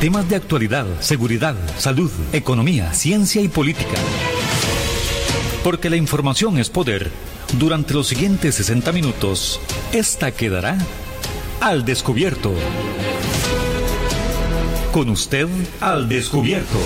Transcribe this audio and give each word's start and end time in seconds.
Temas 0.00 0.28
de 0.28 0.36
actualidad, 0.36 0.86
seguridad, 1.00 1.56
salud, 1.76 2.12
economía, 2.32 2.92
ciencia 2.92 3.42
y 3.42 3.48
política. 3.48 3.98
Porque 5.64 5.90
la 5.90 5.96
información 5.96 6.56
es 6.58 6.70
poder. 6.70 7.10
Durante 7.58 7.94
los 7.94 8.06
siguientes 8.06 8.54
60 8.54 8.92
minutos, 8.92 9.60
esta 9.92 10.30
quedará 10.30 10.78
al 11.60 11.84
descubierto. 11.84 12.52
Con 14.92 15.08
usted 15.08 15.48
al 15.80 16.08
descubierto. 16.08 16.78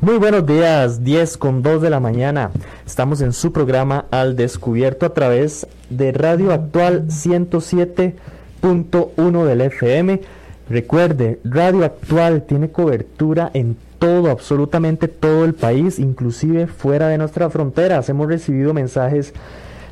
Muy 0.00 0.18
buenos 0.18 0.46
días, 0.46 1.02
10 1.02 1.36
con 1.38 1.60
2 1.60 1.82
de 1.82 1.90
la 1.90 1.98
mañana. 1.98 2.52
Estamos 2.86 3.20
en 3.20 3.32
su 3.32 3.52
programa 3.52 4.06
Al 4.12 4.36
Descubierto 4.36 5.06
a 5.06 5.12
través 5.12 5.66
de 5.90 6.12
Radio 6.12 6.52
Actual 6.52 7.06
107 7.10 8.14
uno 8.62 9.44
del 9.44 9.60
FM. 9.60 10.20
Recuerde, 10.68 11.38
Radio 11.44 11.84
Actual 11.84 12.42
tiene 12.42 12.70
cobertura 12.70 13.50
en 13.52 13.76
todo, 13.98 14.30
absolutamente 14.30 15.08
todo 15.08 15.44
el 15.44 15.54
país, 15.54 15.98
inclusive 15.98 16.66
fuera 16.66 17.08
de 17.08 17.18
nuestras 17.18 17.52
fronteras. 17.52 18.08
Hemos 18.08 18.28
recibido 18.28 18.72
mensajes 18.72 19.34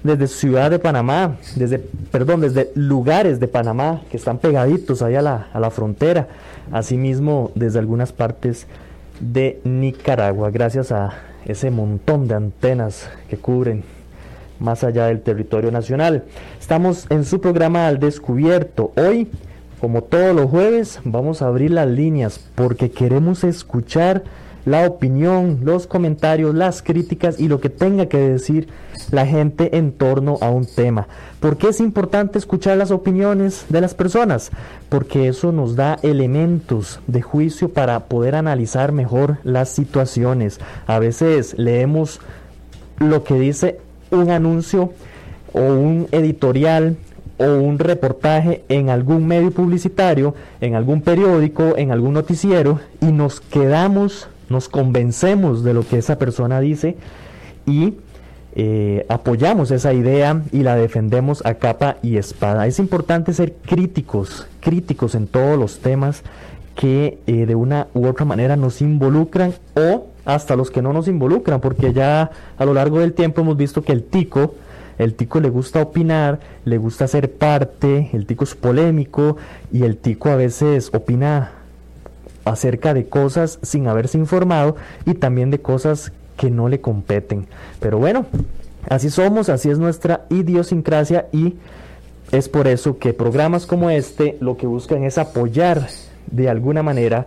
desde 0.03 0.27
Ciudad 0.29 0.71
de 0.71 0.79
Panamá, 0.79 1.37
desde, 1.57 1.79
perdón, 1.79 2.41
desde 2.41 2.71
lugares 2.75 3.39
de 3.41 3.49
Panamá 3.49 4.03
que 4.11 4.17
están 4.17 4.39
pegaditos 4.39 5.03
ahí 5.03 5.15
a 5.15 5.23
la, 5.23 5.49
a 5.53 5.61
la 5.61 5.71
frontera, 5.71 6.29
asimismo 6.73 7.51
desde 7.55 7.79
algunas 7.79 8.13
partes 8.13 8.67
de 9.21 9.61
Nicaragua, 9.65 10.51
gracias 10.51 10.93
a 10.93 11.13
ese 11.45 11.71
montón 11.71 12.29
de 12.29 12.35
antenas 12.35 13.09
que 13.29 13.37
cubren 13.37 13.85
más 14.61 14.85
allá 14.85 15.07
del 15.07 15.23
territorio 15.23 15.73
nacional. 15.73 16.25
Estamos 16.61 17.07
en 17.11 17.25
su 17.25 17.41
programa 17.41 17.89
Al 17.89 17.99
Descubierto. 17.99 18.93
Hoy, 18.97 19.29
como 19.81 20.03
todos 20.03 20.37
los 20.37 20.51
jueves, 20.51 21.01
vamos 21.05 21.43
a 21.43 21.49
abrir 21.49 21.73
las 21.73 21.89
líneas 21.89 22.41
porque 22.55 22.91
queremos 22.91 23.43
escuchar 23.43 24.23
la 24.65 24.87
opinión, 24.87 25.61
los 25.63 25.87
comentarios, 25.87 26.55
las 26.55 26.83
críticas 26.83 27.41
y 27.41 27.49
lo 27.49 27.61
que 27.61 27.71
tenga 27.71 28.07
que 28.07 28.19
decir 28.19 28.69
la 29.11 29.27
gente 29.27 29.77
en 29.79 29.93
torno 29.93 30.39
a 30.41 30.51
un 30.51 30.67
tema. 30.67 31.09
¿Por 31.41 31.57
qué 31.57 31.69
es 31.69 31.81
importante 31.81 32.39
escuchar 32.39 32.77
las 32.77 32.91
opiniones 32.91 33.67
de 33.69 33.81
las 33.81 33.95
personas? 33.95 34.51
Porque 34.89 35.29
eso 35.29 35.53
nos 35.53 35.77
da 35.77 35.99
elementos 36.03 37.01
de 37.07 37.23
juicio 37.23 37.71
para 37.71 38.01
poder 38.07 38.35
analizar 38.35 38.93
mejor 38.93 39.39
las 39.43 39.71
situaciones. 39.71 40.61
A 40.87 40.99
veces 40.99 41.59
leemos 41.59 42.21
lo 42.99 43.25
que 43.25 43.35
dice 43.35 43.81
un 44.11 44.31
anuncio 44.31 44.93
o 45.53 45.61
un 45.61 46.09
editorial 46.13 46.97
o 47.39 47.45
un 47.45 47.79
reportaje 47.79 48.65
en 48.69 48.91
algún 48.91 49.27
medio 49.27 49.51
publicitario, 49.51 50.35
en 50.61 50.75
algún 50.75 51.01
periódico, 51.01 51.77
en 51.77 51.91
algún 51.91 52.15
noticiero 52.15 52.81
y 53.01 53.07
nos 53.07 53.41
quedamos, 53.41 54.29
nos 54.49 54.69
convencemos 54.69 55.65
de 55.65 55.75
lo 55.75 55.87
que 55.87 55.99
esa 55.99 56.19
persona 56.19 56.61
dice 56.61 56.97
y 57.67 57.95
eh, 58.57 59.07
apoyamos 59.09 59.71
esa 59.71 59.95
idea 59.95 60.43
y 60.53 60.65
la 60.65 60.77
defendemos 60.77 61.45
a 61.47 61.55
capa 61.55 61.97
y 62.03 62.17
espada. 62.17 62.67
Es 62.67 62.79
importante 62.79 63.33
ser 63.33 63.55
críticos, 63.55 64.47
críticos 64.61 65.15
en 65.15 65.27
todos 65.27 65.59
los 65.59 65.79
temas 65.79 66.23
que 66.75 67.19
eh, 67.27 67.47
de 67.47 67.55
una 67.55 67.87
u 67.95 68.07
otra 68.07 68.25
manera 68.25 68.57
nos 68.57 68.83
involucran 68.83 69.55
o 69.75 70.09
hasta 70.25 70.57
los 70.57 70.71
que 70.71 70.83
no 70.83 70.93
nos 70.93 71.09
involucran, 71.09 71.61
porque 71.61 71.93
ya 71.93 72.31
a 72.59 72.65
lo 72.65 72.75
largo 72.75 73.01
del 73.01 73.13
tiempo 73.13 73.41
hemos 73.41 73.57
visto 73.57 73.83
que 73.83 73.93
el 73.93 74.03
tico, 74.03 74.55
el 74.99 75.15
tico 75.15 75.41
le 75.41 75.49
gusta 75.49 75.81
opinar, 75.81 76.41
le 76.65 76.79
gusta 76.79 77.09
ser 77.09 77.33
parte, 77.33 78.11
el 78.13 78.27
tico 78.27 78.45
es 78.45 78.55
polémico 78.55 79.37
y 79.73 79.85
el 79.85 79.97
tico 79.97 80.29
a 80.29 80.37
veces 80.37 80.91
opina 80.93 81.53
acerca 82.45 82.95
de 82.95 83.07
cosas 83.07 83.59
sin 83.63 83.87
haberse 83.87 84.19
informado 84.19 84.77
y 85.07 85.15
también 85.15 85.51
de 85.51 85.61
cosas 85.61 86.13
que 86.37 86.51
no 86.51 86.69
le 86.69 86.81
competen. 86.81 87.47
Pero 87.81 87.99
bueno, 87.99 88.27
así 88.89 89.11
somos, 89.11 89.49
así 89.49 89.71
es 89.71 89.79
nuestra 89.79 90.27
idiosincrasia 90.31 91.27
y 91.33 91.57
es 92.33 92.49
por 92.49 92.69
eso 92.69 92.99
que 92.99 93.13
programas 93.13 93.67
como 93.67 93.91
este 93.91 94.37
lo 94.41 94.57
que 94.57 94.67
buscan 94.67 95.05
es 95.05 95.19
apoyar 95.19 95.89
de 96.31 96.49
alguna 96.49 96.83
manera 96.83 97.27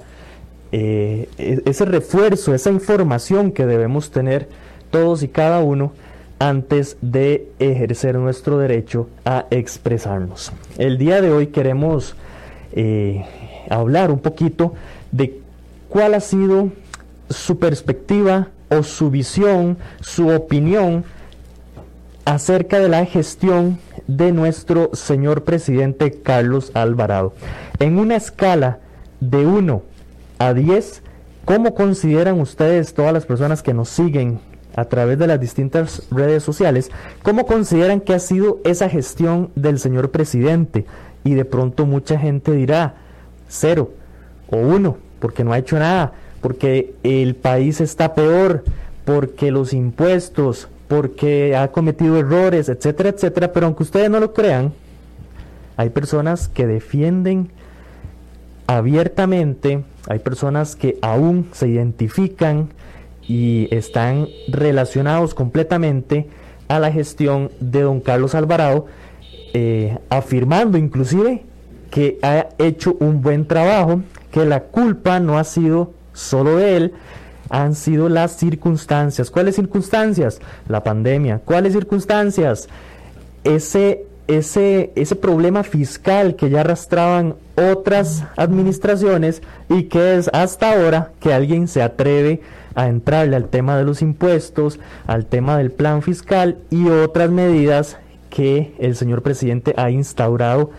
eh, 0.74 1.30
e-, 1.38 1.62
ese 1.66 1.86
refuerzo, 1.86 2.54
esa 2.56 2.72
información 2.72 3.52
que 3.52 3.68
debemos 3.68 4.10
tener 4.10 4.50
todos 4.90 5.22
y 5.22 5.28
cada 5.28 5.60
uno 5.60 5.94
antes 6.40 6.98
de 7.02 7.48
ejercer 7.60 8.16
nuestro 8.16 8.58
derecho 8.58 9.08
a 9.24 9.46
expresarnos. 9.52 10.52
El 10.80 10.98
día 10.98 11.22
de 11.22 11.32
hoy 11.32 11.48
queremos 11.48 12.16
eh, 12.72 13.24
hablar 13.70 14.10
un 14.10 14.18
poquito 14.18 14.74
de 15.12 15.40
cuál 15.90 16.16
ha 16.16 16.20
sido 16.20 16.70
su 17.30 17.60
perspectiva 17.60 18.48
o 18.70 18.82
su 18.82 19.12
visión, 19.12 19.78
su 20.02 20.30
opinión 20.30 21.06
acerca 22.26 22.80
de 22.80 22.90
la 22.90 23.06
gestión 23.06 23.78
de 24.08 24.32
nuestro 24.32 24.90
señor 24.94 25.44
presidente 25.44 26.20
Carlos 26.24 26.72
Alvarado. 26.74 27.36
En 27.78 28.00
una 28.00 28.16
escala 28.16 28.80
de 29.20 29.46
1 29.46 29.93
a 30.40 30.54
10, 30.54 31.02
¿cómo 31.46 31.76
consideran 31.76 32.40
ustedes, 32.40 32.94
todas 32.94 33.14
las 33.14 33.26
personas 33.26 33.62
que 33.64 33.74
nos 33.74 33.90
siguen 33.90 34.40
a 34.76 34.86
través 34.86 35.20
de 35.20 35.28
las 35.28 35.40
distintas 35.40 36.04
redes 36.10 36.44
sociales, 36.44 36.90
cómo 37.22 37.46
consideran 37.46 38.02
que 38.02 38.14
ha 38.14 38.20
sido 38.20 38.60
esa 38.64 38.90
gestión 38.90 39.52
del 39.56 39.80
señor 39.80 40.12
presidente? 40.12 40.86
Y 41.24 41.36
de 41.36 41.46
pronto 41.46 41.86
mucha 41.86 42.20
gente 42.20 42.52
dirá 42.52 42.96
cero 43.48 43.92
o 44.50 44.58
uno, 44.58 44.98
porque 45.20 45.44
no 45.44 45.54
ha 45.54 45.60
hecho 45.60 45.80
nada, 45.80 46.14
porque 46.42 46.96
el 47.04 47.36
país 47.36 47.80
está 47.80 48.16
peor, 48.16 48.64
porque 49.06 49.52
los 49.52 49.74
impuestos, 49.74 50.68
porque 50.88 51.56
ha 51.56 51.70
cometido 51.70 52.18
errores, 52.18 52.70
etcétera, 52.70 53.10
etcétera. 53.10 53.54
Pero 53.54 53.68
aunque 53.68 53.84
ustedes 53.84 54.10
no 54.10 54.20
lo 54.20 54.34
crean, 54.34 54.74
hay 55.78 55.90
personas 55.90 56.48
que 56.48 56.68
defienden 56.68 57.50
abiertamente, 58.68 59.84
hay 60.08 60.20
personas 60.20 60.76
que 60.76 60.98
aún 61.02 61.50
se 61.54 61.68
identifican 61.68 62.70
y 63.22 63.68
están 63.72 64.28
relacionados 64.48 65.34
completamente 65.34 66.28
a 66.68 66.80
la 66.80 66.92
gestión 66.92 67.52
de 67.60 67.82
don 67.82 68.02
Carlos 68.02 68.36
Alvarado, 68.36 68.88
eh, 69.54 69.98
afirmando 70.10 70.78
inclusive 70.78 71.44
que 71.90 72.18
ha 72.22 72.48
hecho 72.58 72.98
un 73.00 73.22
buen 73.22 73.48
trabajo, 73.48 74.02
que 74.32 74.46
la 74.46 74.62
culpa 74.62 75.20
no 75.20 75.38
ha 75.38 75.44
sido 75.44 75.94
solo 76.12 76.58
de 76.58 76.78
él, 76.78 76.94
han 77.50 77.76
sido 77.76 78.10
las 78.10 78.36
circunstancias. 78.36 79.30
¿Cuáles 79.30 79.56
circunstancias? 79.56 80.40
La 80.68 80.84
pandemia. 80.84 81.40
¿Cuáles 81.46 81.74
circunstancias? 81.74 82.68
Ese 83.44 84.08
ese, 84.28 84.92
ese 84.96 85.16
problema 85.16 85.64
fiscal 85.64 86.36
que 86.36 86.50
ya 86.50 86.62
arrastraban 86.62 87.36
otras 87.56 88.24
administraciones 88.38 89.42
y 89.70 89.84
que 89.84 90.18
es 90.18 90.30
hasta 90.34 90.74
ahora 90.74 91.12
que 91.20 91.34
alguien 91.34 91.68
se 91.68 91.82
atreve 91.82 92.42
a 92.76 92.88
entrarle 92.88 93.36
al 93.36 93.50
tema 93.50 93.78
de 93.78 93.84
los 93.84 94.02
impuestos, 94.02 94.80
al 95.08 95.26
tema 95.26 95.58
del 95.58 95.72
plan 95.72 96.02
fiscal 96.02 96.58
y 96.70 96.90
otras 96.90 97.30
medidas 97.30 97.98
que 98.30 98.74
el 98.80 98.96
señor 98.96 99.22
presidente 99.22 99.74
ha 99.78 99.92
instaurado 99.92 100.72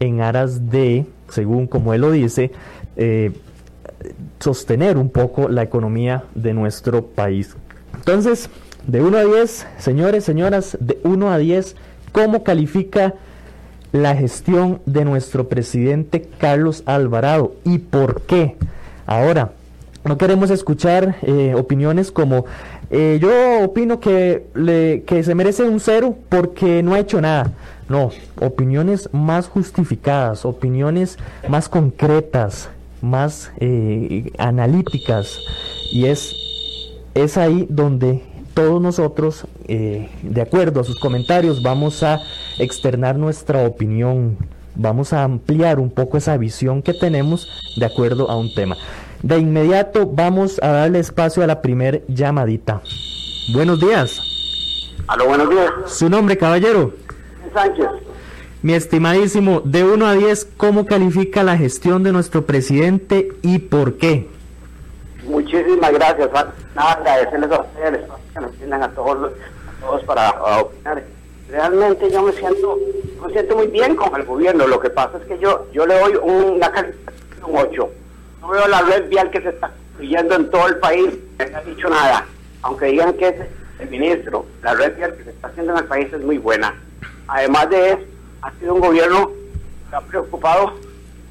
en 0.00 0.20
aras 0.20 0.70
de, 0.70 1.06
según 1.30 1.66
como 1.66 1.94
él 1.94 2.02
lo 2.02 2.10
dice, 2.10 2.52
eh, 2.96 3.32
sostener 4.40 4.98
un 4.98 5.08
poco 5.08 5.48
la 5.48 5.62
economía 5.62 6.24
de 6.34 6.52
nuestro 6.52 7.06
país. 7.06 7.56
Entonces, 7.94 8.50
de 8.86 9.02
1 9.02 9.16
a 9.16 9.24
10, 9.24 9.66
señores, 9.78 10.24
señoras, 10.24 10.76
de 10.80 10.98
1 11.02 11.30
a 11.30 11.38
10, 11.38 11.76
¿Cómo 12.12 12.42
califica 12.42 13.14
la 13.92 14.14
gestión 14.14 14.80
de 14.86 15.04
nuestro 15.04 15.48
presidente 15.48 16.28
Carlos 16.38 16.82
Alvarado 16.86 17.54
y 17.64 17.78
por 17.78 18.22
qué? 18.22 18.56
Ahora, 19.06 19.52
no 20.04 20.18
queremos 20.18 20.50
escuchar 20.50 21.16
eh, 21.22 21.54
opiniones 21.56 22.10
como 22.10 22.46
eh, 22.90 23.18
yo 23.20 23.64
opino 23.64 24.00
que, 24.00 24.46
le, 24.54 25.02
que 25.06 25.22
se 25.22 25.34
merece 25.34 25.64
un 25.64 25.80
cero 25.80 26.16
porque 26.28 26.82
no 26.82 26.94
ha 26.94 27.00
hecho 27.00 27.20
nada. 27.20 27.52
No, 27.88 28.10
opiniones 28.40 29.08
más 29.12 29.48
justificadas, 29.48 30.44
opiniones 30.44 31.18
más 31.48 31.68
concretas, 31.68 32.68
más 33.00 33.50
eh, 33.58 34.30
analíticas. 34.38 35.38
Y 35.90 36.06
es, 36.06 36.34
es 37.14 37.38
ahí 37.38 37.66
donde 37.70 38.22
todos 38.58 38.82
nosotros, 38.82 39.46
eh, 39.68 40.10
de 40.20 40.42
acuerdo 40.42 40.80
a 40.80 40.84
sus 40.84 40.98
comentarios, 40.98 41.62
vamos 41.62 42.02
a 42.02 42.18
externar 42.58 43.14
nuestra 43.14 43.64
opinión, 43.64 44.36
vamos 44.74 45.12
a 45.12 45.22
ampliar 45.22 45.78
un 45.78 45.90
poco 45.90 46.16
esa 46.16 46.36
visión 46.36 46.82
que 46.82 46.92
tenemos 46.92 47.48
de 47.76 47.86
acuerdo 47.86 48.28
a 48.28 48.36
un 48.36 48.52
tema. 48.52 48.76
De 49.22 49.38
inmediato 49.38 50.10
vamos 50.12 50.58
a 50.60 50.70
darle 50.70 50.98
espacio 50.98 51.44
a 51.44 51.46
la 51.46 51.62
primer 51.62 52.02
llamadita. 52.08 52.82
Buenos 53.52 53.78
días. 53.78 54.20
Aló, 55.06 55.26
buenos 55.26 55.50
días. 55.50 55.70
¿Su 55.86 56.10
nombre, 56.10 56.36
caballero? 56.36 56.94
Sánchez. 57.54 57.86
Mi 58.62 58.72
estimadísimo, 58.72 59.62
de 59.64 59.84
1 59.84 60.04
a 60.04 60.14
10, 60.14 60.48
¿cómo 60.56 60.84
califica 60.84 61.44
la 61.44 61.56
gestión 61.56 62.02
de 62.02 62.10
nuestro 62.10 62.44
presidente 62.44 63.28
y 63.40 63.60
por 63.60 63.98
qué? 63.98 64.28
Muchísimas 65.28 65.92
gracias. 65.92 66.28
Nada, 66.74 66.92
agradecerles 66.94 67.52
a 67.52 67.60
ustedes 67.60 68.18
que 68.32 68.40
nos 68.40 68.52
tienen 68.56 68.82
a 68.82 68.90
todos, 68.90 69.32
a 69.32 69.80
todos 69.80 70.04
para 70.04 70.30
opinar. 70.60 71.02
Realmente 71.48 72.10
yo 72.10 72.22
me 72.22 72.32
siento 72.32 72.78
me 73.24 73.32
siento 73.32 73.56
muy 73.56 73.68
bien 73.68 73.96
con 73.96 74.14
el 74.14 74.24
gobierno. 74.26 74.66
Lo 74.66 74.80
que 74.80 74.90
pasa 74.90 75.18
es 75.18 75.24
que 75.24 75.38
yo 75.38 75.66
yo 75.72 75.86
le 75.86 75.98
doy 75.98 76.16
una 76.16 76.70
calificación 76.70 77.18
un 77.44 77.56
8. 77.56 77.90
No 78.40 78.48
veo 78.48 78.68
la 78.68 78.82
red 78.82 79.08
vial 79.08 79.30
que 79.30 79.40
se 79.40 79.48
está 79.50 79.68
construyendo 79.68 80.34
en 80.36 80.50
todo 80.50 80.66
el 80.68 80.76
país. 80.78 81.14
No 81.38 81.56
ha 81.56 81.60
dicho 81.62 81.88
nada. 81.88 82.26
Aunque 82.62 82.86
digan 82.86 83.14
que 83.14 83.28
es 83.28 83.36
el 83.78 83.90
ministro, 83.90 84.46
la 84.62 84.74
red 84.74 84.96
vial 84.96 85.16
que 85.16 85.24
se 85.24 85.30
está 85.30 85.48
haciendo 85.48 85.72
en 85.72 85.78
el 85.78 85.84
país 85.84 86.12
es 86.12 86.20
muy 86.20 86.38
buena. 86.38 86.74
Además 87.28 87.70
de 87.70 87.90
eso, 87.90 88.02
ha 88.42 88.52
sido 88.52 88.74
un 88.74 88.80
gobierno 88.80 89.30
que 89.90 89.96
ha 89.96 90.00
preocupado 90.00 90.74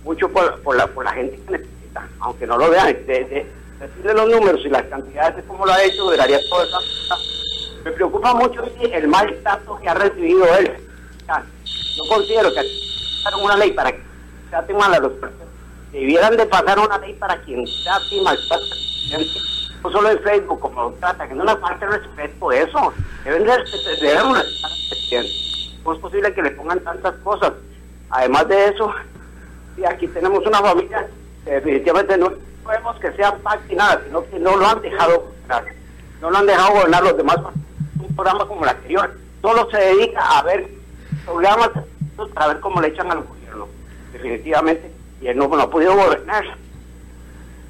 mucho 0.03 0.29
por, 0.29 0.61
por, 0.61 0.75
la, 0.75 0.87
por 0.87 1.03
la 1.03 1.11
gente 1.11 1.37
que 1.45 1.51
necesita, 1.51 2.07
aunque 2.19 2.47
no 2.47 2.57
lo 2.57 2.69
vean. 2.69 2.87
De, 3.05 3.45
decirle 3.79 4.13
los 4.13 4.29
números 4.29 4.61
y 4.65 4.69
las 4.69 4.83
cantidades 4.83 5.37
de 5.37 5.43
cómo 5.43 5.65
lo 5.65 5.71
ha 5.71 5.83
hecho, 5.83 6.03
duraría 6.03 6.39
todo 6.49 6.63
eso. 6.63 6.79
Me 7.83 7.91
preocupa 7.91 8.33
mucho 8.33 8.63
el 8.81 9.07
mal 9.07 9.33
trato 9.43 9.79
que 9.81 9.89
ha 9.89 9.93
recibido 9.93 10.45
él. 10.57 10.71
yo 11.27 12.03
considero 12.09 12.53
que 12.53 12.61
pasaron 13.23 13.45
una 13.45 13.57
ley 13.57 13.71
para 13.71 13.91
que 13.91 13.97
se 13.97 14.49
traten 14.49 14.77
mal 14.77 14.93
a 14.93 14.99
los 14.99 15.13
personas. 15.13 15.47
Debieran 15.91 16.35
de 16.35 16.45
pasar 16.45 16.79
una 16.79 16.97
ley 16.97 17.13
para 17.13 17.41
quien 17.41 17.65
se 17.65 18.15
y 18.15 18.21
maltrata 18.21 18.65
no 19.83 19.91
solo 19.91 20.11
en 20.11 20.19
Facebook, 20.19 20.59
como 20.59 20.83
lo 20.83 20.91
trata, 20.93 21.27
que 21.27 21.33
no 21.33 21.43
le 21.43 21.55
falta 21.57 21.85
respeto 21.85 22.51
eso. 22.51 22.93
Deben 23.23 23.43
de 23.43 23.57
respetar 23.57 25.25
¿Cómo 25.83 25.95
es 25.95 26.01
posible 26.01 26.33
que 26.33 26.41
le 26.41 26.51
pongan 26.51 26.79
tantas 26.81 27.15
cosas? 27.17 27.53
Además 28.09 28.47
de 28.47 28.67
eso, 28.67 28.93
y 29.77 29.85
aquí 29.85 30.07
tenemos 30.07 30.45
una 30.45 30.59
familia 30.59 31.07
que 31.45 31.51
definitivamente 31.51 32.17
no 32.17 32.33
vemos 32.67 32.95
que 32.99 33.11
sea 33.13 33.35
pacto 33.37 33.75
nada, 33.75 34.01
sino 34.05 34.25
que 34.25 34.39
no 34.39 34.55
lo 34.55 34.67
han 34.67 34.81
dejado 34.81 35.19
gobernar. 35.21 35.65
No 36.21 36.31
lo 36.31 36.37
han 36.37 36.45
dejado 36.45 36.73
gobernar 36.73 37.03
los 37.03 37.17
demás. 37.17 37.37
Un 37.99 38.15
programa 38.15 38.47
como 38.47 38.63
el 38.63 38.69
anterior 38.69 39.17
solo 39.41 39.69
se 39.71 39.77
dedica 39.77 40.21
a 40.21 40.43
ver 40.43 40.69
programas 41.25 41.69
para 42.33 42.47
ver 42.47 42.59
cómo 42.59 42.81
le 42.81 42.89
echan 42.89 43.11
al 43.11 43.23
gobierno. 43.23 43.67
Definitivamente. 44.13 44.91
Y 45.21 45.27
él 45.27 45.37
no, 45.37 45.47
no 45.47 45.61
ha 45.61 45.69
podido 45.69 45.95
gobernar. 45.95 46.43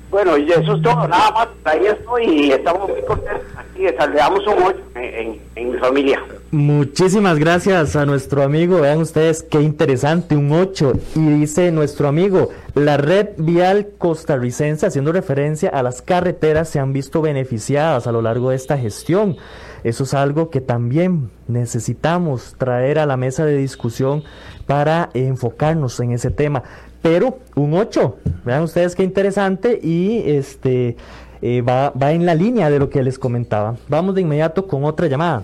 Bueno, 0.10 0.38
y 0.38 0.50
eso 0.50 0.76
es 0.76 0.82
todo, 0.82 1.08
nada 1.08 1.32
más. 1.32 1.48
Ahí 1.66 1.86
estoy 1.86 2.24
y 2.26 2.52
estamos 2.52 2.90
muy 2.90 3.02
contentos. 3.02 3.44
Aquí 3.58 3.86
saludamos 3.98 4.48
un 4.48 4.64
hoy 4.64 4.74
en, 4.96 5.42
en, 5.56 5.72
mi 5.72 5.78
familia. 5.78 6.24
Muchísimas 6.52 7.38
gracias 7.38 7.96
a 7.98 8.06
nuestro 8.06 8.42
amigo. 8.44 8.80
Vean 8.80 9.00
ustedes 9.00 9.44
qué 9.44 9.60
interesante, 9.62 10.36
un 10.36 10.52
8. 10.52 10.94
Y 11.16 11.20
dice 11.40 11.72
nuestro 11.72 12.08
amigo, 12.08 12.50
la 12.74 12.96
red 12.96 13.30
vial 13.38 13.90
costarricense, 13.98 14.86
haciendo 14.86 15.12
referencia 15.12 15.70
a 15.70 15.84
las 15.84 16.02
carreteras, 16.02 16.70
se 16.70 16.80
han 16.80 16.94
visto 16.94 17.22
beneficiadas 17.22 18.08
a 18.08 18.12
lo 18.14 18.22
largo 18.22 18.52
de 18.52 18.56
esta 18.56 18.78
gestión. 18.78 19.36
Eso 19.84 20.04
es 20.04 20.14
algo 20.14 20.50
que 20.50 20.62
también 20.62 21.32
necesitamos 21.48 22.56
traer 22.58 23.00
a 23.00 23.06
la 23.06 23.18
mesa 23.18 23.46
de 23.46 23.58
discusión 23.58 24.24
para 24.66 25.10
enfocarnos 25.14 26.00
en 26.00 26.12
ese 26.12 26.30
tema 26.30 26.64
pero 27.02 27.40
un 27.56 27.74
8. 27.74 28.18
Vean 28.46 28.64
ustedes 28.64 28.96
qué 28.96 29.04
interesante 29.04 29.80
y 29.82 30.24
este 30.26 30.98
eh, 31.42 31.62
va, 31.62 31.92
va 31.92 32.12
en 32.12 32.26
la 32.26 32.36
línea 32.36 32.70
de 32.70 32.80
lo 32.80 32.90
que 32.90 33.04
les 33.04 33.20
comentaba. 33.20 33.76
Vamos 33.88 34.16
de 34.16 34.22
inmediato 34.22 34.68
con 34.68 34.84
otra 34.86 35.08
llamada. 35.08 35.44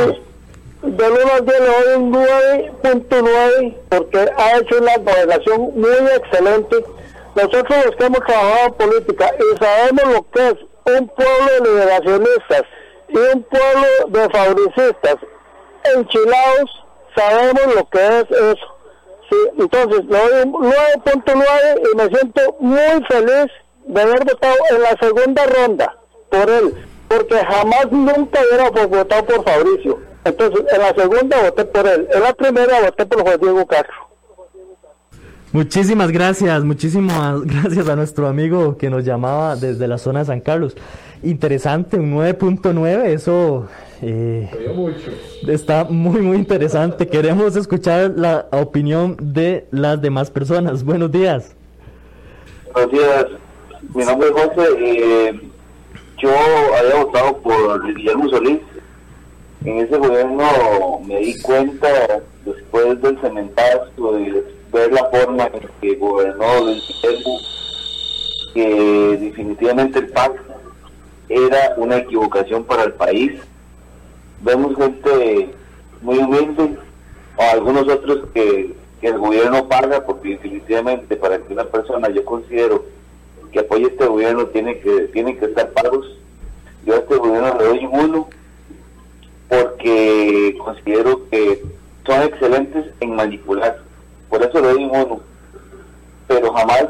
De 0.86 1.10
1 1.10 1.34
al 1.34 1.46
10 1.46 1.60
le 1.60 1.66
doy 1.66 1.96
un 1.98 2.14
9.9 2.14 3.76
porque 3.90 4.30
ha 4.38 4.58
hecho 4.58 4.78
una 4.80 4.98
gobernación 4.98 5.72
muy 5.76 6.08
excelente. 6.16 6.86
Nosotros 7.36 7.86
los 7.86 7.96
que 7.96 8.06
hemos 8.06 8.20
trabajado 8.20 8.68
en 8.68 8.74
política 8.74 9.32
y 9.40 9.58
sabemos 9.58 10.14
lo 10.14 10.32
que 10.32 10.48
es 10.48 10.56
un 11.00 11.08
pueblo 11.08 11.52
de 11.60 11.70
liberacionistas 11.70 12.64
y 13.10 13.18
un 13.18 13.44
pueblo 13.44 13.88
de 14.08 14.30
fabricistas 14.30 15.16
enchilados, 15.96 16.86
sabemos 17.16 17.76
lo 17.76 17.90
que 17.90 18.08
es 18.08 18.32
eso. 18.32 18.76
Entonces 19.58 20.06
le 20.06 20.18
doy 20.18 20.42
un 20.44 20.54
9.9 20.54 21.82
y 21.92 21.98
me 21.98 22.08
siento 22.08 22.56
muy 22.60 23.06
feliz 23.10 23.52
de 23.88 24.02
haber 24.02 24.24
votado 24.24 24.56
en 24.70 24.82
la 24.82 24.98
segunda 25.02 25.46
ronda 25.46 25.98
por 26.30 26.50
él, 26.50 26.86
porque 27.08 27.36
jamás 27.36 27.92
nunca 27.92 28.40
hubiera 28.42 28.70
votado 28.70 29.26
por 29.26 29.44
Fabricio. 29.44 30.15
Entonces, 30.26 30.66
en 30.74 30.82
la 30.82 30.94
segunda 30.94 31.42
voté 31.44 31.66
por 31.66 31.88
él. 31.88 32.08
En 32.12 32.22
la 32.22 32.34
primera 32.34 32.82
voté 32.82 33.06
por 33.06 33.22
Juan 33.22 33.40
Diego 33.40 33.66
Castro. 33.68 33.94
Muchísimas 35.54 36.12
gracias, 36.12 36.64
muchísimas 36.64 37.42
gracias 37.46 37.88
a 37.88 37.96
nuestro 37.96 38.28
amigo 38.28 38.76
que 38.76 38.90
nos 38.90 39.06
llamaba 39.06 39.56
desde 39.56 39.88
la 39.88 40.00
zona 40.00 40.20
de 40.20 40.26
San 40.26 40.42
Carlos. 40.42 40.76
Interesante, 41.24 41.98
un 41.98 42.14
9.9, 42.16 43.06
eso 43.06 43.68
eh, 44.02 44.50
está 45.48 45.86
muy, 45.86 46.22
muy 46.22 46.38
interesante. 46.38 47.08
Queremos 47.08 47.56
escuchar 47.56 48.14
la 48.18 48.48
opinión 48.52 49.16
de 49.22 49.68
las 49.72 50.02
demás 50.02 50.32
personas. 50.32 50.84
Buenos 50.84 51.12
días. 51.12 51.56
Buenos 52.74 52.92
días, 52.92 53.26
mi 53.94 54.04
nombre 54.04 54.30
es 54.30 54.34
José. 54.34 54.70
Eh, 54.80 55.42
yo 56.18 56.32
había 56.80 57.04
votado 57.04 57.38
por 57.38 57.96
Guillermo 57.96 58.28
Solís 58.30 58.60
en 59.64 59.78
ese 59.80 59.98
gobierno 59.98 60.44
me 61.06 61.20
di 61.20 61.42
cuenta 61.42 62.22
después 62.46 63.02
del 63.02 63.20
cementazo 63.22 64.14
de 64.14 64.44
ver 64.72 64.92
la 64.92 65.06
forma 65.06 65.46
en 65.46 65.70
que 65.82 65.96
gobernó 65.96 66.66
Luis 66.66 66.84
que 68.54 69.18
definitivamente 69.20 70.00
el 70.00 70.10
PAC 70.10 70.42
era 71.30 71.74
una 71.78 71.98
equivocación 71.98 72.64
para 72.64 72.84
el 72.84 72.94
país. 72.94 73.34
Vemos 74.42 74.76
gente 74.78 75.50
muy 76.02 76.20
humilde 76.20 76.78
o 77.38 77.42
algunos 77.42 77.88
otros 77.88 78.30
que, 78.34 78.74
el 79.02 79.20
gobierno 79.20 79.68
paga, 79.68 80.04
porque 80.04 80.30
definitivamente 80.30 81.16
para 81.16 81.38
que 81.38 81.54
una 81.54 81.66
persona, 81.66 82.10
yo 82.10 82.26
considero 82.26 82.86
que 83.52 83.60
apoye 83.60 83.86
este 83.86 84.08
gobierno, 84.08 84.48
tiene 84.48 84.80
que, 84.80 85.02
tiene 85.14 85.38
que 85.38 85.46
estar 85.46 85.70
pagos. 85.74 86.08
Yo 86.88 86.96
a 86.96 86.98
este 86.98 87.16
gobierno 87.16 87.56
le 87.60 87.66
doy 87.66 87.86
un 87.86 88.00
uno, 88.00 88.30
porque 89.50 90.56
considero 90.64 91.28
que 91.30 91.64
son 92.06 92.22
excelentes 92.24 92.86
en 93.00 93.16
manipular. 93.16 93.78
Por 94.30 94.44
eso 94.44 94.60
le 94.60 94.68
doy 94.68 94.84
un 94.86 94.90
uno. 94.92 95.22
Pero 96.28 96.52
jamás, 96.54 96.88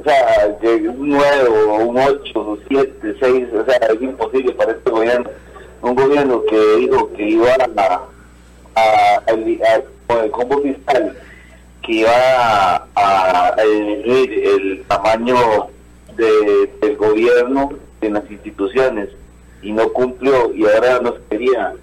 o 0.00 0.04
sea, 0.04 0.56
un 0.62 1.08
9 1.08 1.48
un 1.80 1.98
8, 1.98 2.40
un 2.40 2.60
7, 2.68 3.16
6, 3.20 3.46
o 3.54 3.64
sea, 3.64 3.76
es 3.76 4.02
imposible 4.02 4.52
para 4.52 4.72
este 4.72 4.90
gobierno. 4.90 5.30
Un 5.82 5.94
gobierno 5.94 6.42
que 6.48 6.76
dijo 6.76 7.12
que 7.12 7.28
iba 7.28 7.52
a 7.54 8.00
con 10.06 10.24
el 10.24 10.30
combo 10.30 10.60
fiscal 10.62 11.16
que 11.82 11.92
iba 11.92 12.86
a, 12.94 13.54
disminuir 13.56 14.44
el 14.46 14.84
tamaño 14.86 15.36
del 16.16 16.96
gobierno 16.96 17.70
en 18.00 18.14
las 18.14 18.30
instituciones 18.30 19.08
y 19.62 19.72
no 19.72 19.88
cumplió 19.92 20.52
y 20.54 20.64
ahora 20.64 21.00
nos 21.00 21.14
quería 21.28 21.74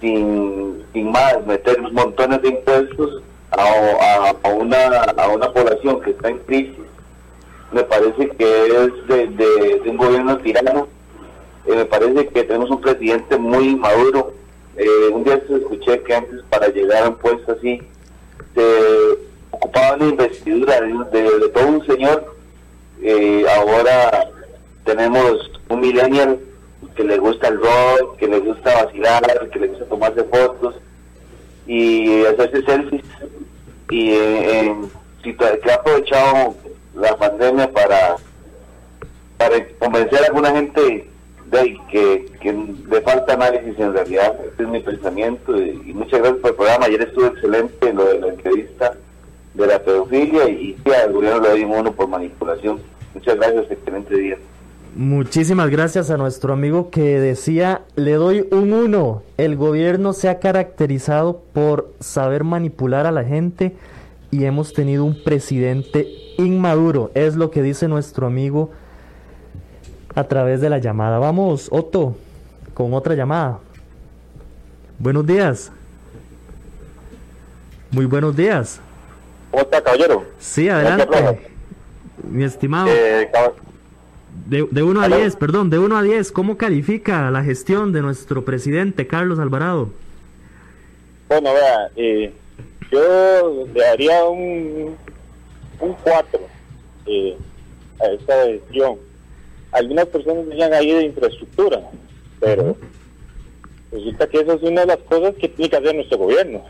sin, 0.00 0.84
sin 0.92 1.10
más 1.10 1.44
meter 1.46 1.80
montones 1.92 2.42
de 2.42 2.48
impuestos 2.48 3.22
a, 3.50 4.32
a, 4.42 4.48
una, 4.48 4.86
a 5.02 5.28
una 5.28 5.52
población 5.52 6.00
que 6.00 6.10
está 6.10 6.28
en 6.28 6.38
crisis 6.38 6.76
me 7.72 7.82
parece 7.82 8.28
que 8.30 8.66
es 8.66 9.08
de, 9.08 9.82
un 9.86 9.96
gobierno 9.96 10.38
tirano 10.38 10.88
me 11.66 11.84
parece 11.84 12.28
que 12.28 12.44
tenemos 12.44 12.70
un 12.70 12.80
presidente 12.80 13.36
muy 13.36 13.74
maduro 13.76 14.34
eh, 14.76 15.08
un 15.12 15.24
día 15.24 15.34
escuché 15.34 16.02
que 16.02 16.14
antes 16.14 16.40
para 16.50 16.68
llegar 16.68 17.04
a 17.04 17.08
un 17.10 17.16
puesto 17.16 17.52
así 17.52 17.80
se 18.54 19.24
ocupaba 19.50 19.96
una 19.96 20.06
investidura 20.06 20.80
de, 20.80 21.48
todo 21.52 21.66
un 21.66 21.86
señor. 21.86 22.34
Eh, 23.02 23.44
ahora 23.56 24.30
tenemos 24.84 25.50
un 25.68 25.80
millennial 25.80 26.38
que 26.94 27.04
le 27.04 27.18
gusta 27.18 27.48
el 27.48 27.60
rock, 27.60 28.16
que 28.16 28.28
le 28.28 28.40
gusta 28.40 28.84
vacilar, 28.84 29.48
que 29.50 29.58
le 29.58 29.68
gusta 29.68 29.84
tomarse 29.86 30.24
fotos 30.24 30.76
y 31.66 32.24
hacerse 32.24 32.62
selfies. 32.62 33.04
Y 33.90 34.10
eh, 34.12 34.74
que 35.22 35.70
ha 35.70 35.74
aprovechado 35.74 36.54
la 36.94 37.16
pandemia 37.16 37.70
para, 37.70 38.16
convencer 39.78 40.22
a 40.22 40.26
alguna 40.26 40.50
gente 40.52 41.08
de 41.46 41.78
que, 41.90 42.26
le 42.88 43.00
falta 43.02 43.34
análisis 43.34 43.78
en 43.78 43.92
realidad, 43.92 44.38
este 44.44 44.62
es 44.62 44.68
mi 44.68 44.80
pensamiento 44.80 45.56
y, 45.60 45.92
muchas 45.94 46.20
gracias 46.20 46.40
por 46.40 46.50
el 46.50 46.56
programa, 46.56 46.86
ayer 46.86 47.02
estuvo 47.02 47.26
excelente 47.26 47.92
lo 47.92 48.04
de 48.04 48.20
la 48.20 48.28
entrevista 48.28 48.94
de 49.54 49.66
la 49.66 49.78
pedofilia 49.78 50.48
y, 50.48 50.76
sí, 50.84 50.92
al 50.92 51.12
gobierno 51.12 51.40
le 51.40 51.48
doy 51.50 51.64
uno 51.64 51.92
por 51.92 52.08
manipulación. 52.08 52.80
Muchas 53.14 53.36
gracias, 53.36 53.70
excelente 53.70 54.16
día. 54.16 54.38
Muchísimas 54.96 55.70
gracias 55.70 56.10
a 56.10 56.16
nuestro 56.16 56.52
amigo 56.52 56.88
que 56.90 57.18
decía, 57.18 57.82
le 57.96 58.12
doy 58.12 58.46
un 58.52 58.72
uno, 58.72 59.24
el 59.38 59.56
gobierno 59.56 60.12
se 60.12 60.28
ha 60.28 60.38
caracterizado 60.38 61.42
por 61.52 61.92
saber 61.98 62.44
manipular 62.44 63.04
a 63.04 63.10
la 63.10 63.24
gente 63.24 63.74
y 64.30 64.44
hemos 64.44 64.72
tenido 64.72 65.04
un 65.04 65.20
presidente 65.24 66.06
inmaduro, 66.38 67.10
es 67.14 67.34
lo 67.34 67.50
que 67.50 67.60
dice 67.60 67.88
nuestro 67.88 68.28
amigo 68.28 68.70
a 70.14 70.24
través 70.24 70.60
de 70.60 70.70
la 70.70 70.78
llamada. 70.78 71.18
Vamos, 71.18 71.66
Otto, 71.72 72.14
con 72.72 72.94
otra 72.94 73.16
llamada. 73.16 73.58
Buenos 75.00 75.26
días. 75.26 75.72
Muy 77.90 78.04
buenos 78.04 78.36
días. 78.36 78.80
¿Cómo 79.50 79.64
está, 79.64 79.82
caballero? 79.82 80.24
Sí, 80.38 80.68
adelante. 80.68 81.50
Mi 82.22 82.44
estimado. 82.44 82.86
Eh, 82.90 83.28
de, 84.46 84.82
1 84.82 85.00
a 85.00 85.08
10, 85.08 85.36
perdón, 85.36 85.70
de 85.70 85.78
1 85.78 85.96
a 85.96 86.02
10, 86.02 86.32
¿cómo 86.32 86.56
califica 86.56 87.30
la 87.30 87.42
gestión 87.42 87.92
de 87.92 88.02
nuestro 88.02 88.44
presidente 88.44 89.06
Carlos 89.06 89.38
Alvarado? 89.38 89.90
Bueno, 91.28 91.54
vea, 91.54 91.90
eh, 91.96 92.32
yo 92.90 93.66
le 93.72 93.80
daría 93.80 94.24
un, 94.24 94.96
un 95.80 95.92
4 96.02 96.40
eh, 97.06 97.36
a 98.00 98.06
esta 98.06 98.44
gestión 98.46 98.98
algunas 99.74 100.06
personas 100.06 100.46
decían 100.46 100.72
ahí 100.72 100.92
de 100.92 101.04
infraestructura, 101.06 101.82
pero 102.38 102.76
resulta 103.90 104.28
que 104.28 104.40
esa 104.40 104.54
es 104.54 104.62
una 104.62 104.82
de 104.82 104.86
las 104.86 104.98
cosas 104.98 105.34
que 105.34 105.48
tiene 105.48 105.68
que 105.68 105.76
hacer 105.76 105.94
nuestro 105.96 106.18
gobierno, 106.18 106.64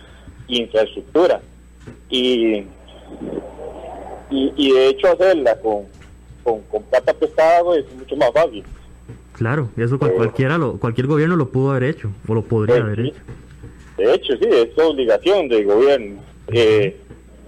infraestructura. 0.49 1.43
Y, 2.09 2.65
y, 4.31 4.73
de 4.73 4.89
hecho 4.89 5.13
hacerla 5.13 5.55
con, 5.61 5.85
con, 6.45 6.83
plata 6.85 7.13
prestada 7.15 7.77
es 7.77 7.85
mucho 7.95 8.17
más 8.17 8.31
fácil. 8.33 8.65
Claro, 9.33 9.69
eso 9.77 9.99
cualquiera 9.99 10.59
lo, 10.59 10.79
cualquier 10.79 11.09
gobierno 11.09 11.35
lo 11.35 11.49
pudo 11.49 11.73
haber 11.73 11.85
hecho, 11.85 12.11
o 12.29 12.35
lo 12.35 12.43
podría 12.43 12.77
haber 12.77 13.01
hecho. 13.01 13.21
De 13.97 14.15
hecho, 14.15 14.35
sí, 14.37 14.49
es 14.49 14.79
obligación 14.79 15.49
del 15.49 15.65
gobierno. 15.65 16.21
Eh, 16.49 17.01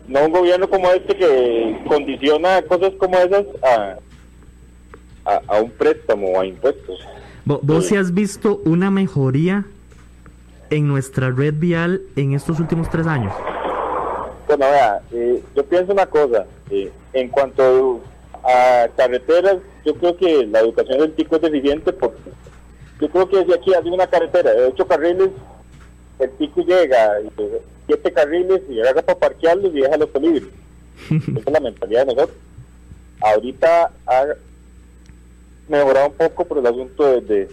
no 0.09 0.25
un 0.25 0.33
gobierno 0.33 0.69
como 0.69 0.91
este 0.91 1.17
que 1.17 1.79
condiciona 1.87 2.63
cosas 2.63 2.93
como 2.99 3.17
esas 3.19 3.45
a, 3.63 3.97
a, 5.49 5.61
un 5.61 5.71
préstamo 5.71 6.29
o 6.29 6.41
a 6.41 6.47
impuestos. 6.47 7.01
¿Vos 7.45 7.87
si 7.87 7.97
has 7.97 8.13
visto 8.13 8.61
una 8.65 8.91
mejoría 8.91 9.65
en 10.71 10.89
nuestra 10.89 11.31
red 11.31 11.55
vial 11.55 12.03
en 12.17 12.35
estos 12.35 12.59
últimos 12.59 12.91
tres 12.91 13.07
años? 13.07 13.33
Bueno, 14.47 14.67
vea, 14.67 15.01
eh, 15.13 15.43
yo 15.55 15.65
pienso 15.65 15.93
una 15.93 16.07
cosa, 16.07 16.47
eh, 16.71 16.91
en 17.13 17.29
cuanto 17.29 18.01
a 18.47 18.89
carreteras, 18.97 19.57
yo 19.85 19.95
creo 19.95 20.17
que 20.17 20.47
la 20.47 20.61
educación 20.61 20.99
del 20.99 21.11
pico 21.13 21.37
es 21.37 21.43
deficiente 21.43 21.93
porque 21.93 22.31
yo 23.01 23.09
creo 23.11 23.29
que 23.29 23.39
desde 23.39 23.55
aquí 23.55 23.75
hace 23.75 23.89
una 23.89 24.07
carretera 24.07 24.53
de 24.53 24.67
ocho 24.67 24.87
carriles, 24.87 25.31
el 26.19 26.31
pico 26.31 26.63
llega 26.63 27.19
siete 27.87 28.13
carriles 28.13 28.63
y 28.69 28.75
llega 28.75 29.03
para 29.03 29.19
parquearlos 29.19 29.75
y 29.75 29.81
deja 29.81 29.97
los 29.97 30.09
libres. 30.21 30.45
Esa 31.11 31.41
es 31.41 31.53
la 31.53 31.61
mentalidad 31.61 32.07
de 32.07 32.15
nosotros. 32.15 32.39
Ahorita 33.21 33.91
mejorado 35.69 36.09
un 36.09 36.15
poco 36.15 36.45
por 36.45 36.59
el 36.59 36.67
asunto 36.67 37.21
de, 37.21 37.49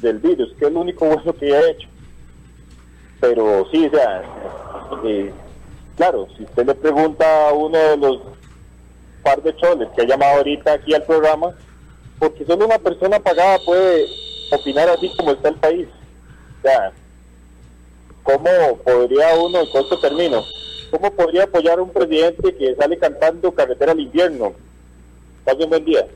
del 0.00 0.18
virus, 0.18 0.54
que 0.58 0.66
es 0.66 0.72
lo 0.72 0.80
único 0.80 1.06
bueno 1.06 1.32
que 1.34 1.54
ha 1.54 1.70
hecho. 1.70 1.88
Pero 3.20 3.66
sí, 3.70 3.86
o 3.86 3.90
sea, 3.90 4.22
eh, 5.04 5.32
claro, 5.96 6.28
si 6.36 6.44
usted 6.44 6.66
le 6.66 6.74
pregunta 6.74 7.48
a 7.48 7.52
uno 7.52 7.76
de 7.76 7.96
los 7.96 8.20
par 9.22 9.42
de 9.42 9.54
choles 9.56 9.88
que 9.94 10.02
ha 10.02 10.06
llamado 10.06 10.38
ahorita 10.38 10.72
aquí 10.72 10.94
al 10.94 11.04
programa, 11.04 11.54
porque 12.18 12.44
solo 12.44 12.66
una 12.66 12.78
persona 12.78 13.18
pagada 13.20 13.58
puede 13.64 14.06
opinar 14.50 14.88
así 14.88 15.10
como 15.16 15.32
está 15.32 15.48
el 15.48 15.56
país. 15.56 15.88
O 16.58 16.62
sea, 16.62 16.92
¿cómo 18.22 18.78
podría 18.84 19.34
uno, 19.36 19.60
el 19.60 19.70
costo 19.70 19.98
termino, 20.00 20.42
cómo 20.90 21.10
podría 21.12 21.44
apoyar 21.44 21.78
a 21.78 21.82
un 21.82 21.90
presidente 21.90 22.54
que 22.54 22.74
sale 22.74 22.98
cantando 22.98 23.52
carretera 23.52 23.92
al 23.92 24.00
invierno? 24.00 24.52
Pase 25.44 25.64
un 25.64 25.70
buen 25.70 25.84
día. 25.84 26.06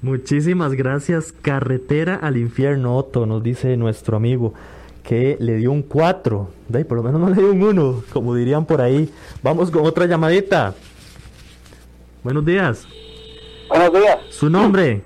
Muchísimas 0.00 0.72
gracias. 0.72 1.32
Carretera 1.32 2.16
al 2.16 2.36
infierno, 2.36 2.96
Otto, 2.96 3.24
nos 3.26 3.42
dice 3.42 3.76
nuestro 3.76 4.16
amigo 4.16 4.52
que 5.04 5.36
le 5.38 5.56
dio 5.56 5.70
un 5.70 5.82
4. 5.82 6.48
Por 6.88 6.96
lo 6.96 7.02
menos 7.02 7.20
no 7.20 7.28
le 7.30 7.36
dio 7.36 7.52
un 7.52 7.62
1, 7.62 8.04
como 8.12 8.34
dirían 8.34 8.66
por 8.66 8.80
ahí. 8.80 9.08
Vamos 9.42 9.70
con 9.70 9.86
otra 9.86 10.06
llamadita. 10.06 10.74
Buenos 12.22 12.44
días. 12.44 12.86
Buenos 13.68 13.92
días. 13.92 14.18
¿Su 14.30 14.48
nombre? 14.48 15.02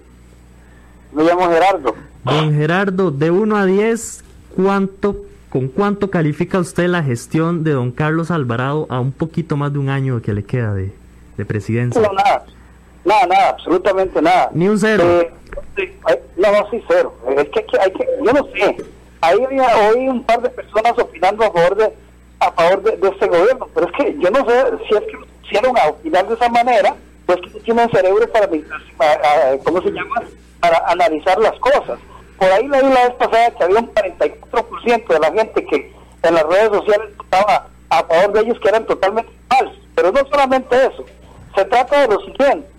Me 1.13 1.25
llamo 1.25 1.49
Gerardo. 1.49 1.95
Don 2.25 2.55
Gerardo, 2.55 3.11
de 3.11 3.31
1 3.31 3.57
a 3.57 3.65
10, 3.65 4.25
¿cuánto, 4.55 5.17
¿con 5.49 5.69
cuánto 5.69 6.11
califica 6.11 6.59
usted 6.59 6.89
la 6.89 7.03
gestión 7.03 7.65
de 7.65 7.73
don 7.73 7.91
Carlos 7.93 8.31
Alvarado 8.31 8.87
a 8.91 9.01
un 9.01 9.13
poquito 9.13 9.57
más 9.57 9.73
de 9.73 9.79
un 9.79 9.89
año 9.89 10.21
que 10.21 10.35
le 10.35 10.45
queda 10.45 10.75
de, 10.75 10.93
de 11.37 11.45
presidencia? 11.45 12.03
No, 12.03 12.13
nada. 12.13 12.45
Nada, 13.05 13.27
nada, 13.27 13.49
absolutamente 13.51 14.21
nada. 14.21 14.51
Ni 14.53 14.69
un 14.69 14.79
cero. 14.79 15.05
Eh, 15.21 15.33
no, 16.37 16.53
no, 16.53 16.71
sí, 16.71 16.83
cero. 16.89 17.15
Es 17.37 17.49
que, 17.49 17.65
hay 17.81 17.93
que, 17.93 18.07
yo 18.25 18.33
no 18.33 18.45
sé. 18.53 18.85
Ahí 19.21 19.39
había 19.43 19.89
hoy 19.89 20.09
un 20.09 20.23
par 20.25 20.43
de 20.43 20.51
personas 20.51 20.93
opinando 20.99 21.45
a 21.45 21.53
favor 21.53 21.77
de 21.77 21.93
a 22.41 22.53
favor 22.53 22.83
de, 22.83 23.09
este 23.09 23.27
gobierno, 23.29 23.69
pero 23.75 23.87
es 23.87 23.93
que 23.93 24.17
yo 24.19 24.31
no 24.31 24.45
sé 24.47 24.65
si 24.87 24.95
es 24.95 25.01
que 25.01 25.19
hicieron 25.45 25.79
a 25.79 25.89
opinar 25.89 26.29
de 26.29 26.35
esa 26.35 26.49
manera, 26.49 26.95
pues 27.27 27.41
tienen 27.65 27.91
cerebro 27.91 28.27
para, 28.33 28.49
¿cómo 29.65 29.83
se 29.83 29.91
llama? 29.91 30.23
Para 30.61 30.79
analizar 30.87 31.39
las 31.39 31.59
cosas. 31.59 31.99
Por 32.39 32.51
ahí 32.51 32.67
leí 32.69 32.83
la 32.83 33.09
vez 33.09 33.15
pasada 33.19 33.51
que 33.51 33.65
había 33.65 33.79
un 33.81 33.95
44% 33.95 35.07
de 35.09 35.19
la 35.19 35.33
gente 35.33 35.67
que 35.67 35.93
en 36.23 36.35
las 36.35 36.45
redes 36.45 36.69
sociales 36.69 37.09
estaba 37.23 37.69
a 37.91 38.05
favor 38.05 38.33
de 38.33 38.41
ellos 38.41 38.61
que 38.61 38.69
eran 38.69 38.87
totalmente 38.87 39.33
falsos. 39.49 39.79
Pero 39.95 40.13
no 40.13 40.21
solamente 40.31 40.77
eso, 40.77 41.05
se 41.55 41.65
trata 41.65 42.03
de 42.03 42.15
lo 42.15 42.21
siguiente 42.21 42.77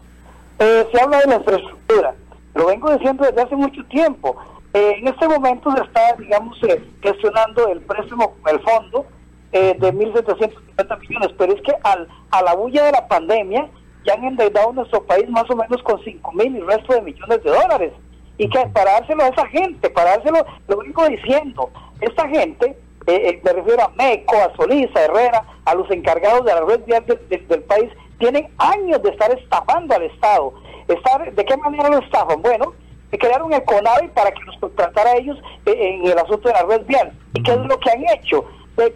eh, 0.59 0.87
se 0.91 1.01
habla 1.01 1.19
de 1.19 1.27
la 1.27 1.35
infraestructura, 1.35 2.15
lo 2.55 2.65
vengo 2.67 2.91
diciendo 2.91 3.23
desde 3.25 3.41
hace 3.41 3.55
mucho 3.55 3.83
tiempo. 3.85 4.35
Eh, 4.73 4.95
en 4.99 5.07
este 5.07 5.27
momento 5.27 5.71
se 5.75 5.83
está, 5.83 6.13
digamos, 6.17 6.57
eh, 6.63 6.83
gestionando 7.01 7.67
el 7.67 7.81
préstamo, 7.81 8.35
el 8.51 8.59
fondo, 8.61 9.05
eh, 9.51 9.75
de 9.79 9.93
1.750 9.93 10.99
millones, 10.99 11.29
pero 11.37 11.53
es 11.53 11.61
que 11.61 11.73
al, 11.83 12.07
a 12.31 12.41
la 12.41 12.55
bulla 12.55 12.85
de 12.85 12.91
la 12.91 13.07
pandemia 13.07 13.69
ya 14.07 14.13
han 14.13 14.23
endeudado 14.23 14.73
nuestro 14.73 15.03
país 15.03 15.29
más 15.29 15.43
o 15.49 15.55
menos 15.55 15.83
con 15.83 15.99
5.000 15.99 16.57
y 16.57 16.61
resto 16.61 16.93
de 16.93 17.01
millones 17.01 17.43
de 17.43 17.49
dólares. 17.49 17.93
Y 18.37 18.49
que 18.49 18.59
para 18.67 18.93
dárselo 18.93 19.23
a 19.23 19.27
esa 19.27 19.45
gente, 19.47 19.89
para 19.89 20.11
dárselo, 20.11 20.45
lo 20.67 20.77
único 20.77 21.07
diciendo, 21.07 21.69
esta 21.99 22.27
gente, 22.29 22.77
eh, 23.07 23.29
eh, 23.29 23.41
me 23.43 23.53
refiero 23.53 23.83
a 23.83 23.89
Meco, 23.89 24.35
a 24.37 24.55
Solís, 24.55 24.87
a 24.95 25.01
Herrera, 25.01 25.43
a 25.65 25.75
los 25.75 25.89
encargados 25.91 26.45
de 26.45 26.53
la 26.53 26.61
red 26.61 26.81
vial 26.85 27.03
del 27.05 27.63
país, 27.63 27.91
tienen 28.19 28.47
años 28.57 29.01
de 29.03 29.09
estar 29.09 29.31
estafando 29.31 29.95
al 29.95 30.03
Estado. 30.03 30.53
Estar, 30.87 31.33
¿De 31.33 31.45
qué 31.45 31.57
manera 31.57 31.89
lo 31.89 31.99
estafan? 31.99 32.41
Bueno, 32.41 32.73
crearon 33.17 33.51
el 33.53 33.63
CONAVI 33.63 34.07
para 34.09 34.31
que 34.31 34.43
los 34.43 34.57
contratara 34.57 35.11
a 35.11 35.17
ellos 35.17 35.37
en 35.65 36.05
el 36.05 36.17
asunto 36.17 36.47
de 36.47 36.53
la 36.53 36.63
red 36.63 36.85
vial. 36.85 37.11
¿Y 37.33 37.43
qué 37.43 37.51
es 37.51 37.57
lo 37.57 37.79
que 37.79 37.91
han 37.91 38.03
hecho? 38.09 38.45
De 38.75 38.93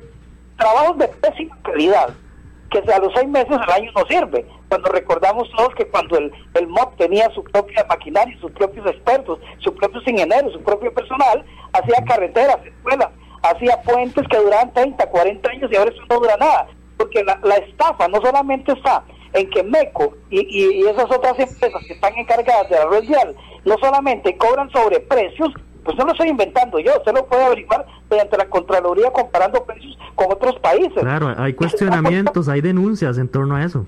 trabajos 0.57 0.97
de 0.99 1.07
pésima 1.07 1.57
calidad, 1.63 2.09
que 2.69 2.79
a 2.79 2.99
los 2.99 3.11
seis 3.15 3.27
meses 3.27 3.51
el 3.51 3.73
año 3.73 3.91
no 3.95 4.05
sirve. 4.07 4.45
Cuando 4.71 4.89
recordamos 4.89 5.51
todos 5.51 5.75
que 5.75 5.85
cuando 5.85 6.17
el, 6.17 6.31
el 6.53 6.65
MOP 6.65 6.95
tenía 6.95 7.29
su 7.31 7.43
propia 7.43 7.85
maquinaria, 7.89 8.39
sus 8.39 8.53
propios 8.53 8.85
expertos, 8.85 9.37
sus 9.57 9.73
propios 9.73 10.07
ingenieros, 10.07 10.53
su 10.53 10.61
propio 10.61 10.93
personal, 10.93 11.43
hacía 11.73 12.05
carreteras, 12.05 12.55
escuelas, 12.65 13.09
hacía 13.43 13.81
puentes 13.81 14.25
que 14.29 14.37
duraban 14.37 14.71
30, 14.71 15.05
40 15.09 15.51
años 15.51 15.69
y 15.69 15.75
ahora 15.75 15.91
eso 15.91 16.01
no 16.09 16.19
dura 16.19 16.37
nada. 16.37 16.69
Porque 16.95 17.21
la, 17.21 17.55
estafa 17.57 18.07
no 18.07 18.21
solamente 18.21 18.71
está 18.71 19.03
en 19.33 19.49
que 19.49 19.61
MECO 19.61 20.13
y, 20.29 20.39
y, 20.39 20.87
esas 20.87 21.11
otras 21.11 21.37
empresas 21.37 21.83
que 21.85 21.93
están 21.93 22.15
encargadas 22.15 22.69
de 22.69 22.77
la 22.77 22.85
red 22.85 23.01
vial 23.01 23.35
no 23.65 23.75
solamente 23.77 24.37
cobran 24.37 24.71
sobreprecios, 24.71 25.49
pues 25.83 25.97
no 25.97 26.05
lo 26.05 26.13
estoy 26.13 26.29
inventando 26.29 26.79
yo, 26.79 26.95
usted 26.95 27.13
lo 27.13 27.25
puede 27.25 27.43
averiguar 27.43 27.85
mediante 28.09 28.37
la 28.37 28.45
Contraloría 28.45 29.11
comparando 29.11 29.65
precios 29.65 29.97
con 30.15 30.31
otros 30.31 30.57
países. 30.59 30.93
Claro, 31.01 31.35
hay 31.37 31.55
cuestionamientos, 31.55 32.47
hay 32.47 32.61
denuncias 32.61 33.17
en 33.17 33.27
torno 33.27 33.57
a 33.57 33.65
eso. 33.65 33.85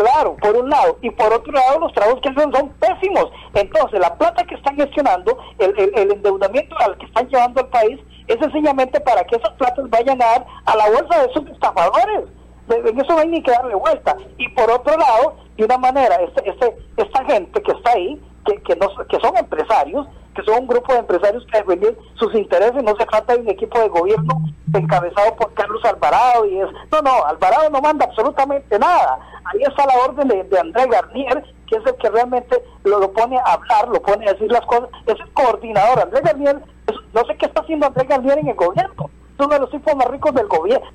Claro, 0.00 0.34
por 0.40 0.56
un 0.56 0.70
lado. 0.70 0.96
Y 1.02 1.10
por 1.10 1.30
otro 1.30 1.52
lado, 1.52 1.78
los 1.78 1.92
trabajos 1.92 2.22
que 2.22 2.30
hacen 2.30 2.50
son 2.52 2.70
pésimos. 2.80 3.30
Entonces, 3.52 4.00
la 4.00 4.16
plata 4.16 4.42
que 4.44 4.54
están 4.54 4.74
gestionando, 4.74 5.36
el, 5.58 6.10
endeudamiento 6.10 6.74
al 6.78 6.96
que 6.96 7.04
están 7.04 7.28
llevando 7.28 7.60
al 7.60 7.68
país, 7.68 8.00
es 8.26 8.38
sencillamente 8.38 8.98
para 9.00 9.22
que 9.24 9.36
esas 9.36 9.50
platas 9.56 9.90
vayan 9.90 10.22
a 10.22 10.24
dar 10.24 10.46
a 10.64 10.76
la 10.76 10.88
bolsa 10.88 11.20
de 11.20 11.30
esos 11.30 11.46
estafadores. 11.48 12.30
En 12.70 12.98
eso 12.98 13.12
no 13.12 13.18
hay 13.18 13.28
ni 13.28 13.42
que 13.42 13.50
darle 13.50 13.74
vuelta. 13.74 14.16
Y 14.38 14.48
por 14.48 14.70
otro 14.70 14.96
lado, 14.96 15.36
de 15.58 15.64
una 15.66 15.76
manera, 15.76 16.16
este, 16.16 16.48
este, 16.48 16.78
esta 16.96 17.22
gente 17.26 17.60
que 17.60 17.72
está 17.72 17.90
ahí, 17.90 18.18
que, 18.46 18.54
que, 18.62 18.76
no, 18.76 18.88
que 19.06 19.20
son 19.20 19.36
empresarios, 19.36 20.06
son 20.44 20.62
un 20.62 20.66
grupo 20.66 20.92
de 20.92 21.00
empresarios 21.00 21.44
que 21.46 21.58
defenden 21.58 21.96
sus 22.14 22.34
intereses, 22.34 22.82
no 22.82 22.94
se 22.96 23.06
trata 23.06 23.34
de 23.34 23.40
un 23.40 23.48
equipo 23.48 23.78
de 23.80 23.88
gobierno 23.88 24.42
encabezado 24.72 25.34
por 25.36 25.52
Carlos 25.54 25.84
Alvarado 25.84 26.46
y 26.46 26.60
es, 26.60 26.68
no, 26.92 27.02
no, 27.02 27.24
Alvarado 27.26 27.70
no 27.70 27.80
manda 27.80 28.04
absolutamente 28.04 28.78
nada, 28.78 29.18
ahí 29.44 29.60
está 29.62 29.86
la 29.86 29.98
orden 30.04 30.28
de, 30.28 30.58
André 30.58 30.86
Garnier, 30.86 31.44
que 31.68 31.76
es 31.76 31.86
el 31.86 31.96
que 31.96 32.10
realmente 32.10 32.62
lo, 32.84 33.12
pone 33.12 33.38
a 33.38 33.52
hablar, 33.52 33.88
lo 33.88 34.00
pone 34.02 34.28
a 34.28 34.32
decir 34.32 34.50
las 34.50 34.64
cosas, 34.66 34.88
es 35.06 35.14
el 35.18 35.32
coordinador, 35.32 36.00
André 36.00 36.20
Garnier, 36.20 36.60
no 37.12 37.24
sé 37.24 37.36
qué 37.36 37.46
está 37.46 37.60
haciendo 37.62 37.86
André 37.86 38.04
Garnier 38.04 38.38
en 38.38 38.48
el 38.48 38.56
gobierno, 38.56 39.10
es 39.34 39.46
uno 39.46 39.54
de 39.54 39.60
los 39.60 39.70
tipos 39.70 39.96
más 39.96 40.06
ricos 40.08 40.34
del 40.34 40.46
gobierno, 40.46 40.86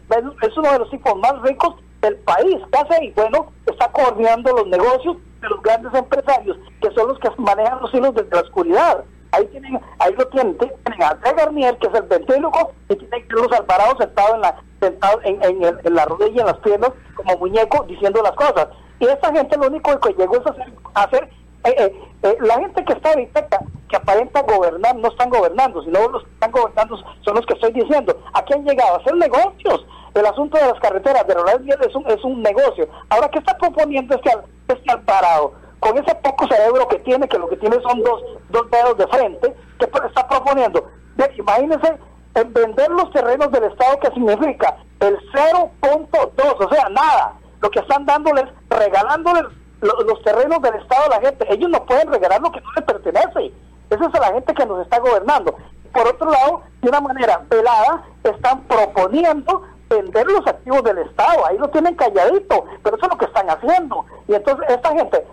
es 0.42 0.58
uno 0.58 0.72
de 0.72 0.80
los 0.80 0.90
tipos 0.90 1.18
más 1.18 1.42
ricos 1.42 1.76
del 2.02 2.16
país, 2.18 2.58
¿qué 2.72 2.80
hace? 2.80 3.06
Y 3.06 3.12
bueno, 3.12 3.48
está 3.66 3.92
coordinando 3.92 4.54
los 4.54 4.68
negocios 4.68 5.18
de 5.42 5.50
los 5.50 5.62
grandes 5.62 5.94
empresarios, 5.94 6.58
que 6.82 6.92
son 6.92 7.08
los 7.10 7.20
que 7.20 7.30
manejan 7.38 7.82
los 7.82 7.94
hilos 7.94 8.14
desde 8.14 8.30
la 8.30 8.42
oscuridad 8.42 9.04
ahí 9.36 9.46
tienen, 9.48 9.80
ahí 10.00 10.14
lo 10.14 10.28
tienen, 10.28 10.58
tienen 10.58 11.04
a 11.04 11.10
André 11.10 11.34
Garnier, 11.34 11.78
que 11.78 11.88
es 11.88 11.94
el 11.94 12.04
ventríloco, 12.04 12.72
y 12.90 12.96
tienen 12.96 13.26
los 13.30 13.52
Alvarado 13.52 13.98
sentado 13.98 14.36
en 14.36 14.42
la, 14.42 14.56
sentado 14.80 15.20
en, 15.24 15.44
en, 15.44 15.96
la 15.96 16.06
rodilla, 16.06 16.42
en 16.42 16.48
las 16.48 16.60
piernas, 16.60 16.92
como 17.16 17.38
muñeco, 17.38 17.84
diciendo 17.88 18.22
las 18.22 18.34
cosas. 18.34 18.68
Y 19.00 19.06
esa 19.06 19.32
gente 19.34 19.58
lo 19.58 19.68
único 19.68 20.00
que 20.00 20.14
llegó 20.14 20.38
es 20.38 20.44
a 20.94 21.04
hacer, 21.04 21.30
eh, 21.66 21.76
eh, 21.78 21.94
eh, 22.24 22.38
la 22.42 22.60
gente 22.60 22.84
que 22.86 22.94
está 22.94 23.10
ahorita, 23.10 23.48
que 23.90 23.96
aparenta 23.96 24.42
gobernar, 24.42 24.96
no 24.96 25.10
están 25.10 25.30
gobernando, 25.30 25.84
sino 25.84 26.08
los 26.10 26.24
que 26.24 26.32
están 26.32 26.52
gobernando 26.52 26.98
son 27.22 27.36
los 27.36 27.46
que 27.46 27.54
estoy 27.54 27.74
diciendo. 27.74 28.18
Aquí 28.34 28.54
han 28.54 28.66
llegado 28.66 28.96
a 28.96 28.98
hacer 28.98 29.16
negocios. 29.16 29.86
El 30.14 30.26
asunto 30.26 30.58
de 30.58 30.68
las 30.68 30.80
carreteras 30.80 31.28
de 31.28 31.34
Ronald 31.34 31.70
es 31.70 31.94
un, 31.94 32.10
es 32.10 32.24
un 32.24 32.42
negocio. 32.42 32.88
Ahora, 33.10 33.30
¿qué 33.30 33.40
está 33.40 33.58
proponiendo 33.58 34.16
este, 34.16 34.32
este 34.70 34.92
Alvarado? 34.92 35.54
Con 35.86 35.96
ese 36.00 36.16
poco 36.16 36.48
cerebro 36.48 36.88
que 36.88 36.98
tiene, 37.00 37.28
que 37.28 37.38
lo 37.38 37.48
que 37.48 37.58
tiene 37.58 37.80
son 37.82 38.02
dos, 38.02 38.24
dos 38.50 38.72
dedos 38.72 38.98
de 38.98 39.08
frente, 39.08 39.56
que 39.78 39.86
está 39.86 40.28
proponiendo. 40.28 40.90
imagínense 41.38 42.00
en 42.34 42.54
vender 42.54 42.90
los 42.90 43.12
terrenos 43.12 43.52
del 43.52 43.66
Estado, 43.66 44.00
que 44.00 44.10
significa 44.10 44.78
el 45.00 45.16
0.2, 45.32 46.56
o 46.60 46.74
sea, 46.74 46.90
nada. 46.90 47.34
Lo 47.62 47.70
que 47.70 47.80
están 47.80 48.04
dándoles, 48.06 48.46
regalándoles 48.68 49.44
los 49.82 50.24
terrenos 50.24 50.60
del 50.64 50.74
Estado 50.76 51.06
a 51.06 51.20
la 51.20 51.28
gente. 51.28 51.46
Ellos 51.54 51.70
no 51.70 51.86
pueden 51.86 52.12
regalar 52.12 52.42
lo 52.42 52.52
que 52.52 52.62
no 52.62 52.72
les 52.76 52.84
pertenece. 52.84 53.54
Esa 53.92 54.06
es 54.06 54.20
la 54.20 54.34
gente 54.34 54.54
que 54.56 54.66
nos 54.66 54.82
está 54.82 55.00
gobernando. 55.00 55.56
Por 55.94 56.08
otro 56.08 56.32
lado, 56.32 56.64
de 56.82 56.90
una 56.90 57.00
manera 57.00 57.44
velada, 57.48 58.04
están 58.24 58.62
proponiendo 58.64 59.62
vender 59.88 60.26
los 60.26 60.46
activos 60.48 60.84
del 60.84 60.98
Estado. 60.98 61.46
Ahí 61.46 61.60
lo 61.60 61.70
tienen 61.70 61.96
calladito, 61.96 62.66
pero 62.84 62.98
eso 62.98 63.06
es 63.06 63.12
lo 63.12 63.18
que 63.20 63.26
están 63.26 63.50
haciendo. 63.50 64.04
Y 64.28 64.34
entonces 64.34 64.68
esta 64.68 64.90
gente 64.94 65.24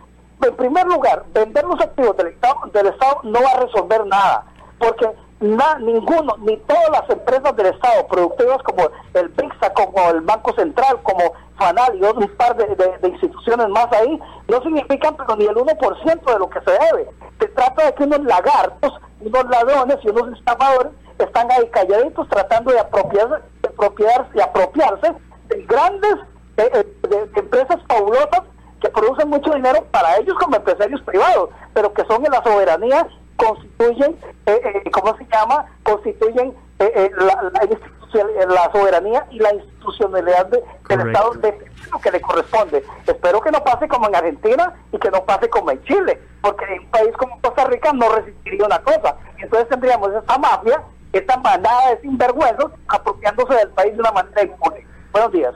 en 0.42 0.56
primer 0.56 0.86
lugar, 0.86 1.24
vender 1.32 1.64
los 1.64 1.80
activos 1.80 2.16
del 2.16 2.28
Estado, 2.28 2.56
del 2.72 2.86
Estado 2.88 3.20
no 3.24 3.40
va 3.42 3.50
a 3.50 3.60
resolver 3.60 4.06
nada, 4.06 4.44
porque 4.78 5.08
ninguno, 5.42 6.36
ni 6.38 6.56
todas 6.58 6.88
las 6.90 7.10
empresas 7.10 7.54
del 7.56 7.66
Estado 7.66 8.06
productivas 8.06 8.62
como 8.62 8.88
el 9.14 9.30
PIXA, 9.30 9.72
como 9.74 10.10
el 10.10 10.20
Banco 10.20 10.54
Central, 10.54 11.00
como 11.02 11.32
FANAL 11.58 11.96
y 11.96 12.04
un 12.04 12.28
par 12.36 12.56
de, 12.56 13.08
instituciones 13.08 13.68
más 13.68 13.88
ahí, 13.92 14.20
no 14.48 14.62
significan 14.62 15.16
pero 15.16 15.36
ni 15.36 15.46
el 15.46 15.54
1% 15.54 16.32
de 16.32 16.38
lo 16.38 16.48
que 16.48 16.60
se 16.60 16.70
debe. 16.70 17.10
Se 17.40 17.48
trata 17.48 17.86
de 17.86 17.94
que 17.94 18.04
unos 18.04 18.20
lagartos, 18.20 18.92
unos 19.20 19.44
ladrones 19.50 19.98
y 20.02 20.10
unos 20.10 20.38
estafadores 20.38 20.92
están 21.18 21.50
ahí 21.50 21.68
calladitos 21.70 22.28
tratando 22.28 22.72
de 22.72 22.80
apropiarse, 22.80 23.36
de 23.62 23.68
apropiarse, 23.68 24.32
de 24.34 24.42
apropiarse 24.42 25.14
de 25.48 25.62
grandes 25.66 26.14
eh, 26.56 26.70
eh, 26.74 27.30
empresas 27.36 27.78
fabulosas 27.88 28.42
que 28.82 28.88
producen 28.90 29.28
mucho 29.30 29.52
dinero 29.52 29.86
para 29.92 30.16
ellos 30.16 30.36
como 30.38 30.56
empresarios 30.56 31.00
privados, 31.02 31.50
pero 31.72 31.94
que 31.94 32.04
son 32.04 32.26
en 32.26 32.32
la 32.32 32.42
soberanía, 32.42 33.06
constituyen, 33.36 34.16
eh, 34.46 34.82
eh, 34.84 34.90
¿cómo 34.90 35.16
se 35.16 35.24
llama? 35.32 35.66
Constituyen 35.84 36.52
eh, 36.80 37.10
la, 37.16 37.52
la, 38.46 38.72
soberanía 38.72 39.24
y 39.30 39.38
la 39.38 39.54
institucionalidad 39.54 40.46
del 40.46 40.62
Estado 40.88 41.30
de 41.34 41.70
lo 41.92 42.00
que 42.00 42.10
le 42.10 42.20
corresponde. 42.20 42.84
Espero 43.06 43.40
que 43.40 43.52
no 43.52 43.62
pase 43.62 43.86
como 43.86 44.08
en 44.08 44.16
Argentina 44.16 44.74
y 44.90 44.98
que 44.98 45.10
no 45.12 45.24
pase 45.24 45.48
como 45.48 45.70
en 45.70 45.82
Chile, 45.84 46.20
porque 46.42 46.64
en 46.64 46.80
un 46.80 46.90
país 46.90 47.16
como 47.16 47.40
Costa 47.40 47.64
Rica 47.66 47.92
no 47.92 48.08
resistiría 48.08 48.66
una 48.66 48.80
cosa. 48.80 49.16
Entonces 49.38 49.68
tendríamos 49.68 50.12
esta 50.12 50.38
mafia, 50.38 50.82
esta 51.12 51.36
manada 51.36 51.90
de 51.90 52.00
sinvergüenzos 52.00 52.72
apropiándose 52.88 53.54
del 53.54 53.68
país 53.70 53.94
de 53.94 54.00
una 54.00 54.12
manera 54.12 54.42
impune. 54.42 54.84
Buenos 55.12 55.32
días. 55.32 55.54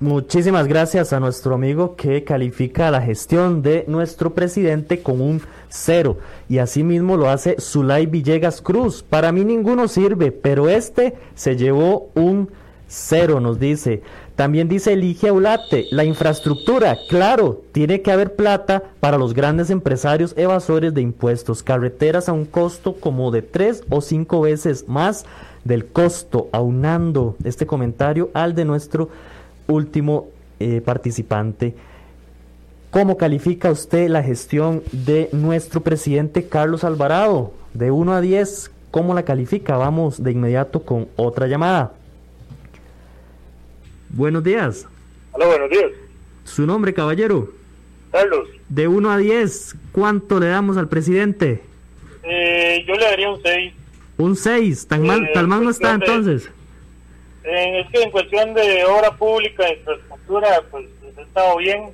Muchísimas 0.00 0.68
gracias 0.68 1.12
a 1.12 1.18
nuestro 1.18 1.56
amigo 1.56 1.96
que 1.96 2.22
califica 2.22 2.88
la 2.92 3.02
gestión 3.02 3.62
de 3.62 3.84
nuestro 3.88 4.32
presidente 4.32 5.02
con 5.02 5.20
un 5.20 5.42
cero. 5.68 6.18
Y 6.48 6.58
asimismo 6.58 7.16
lo 7.16 7.28
hace 7.28 7.56
Zulay 7.58 8.06
Villegas 8.06 8.62
Cruz. 8.62 9.02
Para 9.02 9.32
mí 9.32 9.44
ninguno 9.44 9.88
sirve, 9.88 10.30
pero 10.30 10.68
este 10.68 11.14
se 11.34 11.56
llevó 11.56 12.10
un 12.14 12.48
cero, 12.86 13.40
nos 13.40 13.58
dice. 13.58 14.02
También 14.36 14.68
dice 14.68 14.92
Eligia 14.92 15.32
Ulate, 15.32 15.86
la 15.90 16.04
infraestructura, 16.04 16.96
claro, 17.08 17.62
tiene 17.72 18.00
que 18.00 18.12
haber 18.12 18.36
plata 18.36 18.84
para 19.00 19.18
los 19.18 19.34
grandes 19.34 19.68
empresarios 19.68 20.32
evasores 20.36 20.94
de 20.94 21.00
impuestos, 21.00 21.64
carreteras 21.64 22.28
a 22.28 22.32
un 22.32 22.44
costo 22.44 22.94
como 22.94 23.32
de 23.32 23.42
tres 23.42 23.82
o 23.90 24.00
cinco 24.00 24.42
veces 24.42 24.86
más 24.86 25.26
del 25.64 25.86
costo, 25.86 26.48
aunando 26.52 27.34
este 27.42 27.66
comentario 27.66 28.30
al 28.32 28.54
de 28.54 28.64
nuestro 28.64 29.08
último 29.68 30.28
eh, 30.58 30.80
participante. 30.80 31.74
¿Cómo 32.90 33.16
califica 33.16 33.70
usted 33.70 34.08
la 34.08 34.22
gestión 34.22 34.82
de 34.92 35.28
nuestro 35.32 35.82
presidente 35.82 36.48
Carlos 36.48 36.84
Alvarado? 36.84 37.52
De 37.74 37.90
1 37.90 38.14
a 38.14 38.20
10, 38.20 38.72
¿cómo 38.90 39.14
la 39.14 39.24
califica? 39.24 39.76
Vamos 39.76 40.22
de 40.22 40.32
inmediato 40.32 40.82
con 40.82 41.06
otra 41.16 41.46
llamada. 41.46 41.92
Buenos 44.08 44.42
días. 44.42 44.86
Hola, 45.32 45.46
buenos 45.46 45.70
días. 45.70 45.90
¿Su 46.44 46.66
nombre, 46.66 46.94
caballero? 46.94 47.52
Carlos. 48.10 48.48
De 48.70 48.88
1 48.88 49.10
a 49.10 49.18
10, 49.18 49.76
¿cuánto 49.92 50.40
le 50.40 50.46
damos 50.46 50.78
al 50.78 50.88
presidente? 50.88 51.62
Eh, 52.22 52.84
yo 52.88 52.94
le 52.94 53.04
daría 53.04 53.30
un 53.30 53.42
6. 53.42 53.74
¿Un 54.16 54.34
6? 54.34 54.86
¿Tan, 54.86 55.06
mal, 55.06 55.24
eh, 55.24 55.30
tan 55.34 55.46
mal 55.46 55.62
no 55.62 55.70
está 55.70 55.92
entonces? 55.92 56.50
Es 57.50 57.90
que 57.90 58.02
en 58.02 58.10
cuestión 58.10 58.54
de 58.54 58.84
obra 58.84 59.10
pública, 59.12 59.68
infraestructura, 59.68 60.62
pues 60.70 60.86
ha 61.16 61.22
estado 61.22 61.56
bien. 61.56 61.90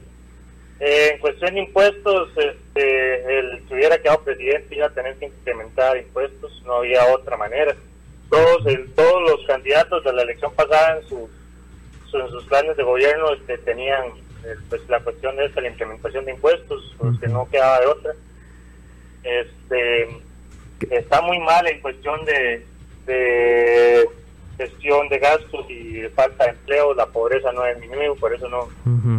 Eh, 0.80 1.10
en 1.14 1.18
cuestión 1.20 1.54
de 1.54 1.60
impuestos, 1.60 2.30
este, 2.36 3.38
el, 3.38 3.62
si 3.68 3.74
hubiera 3.74 3.98
quedado 3.98 4.24
presidente 4.24 4.74
iba 4.74 4.86
a 4.86 4.90
tener 4.90 5.14
que 5.16 5.26
incrementar 5.26 5.96
impuestos, 5.96 6.60
no 6.66 6.76
había 6.76 7.06
otra 7.14 7.36
manera. 7.36 7.76
todos 8.28 8.64
todos 8.96 9.30
los 9.30 9.46
candidatos 9.46 10.02
de 10.02 10.12
la 10.12 10.22
elección 10.22 10.52
pasada 10.54 10.98
en, 10.98 11.08
sus 11.08 12.44
planes 12.44 12.76
de 12.76 12.82
gobierno 12.82 13.32
este, 13.32 13.58
tenían 13.58 14.04
eh, 14.44 14.54
pues 14.68 14.82
la 14.88 15.00
cuestión 15.00 15.36
de 15.36 15.46
esta, 15.46 15.60
la 15.60 15.68
implementación 15.68 16.24
de 16.24 16.32
impuestos, 16.32 16.94
porque 16.98 17.28
no 17.28 17.48
quedaba 17.48 17.80
de 17.80 17.86
otra. 17.86 18.12
Este, 19.22 20.08
está 20.90 21.20
muy 21.22 21.38
mal 21.38 21.66
en 21.66 21.80
cuestión 21.80 22.24
de, 22.24 22.64
de 23.06 24.08
gestión 24.56 25.08
de 25.08 25.18
gastos 25.18 25.66
y 25.68 25.92
de 25.94 26.10
falta 26.10 26.44
de 26.44 26.50
empleo, 26.50 26.94
la 26.94 27.06
pobreza 27.06 27.52
no 27.52 27.62
ha 27.62 27.72
disminuido, 27.72 28.14
por 28.16 28.32
eso 28.32 28.48
no 28.48 28.68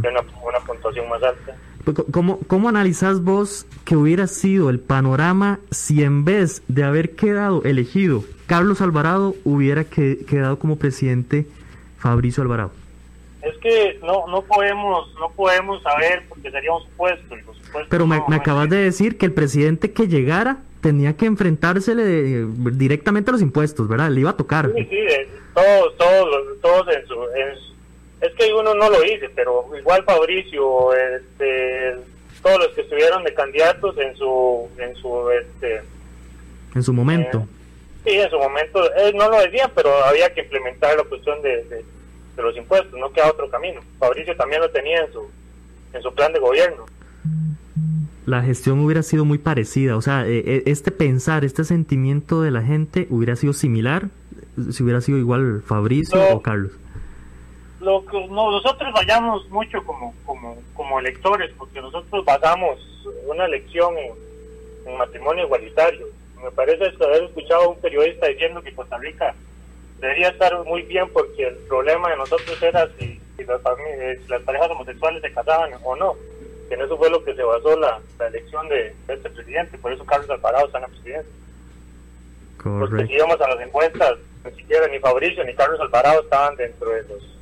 tiene 0.01 0.19
una, 0.43 0.59
puntuación 0.59 1.09
más 1.09 1.21
alta. 1.23 1.55
Pues, 1.83 1.97
¿Cómo, 2.11 2.39
¿Cómo 2.47 2.69
analizás 2.69 3.23
vos 3.23 3.67
que 3.83 3.95
hubiera 3.95 4.27
sido 4.27 4.69
el 4.69 4.79
panorama 4.79 5.59
si 5.71 6.03
en 6.03 6.25
vez 6.25 6.63
de 6.67 6.83
haber 6.83 7.15
quedado 7.15 7.63
elegido 7.63 8.23
Carlos 8.47 8.81
Alvarado 8.81 9.35
hubiera 9.43 9.83
quedado 9.83 10.59
como 10.59 10.77
presidente 10.77 11.47
Fabricio 11.97 12.43
Alvarado? 12.43 12.71
Es 13.41 13.55
que 13.57 13.99
no 14.01 14.25
no 14.27 14.41
podemos 14.41 15.13
no 15.19 15.29
podemos 15.29 15.81
saber 15.83 16.23
porque 16.27 16.49
sería 16.49 16.73
un 16.73 16.83
supuesto. 16.83 17.35
Pero 17.89 18.07
me, 18.07 18.15
acabas 18.15 18.69
de 18.69 18.77
decir 18.77 19.17
que 19.17 19.25
el 19.25 19.33
presidente 19.33 19.91
que 19.91 20.07
llegara 20.07 20.59
tenía 20.85 21.17
que 21.17 21.25
enfrentársele 21.25 22.45
directamente 22.73 23.31
a 23.31 23.33
los 23.33 23.41
impuestos, 23.41 23.87
¿verdad? 23.87 24.11
Le 24.11 24.19
iba 24.19 24.29
a 24.29 24.37
tocar. 24.37 24.71
Sí, 24.75 24.85
sí, 24.87 25.03
todos, 25.55 25.97
todos, 25.97 26.61
todos 26.61 26.95
en 26.95 27.07
su, 27.07 27.15
es 28.21 28.31
que 28.35 28.53
uno 28.53 28.75
no 28.75 28.87
lo 28.91 29.01
dice, 29.01 29.31
pero 29.33 29.65
igual 29.75 30.03
Fabricio, 30.03 30.93
este, 30.93 31.95
todos 32.43 32.59
los 32.59 32.67
que 32.75 32.81
estuvieron 32.81 33.23
de 33.23 33.33
candidatos 33.33 33.97
en 33.97 34.15
su, 34.15 34.69
en 34.77 34.95
su, 34.97 35.31
este, 35.31 35.81
en 36.75 36.83
su 36.83 36.93
momento. 36.93 37.47
Eh, 38.05 38.11
sí, 38.11 38.19
en 38.19 38.29
su 38.29 38.37
momento, 38.37 38.79
no 39.15 39.29
lo 39.31 39.39
decían, 39.39 39.71
pero 39.73 39.89
había 40.05 40.31
que 40.35 40.41
implementar 40.41 40.95
la 40.95 41.03
cuestión 41.05 41.41
de, 41.41 41.63
de, 41.63 41.83
de 42.35 42.43
los 42.43 42.55
impuestos, 42.55 42.93
no 42.99 43.11
queda 43.11 43.31
otro 43.31 43.49
camino. 43.49 43.81
Fabricio 43.97 44.35
también 44.35 44.61
lo 44.61 44.69
tenía 44.69 44.99
en 44.99 45.11
su, 45.11 45.31
en 45.93 46.01
su 46.03 46.13
plan 46.13 46.31
de 46.31 46.37
gobierno 46.37 46.85
la 48.25 48.41
gestión 48.41 48.79
hubiera 48.79 49.03
sido 49.03 49.23
muy 49.23 49.37
parecida. 49.37 49.95
O 49.95 50.01
sea, 50.01 50.25
eh, 50.27 50.43
eh, 50.45 50.63
este 50.65 50.91
pensar, 50.91 51.45
este 51.45 51.63
sentimiento 51.63 52.41
de 52.41 52.51
la 52.51 52.63
gente 52.63 53.07
hubiera 53.09 53.35
sido 53.35 53.53
similar 53.53 54.09
si 54.71 54.83
hubiera 54.83 55.01
sido 55.01 55.17
igual 55.17 55.61
Fabricio 55.65 56.19
o 56.33 56.41
Carlos. 56.41 56.71
Lo 57.81 58.03
que 58.05 58.27
nosotros 58.27 58.91
vayamos 58.93 59.47
mucho 59.49 59.83
como, 59.83 60.13
como, 60.25 60.57
como 60.73 60.99
electores, 60.99 61.51
porque 61.57 61.81
nosotros 61.81 62.25
basamos 62.25 62.79
una 63.27 63.45
elección 63.45 63.93
en, 63.97 64.97
matrimonio 64.97 65.45
igualitario. 65.45 66.07
Me 66.43 66.51
parece 66.51 66.85
haber 67.03 67.23
escuchado 67.23 67.63
a 67.63 67.69
un 67.69 67.79
periodista 67.79 68.27
diciendo 68.27 68.61
que 68.61 68.73
Costa 68.73 68.97
Rica 68.97 69.35
debería 69.99 70.29
estar 70.29 70.63
muy 70.63 70.83
bien 70.83 71.07
porque 71.11 71.47
el 71.47 71.55
problema 71.67 72.09
de 72.09 72.17
nosotros 72.17 72.61
era 72.61 72.87
si, 72.99 73.19
las, 73.45 73.61
si 74.21 74.29
las 74.29 74.41
parejas 74.43 74.69
homosexuales 74.69 75.21
se 75.21 75.33
casaban 75.33 75.71
o 75.83 75.95
no 75.95 76.15
que 76.67 76.75
en 76.75 76.81
eso 76.81 76.97
fue 76.97 77.09
lo 77.09 77.23
que 77.23 77.35
se 77.35 77.43
basó 77.43 77.77
la, 77.79 77.99
elección 78.27 78.67
de, 78.69 78.95
este 79.07 79.29
presidente, 79.29 79.77
por 79.77 79.91
eso 79.91 80.05
Carlos 80.05 80.29
Alvarado 80.29 80.65
está 80.65 80.77
en 80.79 80.81
la 80.83 80.87
presidencia. 80.87 81.31
Porque 82.63 83.05
si 83.05 83.13
íbamos 83.13 83.39
a 83.39 83.47
las 83.47 83.61
encuestas, 83.61 84.17
ni 84.43 84.51
siquiera 84.51 84.87
ni 84.87 84.99
Fabricio 84.99 85.43
ni 85.43 85.53
Carlos 85.53 85.79
Alvarado 85.79 86.21
estaban 86.21 86.55
dentro 86.55 86.89
de 86.89 87.03
los, 87.03 87.37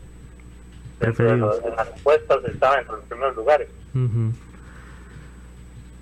dentro 1.00 1.32
de, 1.32 1.72
las 1.76 1.98
encuestas, 1.98 2.44
estaban 2.46 2.80
entre 2.80 2.96
los 2.96 3.06
primeros 3.06 3.36
lugares. 3.36 3.70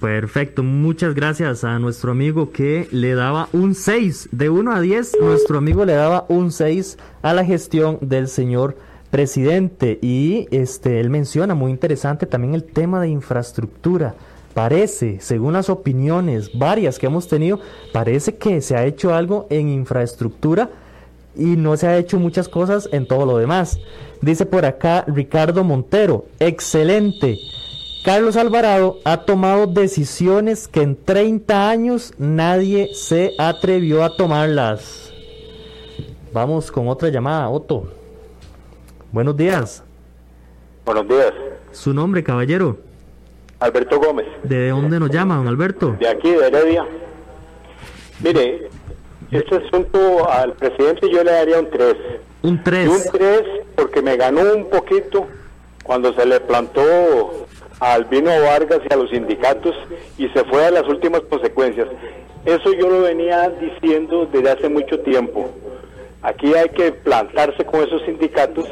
Perfecto, 0.01 0.63
muchas 0.63 1.13
gracias 1.13 1.63
a 1.63 1.77
nuestro 1.77 2.11
amigo 2.11 2.51
que 2.51 2.87
le 2.89 3.13
daba 3.13 3.47
un 3.53 3.75
6, 3.75 4.29
de 4.31 4.49
1 4.49 4.71
a 4.71 4.81
10, 4.81 5.19
nuestro 5.21 5.59
amigo 5.59 5.85
le 5.85 5.93
daba 5.93 6.25
un 6.27 6.51
6 6.51 6.97
a 7.21 7.33
la 7.35 7.45
gestión 7.45 7.99
del 8.01 8.27
señor 8.27 8.75
presidente 9.11 9.99
y 10.01 10.47
este 10.49 10.99
él 10.99 11.09
menciona 11.09 11.53
muy 11.53 11.69
interesante 11.69 12.25
también 12.25 12.55
el 12.55 12.63
tema 12.63 12.99
de 13.01 13.09
infraestructura. 13.09 14.15
Parece, 14.53 15.19
según 15.21 15.53
las 15.53 15.69
opiniones 15.69 16.57
varias 16.57 16.97
que 16.97 17.05
hemos 17.05 17.27
tenido, 17.27 17.59
parece 17.93 18.35
que 18.35 18.61
se 18.61 18.75
ha 18.75 18.85
hecho 18.85 19.13
algo 19.13 19.47
en 19.49 19.69
infraestructura 19.69 20.69
y 21.35 21.55
no 21.55 21.77
se 21.77 21.87
ha 21.87 21.97
hecho 21.97 22.19
muchas 22.19 22.49
cosas 22.49 22.89
en 22.91 23.05
todo 23.05 23.25
lo 23.25 23.37
demás. 23.37 23.79
Dice 24.21 24.45
por 24.45 24.65
acá 24.65 25.05
Ricardo 25.07 25.63
Montero, 25.63 26.25
excelente. 26.39 27.37
Carlos 28.03 28.35
Alvarado 28.35 28.97
ha 29.05 29.25
tomado 29.25 29.67
decisiones 29.67 30.67
que 30.67 30.81
en 30.81 30.95
30 30.95 31.69
años 31.69 32.13
nadie 32.17 32.89
se 32.93 33.33
atrevió 33.37 34.03
a 34.03 34.15
tomarlas. 34.15 35.13
Vamos 36.33 36.71
con 36.71 36.87
otra 36.87 37.09
llamada, 37.09 37.49
Otto. 37.49 38.00
Buenos 39.11 39.35
días. 39.35 39.83
Buenos 40.85 41.05
días. 41.05 41.33
¿Su 41.71 41.93
nombre, 41.93 42.23
caballero? 42.23 42.77
Alberto 43.59 43.99
Gómez. 43.99 44.25
¿De 44.43 44.69
dónde 44.69 45.01
nos 45.01 45.09
llama, 45.09 45.35
don 45.35 45.47
Alberto? 45.49 45.97
De 45.99 46.07
aquí, 46.07 46.31
de 46.31 46.47
Heredia. 46.47 46.85
Mire, 48.21 48.69
este 49.31 49.55
asunto 49.57 50.29
al 50.31 50.53
presidente 50.53 51.09
yo 51.11 51.23
le 51.25 51.31
daría 51.31 51.59
un 51.59 51.69
3. 51.69 51.95
Un 52.43 52.63
3. 52.63 52.87
un 52.87 53.11
3 53.11 53.43
porque 53.75 54.01
me 54.01 54.15
ganó 54.15 54.41
un 54.53 54.69
poquito 54.69 55.27
cuando 55.83 56.13
se 56.13 56.25
le 56.25 56.39
plantó 56.39 57.47
a 57.81 57.93
Albino 57.95 58.31
Vargas 58.43 58.79
y 58.89 58.93
a 58.93 58.95
los 58.95 59.09
sindicatos 59.09 59.75
y 60.17 60.29
se 60.29 60.43
fue 60.45 60.65
a 60.65 60.71
las 60.71 60.87
últimas 60.87 61.21
consecuencias. 61.29 61.89
Eso 62.45 62.71
yo 62.73 62.87
lo 62.87 63.01
venía 63.01 63.49
diciendo 63.49 64.27
desde 64.31 64.51
hace 64.51 64.69
mucho 64.69 65.01
tiempo. 65.01 65.51
Aquí 66.21 66.53
hay 66.53 66.69
que 66.69 66.93
plantarse 66.93 67.65
con 67.65 67.81
esos 67.81 68.03
sindicatos 68.03 68.67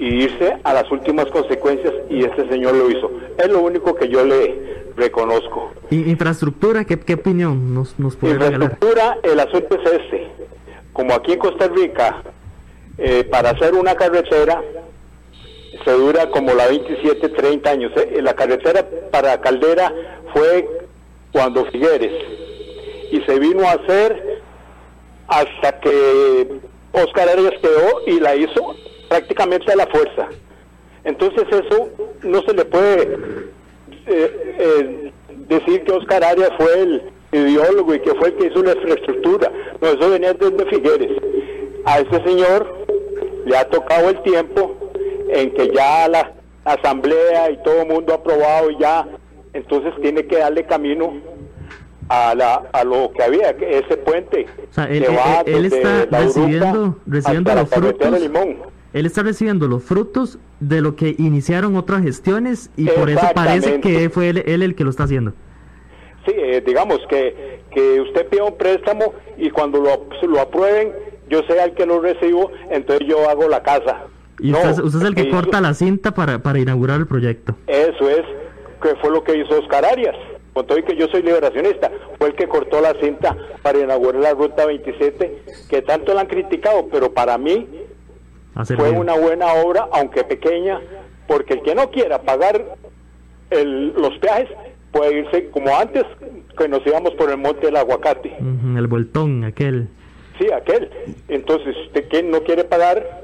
y 0.00 0.24
irse 0.24 0.56
a 0.64 0.72
las 0.72 0.90
últimas 0.90 1.26
consecuencias 1.26 1.92
y 2.08 2.24
este 2.24 2.48
señor 2.48 2.74
lo 2.74 2.90
hizo. 2.90 3.10
Es 3.38 3.48
lo 3.48 3.60
único 3.60 3.94
que 3.94 4.08
yo 4.08 4.24
le 4.24 4.80
reconozco. 4.96 5.70
¿Y 5.90 6.10
infraestructura? 6.10 6.84
¿Qué, 6.86 6.98
qué 6.98 7.14
opinión 7.14 7.74
nos, 7.74 7.98
nos 7.98 8.16
puede 8.16 8.34
Infraestructura, 8.34 9.18
el 9.22 9.38
asunto 9.38 9.78
es 9.78 9.92
este. 9.92 10.28
Como 10.94 11.14
aquí 11.14 11.32
en 11.32 11.38
Costa 11.38 11.68
Rica, 11.68 12.22
eh, 12.98 13.24
para 13.24 13.50
hacer 13.50 13.74
una 13.74 13.94
carretera 13.94 14.62
se 15.84 15.92
dura 15.92 16.30
como 16.30 16.54
la 16.54 16.66
27, 16.66 17.28
30 17.28 17.70
años. 17.70 17.92
Eh, 17.96 18.20
la 18.22 18.34
carretera 18.34 18.86
para 19.10 19.40
Caldera 19.40 19.92
fue 20.32 20.68
cuando 21.32 21.64
Figueres 21.66 22.12
y 23.12 23.20
se 23.22 23.38
vino 23.38 23.66
a 23.68 23.72
hacer 23.72 24.40
hasta 25.28 25.80
que 25.80 26.60
Oscar 26.92 27.28
Arias 27.28 27.54
quedó 27.60 28.02
y 28.06 28.18
la 28.18 28.34
hizo 28.34 28.74
prácticamente 29.10 29.72
a 29.72 29.76
la 29.76 29.86
fuerza. 29.88 30.28
Entonces 31.02 31.42
eso 31.50 31.88
no 32.22 32.40
se 32.42 32.54
le 32.54 32.64
puede 32.64 33.02
eh, 34.06 34.56
eh, 34.58 35.12
decir 35.48 35.82
que 35.82 35.92
Oscar 35.92 36.22
Arias 36.22 36.50
fue 36.56 36.80
el 36.80 37.02
ideólogo 37.32 37.92
y 37.94 38.00
que 38.00 38.14
fue 38.14 38.28
el 38.28 38.36
que 38.36 38.46
hizo 38.46 38.62
la 38.62 38.72
infraestructura. 38.72 39.50
No, 39.80 39.88
eso 39.88 40.10
venía 40.10 40.32
desde 40.32 40.64
Figueres. 40.66 41.10
A 41.86 41.98
ese 41.98 42.22
señor 42.24 42.86
le 43.46 43.56
ha 43.56 43.68
tocado 43.68 44.10
el 44.10 44.22
tiempo 44.22 44.76
en 45.28 45.52
que 45.54 45.72
ya 45.74 46.08
la 46.08 46.32
asamblea 46.64 47.50
y 47.50 47.62
todo 47.64 47.82
el 47.82 47.88
mundo 47.88 48.12
ha 48.12 48.16
aprobado 48.16 48.70
y 48.70 48.78
ya, 48.78 49.08
entonces 49.54 49.92
tiene 50.02 50.24
que 50.26 50.36
darle 50.36 50.64
camino 50.66 51.14
a, 52.08 52.34
la, 52.36 52.62
a 52.72 52.84
lo 52.84 53.10
que 53.12 53.24
había, 53.24 53.50
ese 53.50 53.96
puente. 53.96 54.46
O 54.70 54.72
sea, 54.72 54.84
él, 54.84 55.64
está 55.64 56.06
recibiendo, 56.10 56.96
recibiendo 57.06 57.54
los 57.54 57.70
frutos 57.70 58.12
él 58.92 59.06
está 59.06 59.22
recibiendo 59.22 59.68
los 59.68 59.82
frutos 59.82 60.38
de 60.58 60.80
lo 60.80 60.96
que 60.96 61.14
iniciaron 61.18 61.76
otras 61.76 62.02
gestiones 62.02 62.70
y 62.76 62.86
por 62.86 63.08
eso 63.08 63.26
parece 63.34 63.80
que 63.80 64.10
fue 64.10 64.30
él, 64.30 64.38
el 64.46 64.74
que 64.74 64.84
lo 64.84 64.90
está 64.90 65.04
haciendo. 65.04 65.32
Sí, 66.26 66.32
eh, 66.36 66.62
digamos 66.66 66.98
que, 67.08 67.60
que 67.70 68.00
usted 68.00 68.26
pide 68.28 68.42
un 68.42 68.56
préstamo 68.56 69.14
y 69.38 69.50
cuando 69.50 69.80
lo, 69.80 70.06
lo 70.28 70.40
aprueben, 70.40 70.92
yo 71.28 71.42
sea 71.44 71.64
el 71.64 71.74
que 71.74 71.86
lo 71.86 72.00
recibo, 72.00 72.50
entonces 72.70 73.06
yo 73.08 73.28
hago 73.30 73.48
la 73.48 73.62
casa. 73.62 74.04
Y 74.38 74.52
usted, 74.52 74.84
es 74.84 75.04
el 75.04 75.14
que 75.14 75.30
corta 75.30 75.60
la 75.60 75.74
cinta 75.74 76.12
para, 76.12 76.40
para 76.40 76.58
inaugurar 76.58 76.98
el 76.98 77.06
proyecto. 77.06 77.54
Eso 77.66 78.08
es, 78.08 78.22
que 78.82 78.96
fue 78.96 79.10
lo 79.10 79.22
que 79.22 79.36
hizo 79.38 79.58
Oscar 79.58 79.84
Arias. 79.84 80.16
Con 80.52 80.66
todo 80.66 80.78
y 80.78 80.82
que 80.82 80.96
yo 80.96 81.06
soy 81.06 81.22
liberacionista, 81.22 81.92
fue 82.18 82.28
el 82.28 82.34
que 82.34 82.48
cortó 82.48 82.80
la 82.80 82.94
cinta 83.00 83.36
para 83.62 83.78
inaugurar 83.78 84.20
la 84.20 84.34
Ruta 84.34 84.66
27, 84.66 85.44
que 85.68 85.82
tanto 85.82 86.12
la 86.12 86.22
han 86.22 86.26
criticado, 86.26 86.88
pero 86.90 87.12
para 87.12 87.38
mí 87.38 87.68
fue 88.76 88.90
una 88.90 89.14
buena 89.14 89.52
obra, 89.54 89.88
aunque 89.92 90.24
pequeña, 90.24 90.80
porque 91.26 91.54
el 91.54 91.62
que 91.62 91.74
no 91.74 91.90
quiera 91.90 92.22
pagar 92.22 92.76
los 93.50 94.18
peajes 94.18 94.48
puede 94.92 95.20
irse 95.20 95.50
como 95.50 95.76
antes, 95.76 96.04
que 96.58 96.68
nos 96.68 96.86
íbamos 96.86 97.14
por 97.14 97.30
el 97.30 97.38
monte 97.38 97.66
del 97.66 97.76
aguacate. 97.76 98.36
el 98.76 98.86
voltón, 98.86 99.44
aquel. 99.44 99.88
Sí, 100.38 100.46
aquel. 100.52 100.90
Entonces, 101.28 101.76
usted 101.86 102.08
que 102.08 102.22
no 102.22 102.42
quiere 102.42 102.64
pagar, 102.64 103.22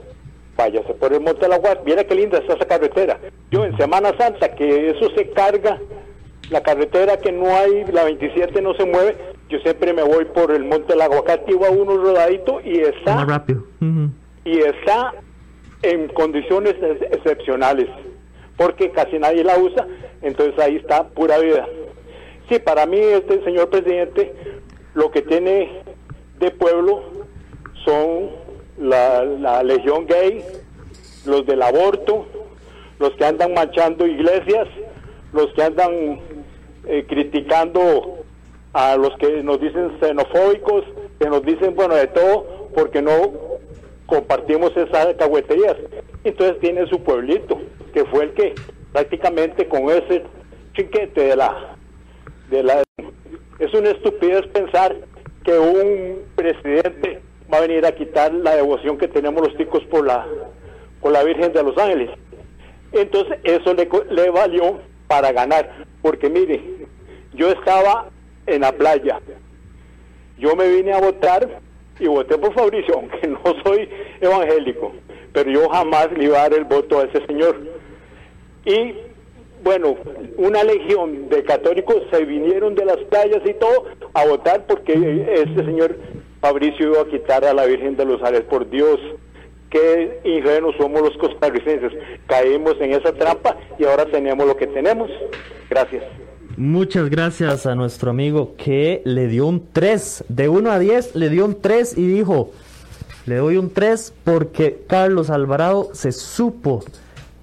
váyase 0.56 0.94
por 0.94 1.12
el 1.12 1.20
monte 1.20 1.42
del 1.42 1.52
aguacate. 1.52 1.82
Mira 1.84 2.04
qué 2.04 2.14
linda 2.14 2.38
está 2.38 2.54
esa 2.54 2.66
carretera. 2.66 3.18
Yo 3.50 3.64
en 3.64 3.76
Semana 3.76 4.12
Santa, 4.18 4.54
que 4.54 4.90
eso 4.90 5.10
se 5.16 5.30
carga, 5.30 5.78
la 6.50 6.62
carretera 6.62 7.18
que 7.18 7.32
no 7.32 7.56
hay, 7.56 7.84
la 7.92 8.04
27 8.04 8.60
no 8.62 8.74
se 8.74 8.84
mueve, 8.84 9.16
yo 9.48 9.58
siempre 9.60 9.92
me 9.92 10.02
voy 10.02 10.24
por 10.26 10.50
el 10.52 10.64
Monte 10.64 10.92
del 10.92 11.02
Aguacate, 11.02 11.52
iba 11.52 11.70
uno 11.70 11.96
rodadito 11.96 12.60
y 12.64 12.80
está, 12.80 13.16
Más 13.16 13.26
rápido. 13.26 13.64
Y 14.46 14.60
está 14.60 15.12
en 15.82 16.08
condiciones 16.08 16.74
ex- 16.80 17.02
excepcionales, 17.12 17.88
porque 18.56 18.90
casi 18.90 19.18
nadie 19.18 19.44
la 19.44 19.58
usa, 19.58 19.86
entonces 20.22 20.58
ahí 20.58 20.76
está 20.76 21.08
pura 21.08 21.38
vida. 21.38 21.66
Sí, 22.48 22.58
para 22.60 22.86
mí 22.86 22.98
este 22.98 23.42
señor 23.44 23.68
presidente 23.68 24.32
lo 24.94 25.10
que 25.10 25.20
tiene 25.20 25.82
de 26.38 26.50
pueblo 26.52 27.02
son 27.84 28.30
la, 28.78 29.24
la 29.24 29.62
legión 29.62 30.06
gay, 30.06 30.42
los 31.26 31.44
del 31.44 31.60
aborto, 31.60 32.26
los 32.98 33.10
que 33.16 33.24
andan 33.24 33.52
manchando 33.52 34.06
iglesias, 34.06 34.68
los 35.32 35.52
que 35.54 35.62
andan 35.62 36.20
eh, 36.86 37.04
criticando 37.08 38.20
a 38.72 38.96
los 38.96 39.16
que 39.18 39.42
nos 39.42 39.60
dicen 39.60 39.98
xenofóbicos, 40.00 40.84
que 41.18 41.28
nos 41.28 41.42
dicen, 41.42 41.74
bueno, 41.74 41.94
de 41.94 42.06
todo, 42.06 42.68
porque 42.74 43.02
no 43.02 43.55
compartimos 44.06 44.76
esas 44.76 45.14
cagüeterías. 45.14 45.76
Entonces 46.24 46.58
tiene 46.60 46.86
su 46.88 47.02
pueblito, 47.02 47.60
que 47.92 48.04
fue 48.06 48.24
el 48.24 48.34
que 48.34 48.54
prácticamente 48.92 49.68
con 49.68 49.90
ese 49.90 50.24
chiquete 50.74 51.22
de 51.22 51.36
la... 51.36 51.76
De 52.50 52.62
la 52.62 52.82
es 53.58 53.72
una 53.72 53.90
estupidez 53.90 54.46
pensar 54.48 54.94
que 55.44 55.58
un 55.58 56.22
presidente 56.34 57.20
va 57.52 57.58
a 57.58 57.62
venir 57.62 57.86
a 57.86 57.92
quitar 57.92 58.32
la 58.34 58.56
devoción 58.56 58.98
que 58.98 59.08
tenemos 59.08 59.46
los 59.46 59.56
ticos 59.56 59.82
por 59.84 60.06
la, 60.06 60.26
por 61.00 61.12
la 61.12 61.22
Virgen 61.24 61.52
de 61.52 61.62
los 61.62 61.76
Ángeles. 61.78 62.10
Entonces 62.92 63.38
eso 63.44 63.72
le, 63.74 63.88
le 64.10 64.30
valió 64.30 64.80
para 65.08 65.32
ganar, 65.32 65.86
porque 66.02 66.28
mire, 66.28 66.62
yo 67.34 67.48
estaba 67.50 68.10
en 68.46 68.60
la 68.62 68.72
playa, 68.72 69.20
yo 70.38 70.54
me 70.54 70.68
vine 70.68 70.92
a 70.92 71.00
votar 71.00 71.60
y 71.98 72.06
voté 72.06 72.36
por 72.38 72.52
Fabricio, 72.54 72.94
aunque 72.94 73.26
no 73.28 73.40
soy 73.64 73.88
evangélico, 74.20 74.92
pero 75.32 75.50
yo 75.50 75.68
jamás 75.68 76.10
le 76.12 76.24
iba 76.24 76.38
a 76.38 76.48
dar 76.48 76.54
el 76.54 76.64
voto 76.64 77.00
a 77.00 77.04
ese 77.04 77.24
señor. 77.26 77.56
Y 78.64 78.94
bueno, 79.62 79.96
una 80.36 80.62
legión 80.64 81.28
de 81.28 81.42
católicos 81.42 81.96
se 82.10 82.24
vinieron 82.24 82.74
de 82.74 82.84
las 82.84 82.98
playas 82.98 83.42
y 83.44 83.54
todo 83.54 83.84
a 84.14 84.26
votar 84.26 84.66
porque 84.66 84.92
este 85.34 85.64
señor 85.64 85.96
Fabricio 86.40 86.92
iba 86.92 87.00
a 87.00 87.06
quitar 87.06 87.44
a 87.44 87.54
la 87.54 87.66
Virgen 87.66 87.96
de 87.96 88.04
los 88.04 88.22
Ángeles. 88.22 88.44
Por 88.44 88.68
Dios, 88.70 89.00
qué 89.70 90.20
ingenuos 90.24 90.76
somos 90.76 91.02
los 91.02 91.16
costarricenses. 91.16 91.92
Caímos 92.26 92.76
en 92.80 92.92
esa 92.92 93.12
trampa 93.12 93.56
y 93.78 93.84
ahora 93.84 94.06
tenemos 94.06 94.46
lo 94.46 94.56
que 94.56 94.66
tenemos. 94.66 95.10
Gracias. 95.68 96.04
Muchas 96.58 97.10
gracias 97.10 97.66
a 97.66 97.74
nuestro 97.74 98.10
amigo 98.10 98.54
que 98.56 99.02
le 99.04 99.28
dio 99.28 99.46
un 99.46 99.62
3. 99.74 100.24
De 100.30 100.48
1 100.48 100.70
a 100.70 100.78
10 100.78 101.14
le 101.14 101.28
dio 101.28 101.44
un 101.44 101.60
3 101.60 101.98
y 101.98 102.06
dijo, 102.06 102.50
le 103.26 103.36
doy 103.36 103.58
un 103.58 103.68
3 103.68 104.14
porque 104.24 104.82
Carlos 104.88 105.28
Alvarado 105.28 105.90
se 105.92 106.12
supo 106.12 106.82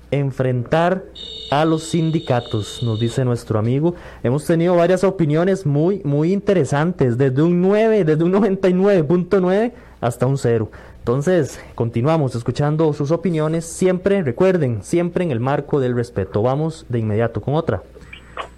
enfrentar 0.09 1.03
a 1.51 1.63
los 1.63 1.83
sindicatos, 1.83 2.81
nos 2.81 2.99
dice 2.99 3.23
nuestro 3.23 3.59
amigo. 3.59 3.93
Hemos 4.23 4.45
tenido 4.45 4.75
varias 4.77 5.03
opiniones 5.03 5.67
muy, 5.67 6.01
muy 6.03 6.33
interesantes, 6.33 7.15
desde 7.15 7.43
un 7.43 7.61
9, 7.61 8.05
desde 8.05 8.23
un 8.23 8.33
99.9 8.33 9.73
hasta 10.01 10.25
un 10.25 10.39
0. 10.39 10.71
Entonces, 10.97 11.59
continuamos 11.75 12.33
escuchando 12.33 12.91
sus 12.93 13.11
opiniones, 13.11 13.65
siempre, 13.65 14.23
recuerden, 14.23 14.81
siempre 14.81 15.23
en 15.23 15.29
el 15.29 15.39
marco 15.39 15.79
del 15.79 15.95
respeto. 15.95 16.41
Vamos 16.41 16.87
de 16.89 16.97
inmediato 16.97 17.41
con 17.41 17.53
otra. 17.53 17.83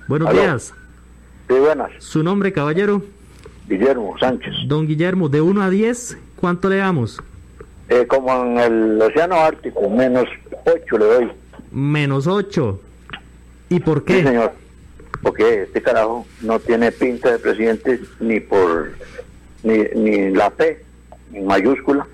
Buenos 0.08 0.30
Aló. 0.30 0.42
días. 0.42 0.74
Sí, 1.48 1.54
buenas. 1.56 1.92
Su 2.00 2.24
nombre, 2.24 2.52
caballero. 2.54 3.02
Guillermo 3.68 4.16
Sánchez. 4.20 4.54
Don 4.68 4.88
Guillermo, 4.88 5.30
de 5.30 5.42
1 5.42 5.62
a 5.62 5.70
10, 5.70 6.18
¿cuánto 6.36 6.70
le 6.70 6.78
damos? 6.78 7.20
Eh, 7.90 8.06
como 8.08 8.32
en 8.44 8.60
el 8.60 9.02
Océano 9.02 9.36
Ártico, 9.36 9.90
menos 9.90 10.26
8 10.66 10.98
le 10.98 11.06
doy. 11.06 11.32
Menos 11.72 12.28
8. 12.28 12.80
¿Y 13.70 13.80
por 13.80 14.00
Sí, 14.00 14.04
qué? 14.06 14.24
señor. 14.24 14.52
Porque 15.22 15.64
este 15.64 15.82
carajo 15.82 16.26
no 16.42 16.60
tiene 16.60 16.92
pinta 16.92 17.32
de 17.32 17.40
presidente 17.40 18.00
ni 18.20 18.40
por 18.40 18.92
ni, 19.64 19.80
ni 19.96 20.30
la 20.32 20.50
P 20.52 20.84
en 21.34 21.46
mayúscula 21.48 22.06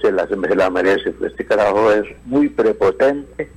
se 0.00 0.10
la, 0.10 0.26
se 0.26 0.34
la 0.36 0.70
merece. 0.70 1.14
Este 1.24 1.44
carajo 1.44 1.92
es 1.92 2.04
muy 2.24 2.48
prepotente. 2.48 3.48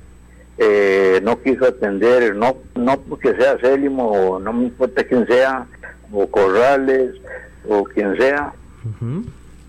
Eh, 0.58 1.20
no 1.22 1.40
quiso 1.40 1.66
atender, 1.66 2.34
no 2.34 2.56
no 2.74 2.98
porque 3.00 3.34
sea 3.36 3.58
Célimo 3.58 4.10
o 4.10 4.40
no 4.40 4.52
me 4.52 4.64
importa 4.64 5.04
quién 5.04 5.26
sea, 5.26 5.66
o 6.12 6.26
Corrales 6.26 7.14
o 7.68 7.84
quien 7.84 8.16
sea, 8.16 8.52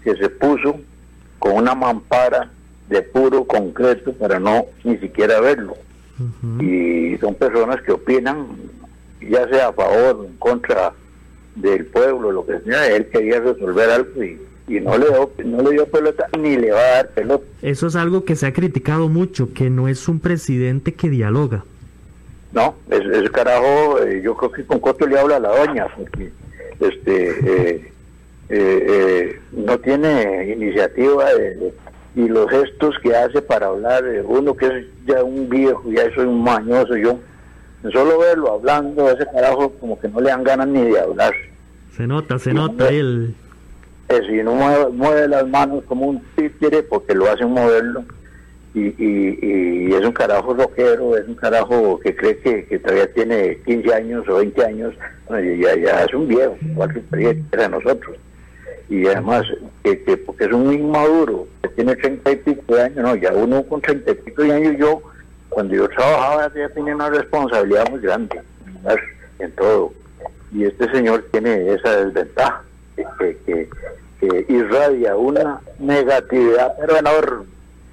que 0.04 0.15
se 0.15 0.30
puso 0.30 0.80
con 1.38 1.54
una 1.54 1.75
mampara 1.75 2.49
de 2.88 3.02
puro 3.04 3.45
concreto 3.45 4.13
para 4.13 4.39
no 4.39 4.65
ni 4.84 4.97
siquiera 4.97 5.39
verlo. 5.39 5.75
Y 6.60 7.17
son 7.19 7.36
personas 7.36 7.82
que 7.82 7.93
opinan, 7.93 8.47
ya 9.21 9.47
sea 9.47 9.69
a 9.69 9.73
favor 9.73 10.17
o 10.17 10.25
en 10.25 10.36
contra 10.38 10.91
del 11.56 11.86
pueblo, 11.86 12.32
lo 12.32 12.45
que 12.45 12.60
sea. 12.62 12.88
Él 12.88 13.08
quería 13.10 13.39
resolver 13.39 13.89
algo 13.89 14.23
y, 14.23 14.38
y 14.69 14.79
no, 14.79 14.97
le 14.97 15.08
dio, 15.08 15.32
no 15.45 15.62
le 15.63 15.71
dio 15.71 15.86
pelota 15.88 16.27
ni 16.39 16.55
le 16.55 16.71
va 16.71 16.79
a 16.79 16.89
dar 16.95 17.10
pelota. 17.10 17.43
Eso 17.62 17.88
es 17.88 17.95
algo 17.95 18.23
que 18.23 18.36
se 18.36 18.45
ha 18.45 18.53
criticado 18.53 19.10
mucho, 19.10 19.53
que 19.53 19.69
no 19.69 19.88
es 19.88 20.08
un 20.08 20.19
presidente 20.19 20.93
que 20.93 21.10
dialoga. 21.10 21.63
No, 22.53 22.75
es, 22.89 23.01
ese 23.01 23.29
carajo, 23.32 23.99
eh, 24.03 24.21
yo 24.23 24.36
creo 24.36 24.51
que 24.51 24.63
con 24.65 24.79
Coto 24.79 25.05
le 25.08 25.19
habla 25.19 25.36
a 25.36 25.39
la 25.39 25.49
doña, 25.65 25.88
porque 25.95 26.32
este 26.79 27.73
eh, 27.75 27.91
eh, 28.49 29.39
no 29.51 29.77
tiene 29.79 30.51
iniciativa 30.53 31.34
de- 31.34 31.55
de- 31.55 31.73
y 32.15 32.27
los 32.27 32.49
gestos 32.49 32.95
que 33.03 33.15
hace 33.15 33.41
para 33.41 33.67
hablar, 33.67 34.03
uno 34.25 34.55
que 34.55 34.65
es 34.65 34.86
ya 35.05 35.23
un 35.23 35.47
viejo, 35.47 35.84
ya 35.91 36.12
soy 36.15 36.25
un 36.25 36.43
mañoso, 36.43 36.97
yo, 36.97 37.19
solo 37.93 38.17
verlo 38.19 38.53
hablando, 38.53 39.10
ese 39.12 39.25
carajo 39.32 39.71
como 39.79 39.99
que 39.99 40.08
no 40.10 40.19
le 40.19 40.29
dan 40.29 40.43
ganas 40.43 40.67
ni 40.67 40.82
de 40.89 40.99
hablar. 40.99 41.34
Se 41.95 42.08
nota, 42.08 42.39
se 42.39 42.53
nota 42.53 42.89
el... 42.89 43.36
Eh, 44.10 44.22
si 44.28 44.43
no 44.43 44.56
mueve, 44.56 44.89
mueve 44.91 45.28
las 45.28 45.48
manos 45.48 45.84
como 45.86 46.08
un 46.08 46.22
títere 46.36 46.84
porque 46.84 47.13
lo 47.13 47.30
hacen 47.32 47.52
moverlo 47.52 48.04
y, 48.74 48.82
y, 49.04 49.88
y 49.89 49.93
es 49.93 50.06
un 50.06 50.12
carajo 50.12 50.54
rockero, 50.54 51.17
es 51.17 51.28
un 51.28 51.36
carajo 51.36 52.00
que 52.00 52.15
cree 52.15 52.38
que, 52.38 52.65
que 52.65 52.80
todavía 52.80 53.12
tiene 53.13 53.58
15 53.65 53.93
años 53.93 54.30
o 54.30 54.36
20 54.36 54.65
años, 54.65 54.93
bueno, 55.28 55.54
ya, 55.56 55.76
ya 55.76 56.04
es 56.04 56.13
un 56.13 56.28
viejo, 56.28 56.56
igual 56.62 56.93
que 56.93 57.58
de 57.58 57.69
nosotros. 57.69 58.17
Y 58.89 59.06
además, 59.08 59.43
que, 59.84 60.02
que 60.04 60.17
porque 60.17 60.45
es 60.45 60.52
un 60.52 60.74
inmaduro, 60.74 61.48
que 61.62 61.69
tiene 61.69 61.95
30 61.95 62.32
y 62.32 62.36
pico 62.38 62.76
de 62.76 62.84
años, 62.84 62.98
no, 62.98 63.15
ya 63.15 63.34
uno 63.34 63.63
con 63.63 63.82
30 63.82 64.12
y 64.12 64.15
pico 64.15 64.43
de 64.43 64.54
años, 64.54 64.76
yo, 64.80 65.02
cuando 65.50 65.76
yo 65.76 65.88
trabajaba, 65.89 66.52
ya 66.56 66.69
tenía 66.69 66.95
una 66.95 67.10
responsabilidad 67.10 67.89
muy 67.89 68.02
grande 68.02 68.41
en 69.39 69.52
todo. 69.54 69.93
Y 70.52 70.63
este 70.63 70.89
señor 70.91 71.26
tiene 71.32 71.74
esa 71.74 72.06
desventaja, 72.06 72.63
que, 73.18 73.38
que, 73.46 74.46
irradia 74.50 75.16
una 75.16 75.62
negatividad, 75.80 76.74
pero 76.80 76.98
enorme, 76.98 77.46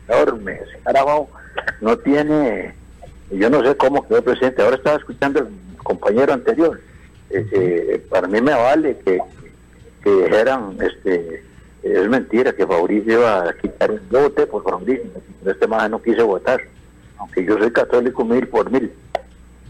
enorme. 0.09 0.53
Ese 0.55 0.79
carajo 0.85 1.29
no 1.81 1.97
tiene, 1.99 2.75
yo 3.31 3.49
no 3.49 3.64
sé 3.64 3.77
cómo 3.77 4.07
quedó 4.07 4.23
presidente. 4.23 4.62
Ahora 4.62 4.77
estaba 4.77 4.97
escuchando 4.97 5.40
el 5.40 5.49
compañero 5.83 6.33
anterior. 6.33 6.81
Eh, 7.31 8.05
para 8.09 8.27
mí 8.29 8.40
me 8.40 8.55
vale 8.55 8.99
que, 9.05 9.21
que 10.03 10.11
dijeran, 10.11 10.77
este, 10.81 11.42
es 11.83 12.09
mentira 12.09 12.53
que 12.53 12.66
Fabricio 12.66 13.21
iba 13.21 13.49
a 13.49 13.53
quitar 13.55 13.90
el 13.90 14.01
voto 14.01 14.47
por 14.49 14.64
Fabricio, 14.64 15.11
este 15.45 15.66
más 15.66 15.88
no 15.90 16.03
quise 16.03 16.23
votar, 16.23 16.61
aunque 17.19 17.45
yo 17.45 17.59
soy 17.59 17.71
católico 17.71 18.25
mil 18.25 18.47
por 18.49 18.71
mil. 18.71 18.92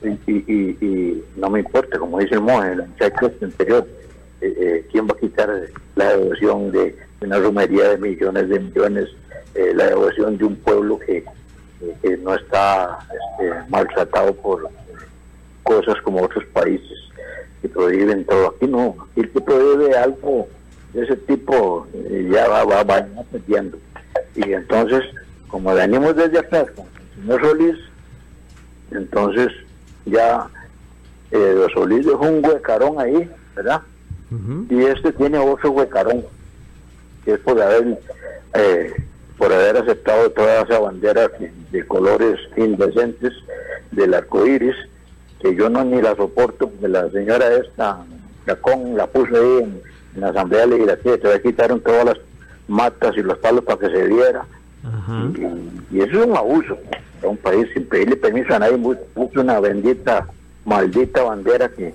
Y 0.03 1.23
no 1.37 1.51
me 1.51 1.61
importa, 1.61 1.99
como 1.99 2.19
dice 2.19 2.35
el 2.35 2.43
monje, 2.43 2.73
el 2.73 2.87
muchacho 2.87 3.27
este 3.27 3.45
anterior, 3.47 3.87
eh, 4.41 4.55
eh, 4.59 4.87
¿quién 4.91 5.07
va 5.07 5.15
a 5.15 5.21
quitar 5.21 5.51
la 5.95 6.17
devoción 6.17 6.71
de 6.73 6.97
una 7.21 7.39
romería 7.39 7.89
de 7.91 7.99
millones 7.99 8.49
de 8.49 8.61
millones, 8.61 9.09
eh, 9.55 9.73
la 9.75 9.87
devoción 9.87 10.37
de 10.37 10.45
un 10.45 10.57
pueblo 10.57 10.99
que, 10.99 11.25
que- 11.81 11.95
que 12.03 12.17
no 12.19 12.35
está 12.35 12.99
este, 13.39 13.53
maltratado 13.71 14.35
por 14.35 14.69
cosas 15.63 15.97
como 16.03 16.23
otros 16.23 16.45
países 16.47 16.99
que 17.63 17.69
prohíben 17.69 18.25
todo? 18.25 18.49
Aquí 18.55 18.67
no, 18.67 18.95
aquí 19.11 19.21
el 19.23 19.31
que 19.31 19.41
prohíbe 19.41 19.97
algo 19.97 20.47
de 20.93 21.05
ese 21.05 21.17
tipo 21.17 21.87
eh, 21.95 22.29
ya 22.33 22.49
va, 22.49 22.65
va, 22.65 22.83
va 22.85 23.07
perdiendo. 23.33 23.79
Y 24.35 24.53
entonces, 24.53 25.03
como 25.49 25.75
venimos 25.75 26.15
desde 26.17 26.39
atrás 26.39 26.67
con 26.77 26.85
el 26.87 27.23
señor 27.23 27.41
Solís, 27.41 27.77
entonces 28.91 29.49
ya 30.05 30.47
eh, 31.31 31.67
Solís 31.75 32.07
dejó 32.07 32.27
un 32.27 32.45
huecarón 32.45 33.01
ahí, 33.01 33.29
¿verdad? 33.55 33.81
Y 34.71 34.83
este 34.85 35.13
tiene 35.13 35.39
otro 35.39 35.71
huecarón 35.71 36.25
que 37.25 37.35
es 37.35 37.41
por 37.41 37.61
haber 37.61 37.99
eh, 38.55 38.93
por 39.39 39.53
haber 39.53 39.77
aceptado 39.79 40.31
toda 40.31 40.63
esa 40.63 40.79
bandera 40.79 41.29
de, 41.29 41.53
de 41.71 41.87
colores 41.87 42.39
indecentes 42.57 43.33
del 43.91 44.15
arco 44.15 44.47
iris 44.47 44.77
que 45.41 45.55
yo 45.55 45.69
no 45.69 45.85
ni 45.85 46.01
la 46.01 46.17
soporto 46.17 46.69
porque 46.71 46.89
la 46.89 47.11
señora 47.11 47.55
esta 47.55 48.05
Chacón 48.47 48.97
la 48.97 49.07
puso 49.07 49.35
ahí 49.37 49.65
en, 49.65 49.97
la 50.21 50.29
Asamblea 50.29 50.65
Legislativa, 50.65 51.17
se 51.21 51.43
quitaron 51.43 51.81
todas 51.81 52.07
las 52.07 52.17
matas 52.69 53.15
y 53.19 53.23
los 53.23 53.37
palos 53.39 53.63
para 53.65 53.81
que 53.81 53.91
se 53.91 54.09
diera. 54.09 54.47
Y, 55.93 56.01
eso 56.01 56.23
es 56.23 56.27
un 56.27 56.35
abuso. 56.35 56.79
un 57.23 57.37
país 57.37 57.69
sin 57.75 57.85
pedirle 57.87 58.17
permiso 58.17 58.55
a 58.55 58.61
nadie, 58.61 58.79
puso 59.13 59.43
una 59.43 59.61
bendita, 59.61 60.27
maldita 60.65 61.23
bandera 61.23 61.69
que, 61.69 61.93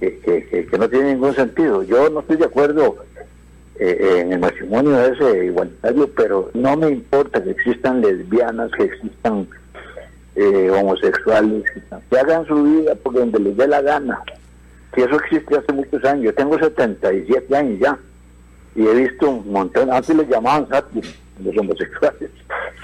que, 0.00 0.66
que, 0.70 0.78
no 0.78 0.88
tiene 0.88 1.14
ningún 1.14 1.34
sentido. 1.34 1.82
Yo 1.82 2.10
no 2.10 2.20
estoy 2.20 2.36
de 2.36 2.44
acuerdo 2.44 2.96
eh, 3.78 4.20
en 4.20 4.32
el 4.32 4.38
matrimonio 4.38 5.00
ese 5.00 5.46
igualitario, 5.46 6.10
pero 6.14 6.50
no 6.54 6.76
me 6.76 6.90
importa 6.90 7.42
que 7.42 7.50
existan 7.50 8.00
lesbianas, 8.00 8.70
que 8.72 8.84
existan 8.84 9.46
eh, 10.34 10.70
homosexuales, 10.70 11.64
que 12.10 12.18
hagan 12.18 12.46
su 12.46 12.62
vida 12.62 12.94
por 12.94 13.14
donde 13.14 13.38
les 13.38 13.56
dé 13.56 13.66
la 13.66 13.80
gana. 13.82 14.20
Que 14.94 15.02
eso 15.02 15.16
existe 15.16 15.56
hace 15.56 15.72
muchos 15.72 16.04
años. 16.04 16.24
Yo 16.24 16.34
tengo 16.34 16.58
77 16.58 17.56
años 17.56 17.78
ya 17.80 17.98
y 18.76 18.86
he 18.86 18.94
visto 18.94 19.30
un 19.30 19.50
montón, 19.50 19.90
antes 19.90 20.14
les 20.14 20.28
llamaban 20.28 20.68
sátiros, 20.68 21.14
los 21.42 21.56
homosexuales, 21.56 22.30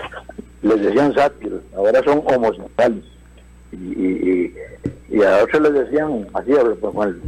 les 0.62 0.81
decían 0.81 1.14
sátiros, 1.14 1.61
ahora 1.77 2.03
son 2.03 2.22
homosexuales. 2.25 3.05
Y, 3.72 4.54
y, 5.08 5.22
a 5.22 5.42
otros 5.44 5.62
les 5.62 5.74
decían, 5.74 6.26
así, 6.35 6.52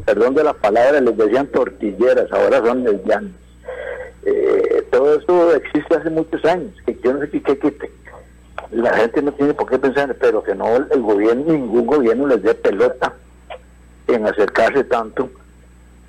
perdón 0.05 0.35
de 0.35 0.45
las 0.45 0.55
palabras, 0.57 1.03
les 1.03 1.17
decían 1.17 1.47
tortilleras, 1.49 2.31
ahora 2.33 2.59
son 2.59 2.85
lesbianas. 2.85 3.33
Eh, 4.27 4.85
todo 4.91 5.15
esto 5.19 5.55
existe 5.55 5.97
hace 5.97 6.11
muchos 6.11 6.45
años, 6.45 6.73
que 6.85 6.99
yo 7.03 7.13
no 7.13 7.21
sé 7.21 7.31
qué, 7.31 7.41
qué, 7.43 7.91
la 8.71 8.93
gente 8.97 9.23
no 9.23 9.33
tiene 9.33 9.55
por 9.55 9.69
qué 9.69 9.79
pensar, 9.79 10.15
pero 10.21 10.43
que 10.43 10.55
no 10.55 10.77
el 10.77 11.03
gobierno, 11.03 11.53
ningún 11.53 11.87
gobierno 11.87 12.27
les 12.27 12.43
dé 12.43 12.55
pelota 12.55 13.13
en 14.09 14.27
acercarse 14.27 14.85
tanto 14.85 15.31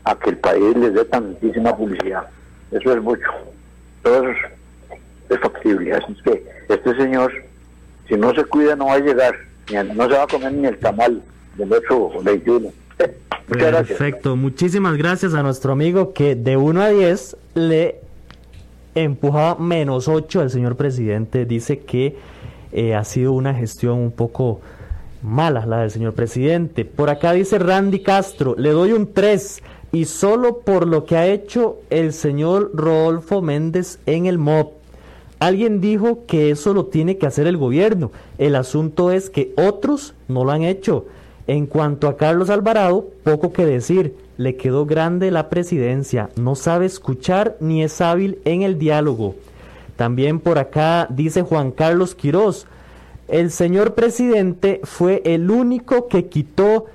a 0.04 0.16
que 0.18 0.32
el 0.32 0.38
país 0.38 0.76
les 0.78 0.94
dé 0.94 1.06
tantísima 1.06 1.76
publicidad. 1.76 2.28
Eso 2.72 2.94
es 2.94 3.02
mucho. 3.02 3.30
Todo 4.04 4.30
eso 4.30 4.48
es, 5.30 5.40
factible. 5.40 5.94
Así 5.94 6.16
que 6.24 6.44
este 6.70 6.96
señor, 6.96 7.32
si 8.08 8.16
no 8.16 8.34
se 8.34 8.44
cuida, 8.46 8.76
no 8.76 8.88
va 8.88 8.94
a 8.94 9.00
llegar. 9.00 9.36
No 9.72 10.08
se 10.08 10.14
va 10.14 10.24
a 10.24 10.28
comer 10.28 10.54
ni 10.54 10.68
el 10.68 10.78
tamal 10.78 11.22
del 11.58 11.74
821. 11.74 12.72
Perfecto, 13.48 14.36
muchísimas 14.36 14.98
gracias 14.98 15.34
a 15.34 15.44
nuestro 15.44 15.72
amigo 15.74 16.14
que 16.14 16.36
de 16.36 16.58
1 16.58 16.82
a 16.82 16.90
10 16.90 17.38
le 17.54 18.00
empujaba 18.96 19.60
menos 19.60 20.08
8 20.08 20.42
al 20.42 20.50
señor 20.50 20.76
presidente. 20.76 21.46
Dice 21.46 21.80
que 21.80 22.18
eh, 22.72 22.96
ha 22.96 23.04
sido 23.04 23.34
una 23.34 23.54
gestión 23.54 24.00
un 24.00 24.12
poco 24.12 24.62
mala 25.22 25.66
la 25.66 25.82
del 25.82 25.92
señor 25.92 26.14
presidente. 26.14 26.86
Por 26.86 27.10
acá 27.10 27.34
dice 27.34 27.60
Randy 27.60 28.02
Castro, 28.02 28.56
le 28.58 28.72
doy 28.72 28.94
un 28.94 29.14
3 29.14 29.62
y 29.92 30.06
solo 30.06 30.60
por 30.60 30.88
lo 30.88 31.06
que 31.06 31.18
ha 31.18 31.28
hecho 31.28 31.80
el 31.90 32.14
señor 32.14 32.72
Rodolfo 32.74 33.42
Méndez 33.42 34.00
en 34.06 34.26
el 34.26 34.38
MOB. 34.38 34.72
Alguien 35.40 35.82
dijo 35.82 36.26
que 36.26 36.50
eso 36.50 36.74
lo 36.74 36.86
tiene 36.86 37.18
que 37.18 37.26
hacer 37.26 37.48
el 37.48 37.58
gobierno. 37.58 38.12
El 38.38 38.56
asunto 38.56 39.12
es 39.12 39.30
que 39.30 39.54
otros 39.58 40.14
no 40.28 40.46
lo 40.46 40.52
han 40.52 40.64
hecho. 40.64 41.06
En 41.48 41.66
cuanto 41.66 42.08
a 42.08 42.18
Carlos 42.18 42.50
Alvarado, 42.50 43.08
poco 43.24 43.52
que 43.54 43.66
decir. 43.66 44.16
Le 44.38 44.58
quedó 44.58 44.86
grande 44.86 45.32
la 45.32 45.50
presidencia. 45.50 46.30
No 46.36 46.56
sabe 46.56 46.86
escuchar 46.86 47.56
ni 47.62 47.84
es 47.84 48.02
hábil 48.02 48.40
en 48.44 48.64
el 48.64 48.78
diálogo. 48.78 49.36
También 49.96 50.40
por 50.40 50.58
acá 50.58 51.08
dice 51.10 51.42
Juan 51.42 51.72
Carlos 51.72 52.16
Quirós. 52.16 52.68
El 53.28 53.50
señor 53.50 53.96
presidente 53.96 54.82
fue 54.84 55.22
el 55.26 55.50
único 55.50 56.08
que 56.08 56.26
quitó 56.26 56.86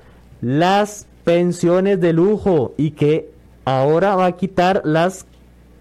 las 0.43 1.07
pensiones 1.25 2.01
de 2.01 2.13
lujo 2.13 2.75
y 2.77 2.93
que 2.93 3.31
ahora 3.65 4.17
va 4.17 4.27
a 4.27 4.37
quitar 4.37 4.83
las 4.85 5.27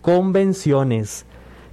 convenciones. 0.02 1.26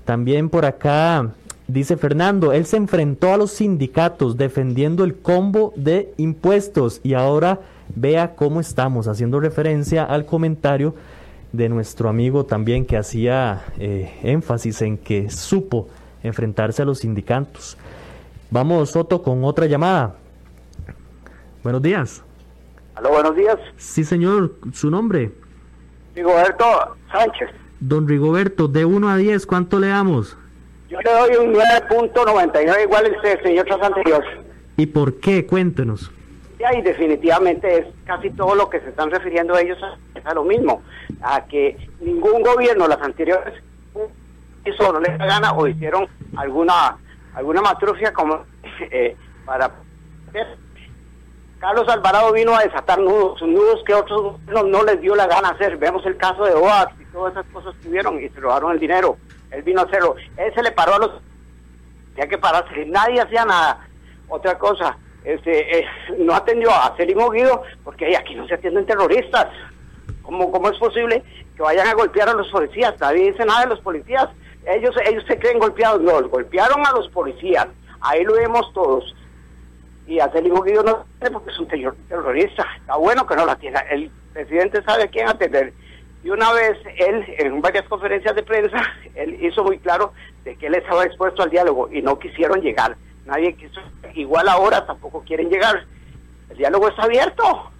También 0.06 0.48
por 0.50 0.64
acá 0.64 1.32
dice 1.66 1.96
Fernando, 1.96 2.52
él 2.52 2.64
se 2.64 2.76
enfrentó 2.76 3.34
a 3.34 3.36
los 3.36 3.50
sindicatos 3.50 4.36
defendiendo 4.36 5.02
el 5.02 5.16
combo 5.16 5.72
de 5.74 6.14
impuestos 6.16 7.00
y 7.02 7.14
ahora 7.14 7.58
vea 7.94 8.36
cómo 8.36 8.60
estamos, 8.60 9.08
haciendo 9.08 9.40
referencia 9.40 10.04
al 10.04 10.24
comentario 10.24 10.94
de 11.50 11.68
nuestro 11.68 12.08
amigo 12.08 12.46
también 12.46 12.86
que 12.86 12.96
hacía 12.96 13.64
eh, 13.80 14.16
énfasis 14.22 14.80
en 14.82 14.96
que 14.96 15.28
supo 15.28 15.88
enfrentarse 16.22 16.82
a 16.82 16.84
los 16.84 17.00
sindicatos. 17.00 17.76
Vamos, 18.48 18.90
Soto, 18.90 19.24
con 19.24 19.42
otra 19.42 19.66
llamada. 19.66 20.14
Buenos 21.64 21.82
días. 21.82 22.22
Aló, 22.94 23.10
buenos 23.10 23.34
días. 23.34 23.58
Sí, 23.76 24.04
señor, 24.04 24.54
¿su 24.72 24.88
nombre? 24.88 25.32
Rigoberto 26.14 26.64
Sánchez. 27.10 27.65
Don 27.80 28.08
Rigoberto, 28.08 28.68
de 28.68 28.84
1 28.84 29.08
a 29.08 29.16
10, 29.16 29.46
¿cuánto 29.46 29.78
le 29.78 29.88
damos? 29.88 30.36
Yo 30.88 30.98
le 31.00 31.12
doy 31.12 31.46
un 31.46 31.54
9.99, 31.54 32.82
igual 32.82 33.06
el 33.06 33.42
señor 33.42 33.66
anterior. 33.82 34.24
¿Y 34.76 34.86
por 34.86 35.20
qué? 35.20 35.46
Cuéntenos. 35.46 36.10
Y 36.58 36.80
definitivamente 36.80 37.78
es 37.78 37.86
casi 38.04 38.30
todo 38.30 38.54
lo 38.54 38.70
que 38.70 38.80
se 38.80 38.88
están 38.88 39.10
refiriendo 39.10 39.56
ellos 39.58 39.78
a, 40.24 40.34
lo 40.34 40.42
mismo, 40.42 40.82
a 41.20 41.44
que 41.44 41.76
ningún 42.00 42.42
gobierno, 42.42 42.88
las 42.88 43.00
anteriores, 43.02 43.54
hizo 44.64 44.92
no 44.92 45.00
les 45.00 45.16
da 45.18 45.26
gana 45.26 45.52
o 45.52 45.68
hicieron 45.68 46.08
alguna 46.36 46.96
alguna 47.34 47.62
matrufia 47.62 48.12
como 48.12 48.44
eh, 48.90 49.16
para 49.44 49.70
Carlos 51.58 51.88
Alvarado 51.88 52.32
vino 52.32 52.54
a 52.54 52.62
desatar 52.62 52.98
nudos, 52.98 53.40
nudos 53.42 53.82
que 53.86 53.94
otros 53.94 54.36
no, 54.46 54.84
les 54.84 55.00
dio 55.00 55.14
la 55.14 55.26
gana 55.26 55.50
hacer. 55.50 55.78
Vemos 55.78 56.04
el 56.04 56.16
caso 56.16 56.44
de 56.44 56.52
OAX 56.52 56.92
y 57.00 57.04
todas 57.16 57.32
esas 57.32 57.46
cosas 57.46 57.74
que 57.80 57.88
hubieron 57.88 58.22
y 58.22 58.28
se 58.28 58.40
robaron 58.40 58.72
el 58.72 58.78
dinero. 58.78 59.16
Él 59.50 59.62
vino 59.62 59.80
a 59.80 59.84
hacerlo. 59.84 60.16
Él 60.36 60.52
se 60.54 60.62
le 60.62 60.70
paró 60.72 60.96
a 60.96 60.98
los... 60.98 61.10
Tenía 62.14 62.28
que 62.28 62.36
pararse. 62.36 62.84
Nadie 62.84 63.22
hacía 63.22 63.46
nada. 63.46 63.88
Otra 64.28 64.58
cosa, 64.58 64.98
este, 65.24 65.78
eh, 65.78 65.86
no 66.18 66.34
atendió 66.34 66.70
a 66.70 66.94
Celimo 66.96 67.30
Guido 67.30 67.62
porque 67.84 68.14
aquí 68.14 68.34
no 68.34 68.46
se 68.46 68.54
atienden 68.54 68.84
terroristas. 68.84 69.46
¿Cómo, 70.20 70.50
¿Cómo 70.52 70.68
es 70.68 70.76
posible 70.78 71.22
que 71.56 71.62
vayan 71.62 71.86
a 71.86 71.94
golpear 71.94 72.28
a 72.28 72.34
los 72.34 72.48
policías? 72.48 73.00
Nadie 73.00 73.32
dice 73.32 73.46
nada 73.46 73.62
de 73.62 73.68
los 73.68 73.80
policías. 73.80 74.28
Ellos, 74.66 74.94
ellos 75.06 75.24
se 75.26 75.38
creen 75.38 75.58
golpeados. 75.58 76.02
No, 76.02 76.28
golpearon 76.28 76.86
a 76.86 76.92
los 76.92 77.08
policías. 77.08 77.66
Ahí 78.02 78.24
lo 78.24 78.34
vemos 78.34 78.70
todos 78.74 79.14
y 80.06 80.20
hacer 80.20 80.44
el 80.44 80.52
Guido 80.52 80.82
no 80.82 81.06
porque 81.32 81.50
es 81.50 81.58
un 81.58 81.66
terrorista. 82.08 82.66
Está 82.78 82.96
bueno 82.96 83.26
que 83.26 83.36
no 83.36 83.46
la 83.46 83.56
tiene. 83.56 83.80
El 83.90 84.10
presidente 84.34 84.82
sabe 84.82 85.04
a 85.04 85.08
quién 85.08 85.28
atender. 85.28 85.72
Y 86.26 86.30
una 86.30 86.52
vez 86.52 86.76
él, 86.98 87.24
en 87.38 87.60
varias 87.60 87.86
conferencias 87.86 88.34
de 88.34 88.42
prensa, 88.42 88.82
él 89.14 89.38
hizo 89.44 89.62
muy 89.62 89.78
claro 89.78 90.12
de 90.44 90.56
que 90.56 90.66
él 90.66 90.74
estaba 90.74 91.04
expuesto 91.04 91.44
al 91.44 91.50
diálogo 91.50 91.88
y 91.92 92.02
no 92.02 92.18
quisieron 92.18 92.60
llegar. 92.60 92.96
Nadie 93.26 93.54
quiso. 93.54 93.80
Igual 94.12 94.48
ahora 94.48 94.84
tampoco 94.84 95.22
quieren 95.22 95.48
llegar. 95.48 95.84
El 96.50 96.56
diálogo 96.56 96.88
está 96.88 97.04
abierto. 97.04 97.70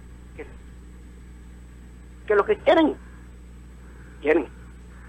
Que, 2.25 2.35
lo 2.35 2.45
que 2.45 2.55
quieren. 2.59 2.95
Quieren. 4.21 4.47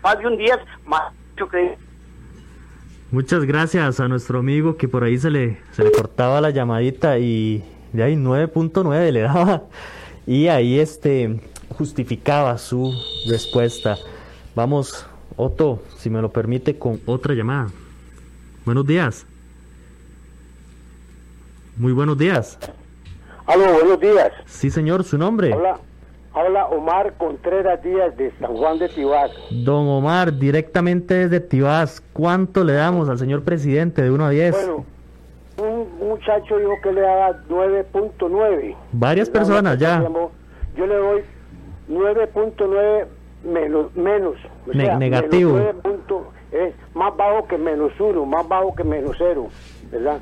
Más 0.02 0.18
de 0.18 0.26
un 0.26 0.36
día, 0.36 0.58
más 0.84 1.12
que 1.36 1.76
Muchas 3.12 3.44
gracias 3.44 4.00
a 4.00 4.08
nuestro 4.08 4.40
amigo 4.40 4.76
que 4.76 4.88
por 4.88 5.04
ahí 5.04 5.16
se 5.16 5.30
le, 5.30 5.60
se 5.70 5.84
le 5.84 5.92
cortaba 5.92 6.40
la 6.40 6.50
llamadita 6.50 7.20
y 7.20 7.64
de 7.92 8.02
ahí 8.02 8.16
9.9 8.16 9.12
le 9.12 9.20
daba 9.20 9.62
y 10.26 10.48
ahí 10.48 10.80
este 10.80 11.40
justificaba 11.76 12.56
su 12.58 12.92
respuesta. 13.28 13.96
Vamos, 14.54 15.06
Otto, 15.36 15.82
si 15.96 16.10
me 16.10 16.20
lo 16.20 16.30
permite, 16.30 16.78
con 16.78 17.00
otra 17.06 17.34
llamada. 17.34 17.68
Buenos 18.64 18.86
días. 18.86 19.26
Muy 21.76 21.92
buenos 21.92 22.18
días. 22.18 22.58
Aló, 23.46 23.72
buenos 23.72 24.00
días. 24.00 24.32
Sí, 24.46 24.70
señor, 24.70 25.04
su 25.04 25.16
nombre. 25.16 25.54
Hola. 25.54 25.78
Habla 26.34 26.66
Omar 26.66 27.14
Contreras 27.16 27.82
Díaz 27.82 28.16
de 28.16 28.30
San 28.38 28.54
Juan 28.54 28.78
de 28.78 28.88
Tibás. 28.88 29.30
Don 29.50 29.88
Omar, 29.88 30.38
directamente 30.38 31.14
desde 31.14 31.40
Tibás, 31.40 32.02
¿cuánto 32.12 32.62
le 32.62 32.74
damos 32.74 33.08
al 33.08 33.18
señor 33.18 33.42
presidente 33.42 34.02
de 34.02 34.10
1 34.10 34.24
a 34.24 34.30
10? 34.30 34.52
Bueno, 34.52 34.84
un 35.56 36.08
muchacho 36.08 36.58
dijo 36.58 36.74
que 36.82 36.92
le 36.92 37.00
daba 37.00 37.40
9.9. 37.48 38.76
Varias 38.92 39.28
personas 39.30 39.78
ya. 39.78 40.06
Yo 40.76 40.86
le 40.86 40.94
doy 40.94 41.22
9.9 41.88 43.06
menos. 43.44 43.94
menos 43.94 44.36
negativo. 44.98 45.58
es 46.52 46.74
más 46.94 47.16
bajo 47.16 47.46
que 47.46 47.58
menos 47.58 47.92
1, 47.98 48.24
más 48.26 48.46
bajo 48.48 48.74
que 48.74 48.84
menos 48.84 49.16
0, 49.18 49.48
¿verdad? 49.90 50.20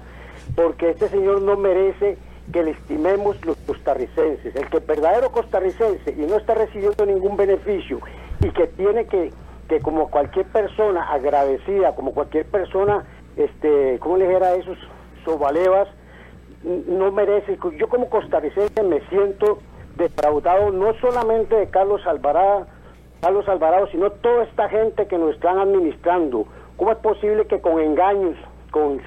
Porque 0.55 0.91
este 0.91 1.09
señor 1.09 1.43
no 1.43 1.57
merece 1.57 2.19
que 2.53 2.63
le 2.63 2.73
estimemos 2.73 3.45
los 3.45 3.57
costarricenses. 3.59 4.55
El 4.55 4.69
que 4.69 4.79
es 4.79 4.87
verdadero 4.87 5.31
costarricense 5.31 6.13
y 6.17 6.27
no 6.27 6.37
está 6.37 6.55
recibiendo 6.55 7.05
ningún 7.05 7.37
beneficio 7.37 8.01
y 8.41 8.51
que 8.51 8.67
tiene 8.69 9.07
que, 9.07 9.33
que 9.69 9.81
como 9.81 10.09
cualquier 10.09 10.47
persona 10.47 11.03
agradecida, 11.11 11.95
como 11.95 12.13
cualquier 12.13 12.47
persona, 12.47 13.05
este, 13.37 13.99
¿cómo 14.01 14.17
le 14.17 14.27
dijera 14.27 14.49
a 14.49 14.55
esos 14.55 14.79
sobalevas? 15.25 15.89
No 16.63 17.11
merece, 17.13 17.59
yo 17.79 17.89
como 17.89 18.09
costarricense 18.09 18.83
me 18.83 19.01
siento 19.09 19.59
defraudado 19.97 20.71
no 20.71 20.95
solamente 21.01 21.57
de 21.57 21.69
Carlos 21.69 22.01
Alvarado, 22.07 22.67
Carlos 23.21 23.49
Alvarado, 23.49 23.87
sino 23.89 24.11
toda 24.11 24.45
esta 24.45 24.69
gente 24.69 25.07
que 25.07 25.19
nos 25.19 25.35
están 25.35 25.59
administrando. 25.59 26.47
¿Cómo 26.77 26.93
es 26.93 26.99
posible 26.99 27.47
que 27.47 27.61
con 27.61 27.81
engaños, 27.81 28.37
con, 28.71 29.01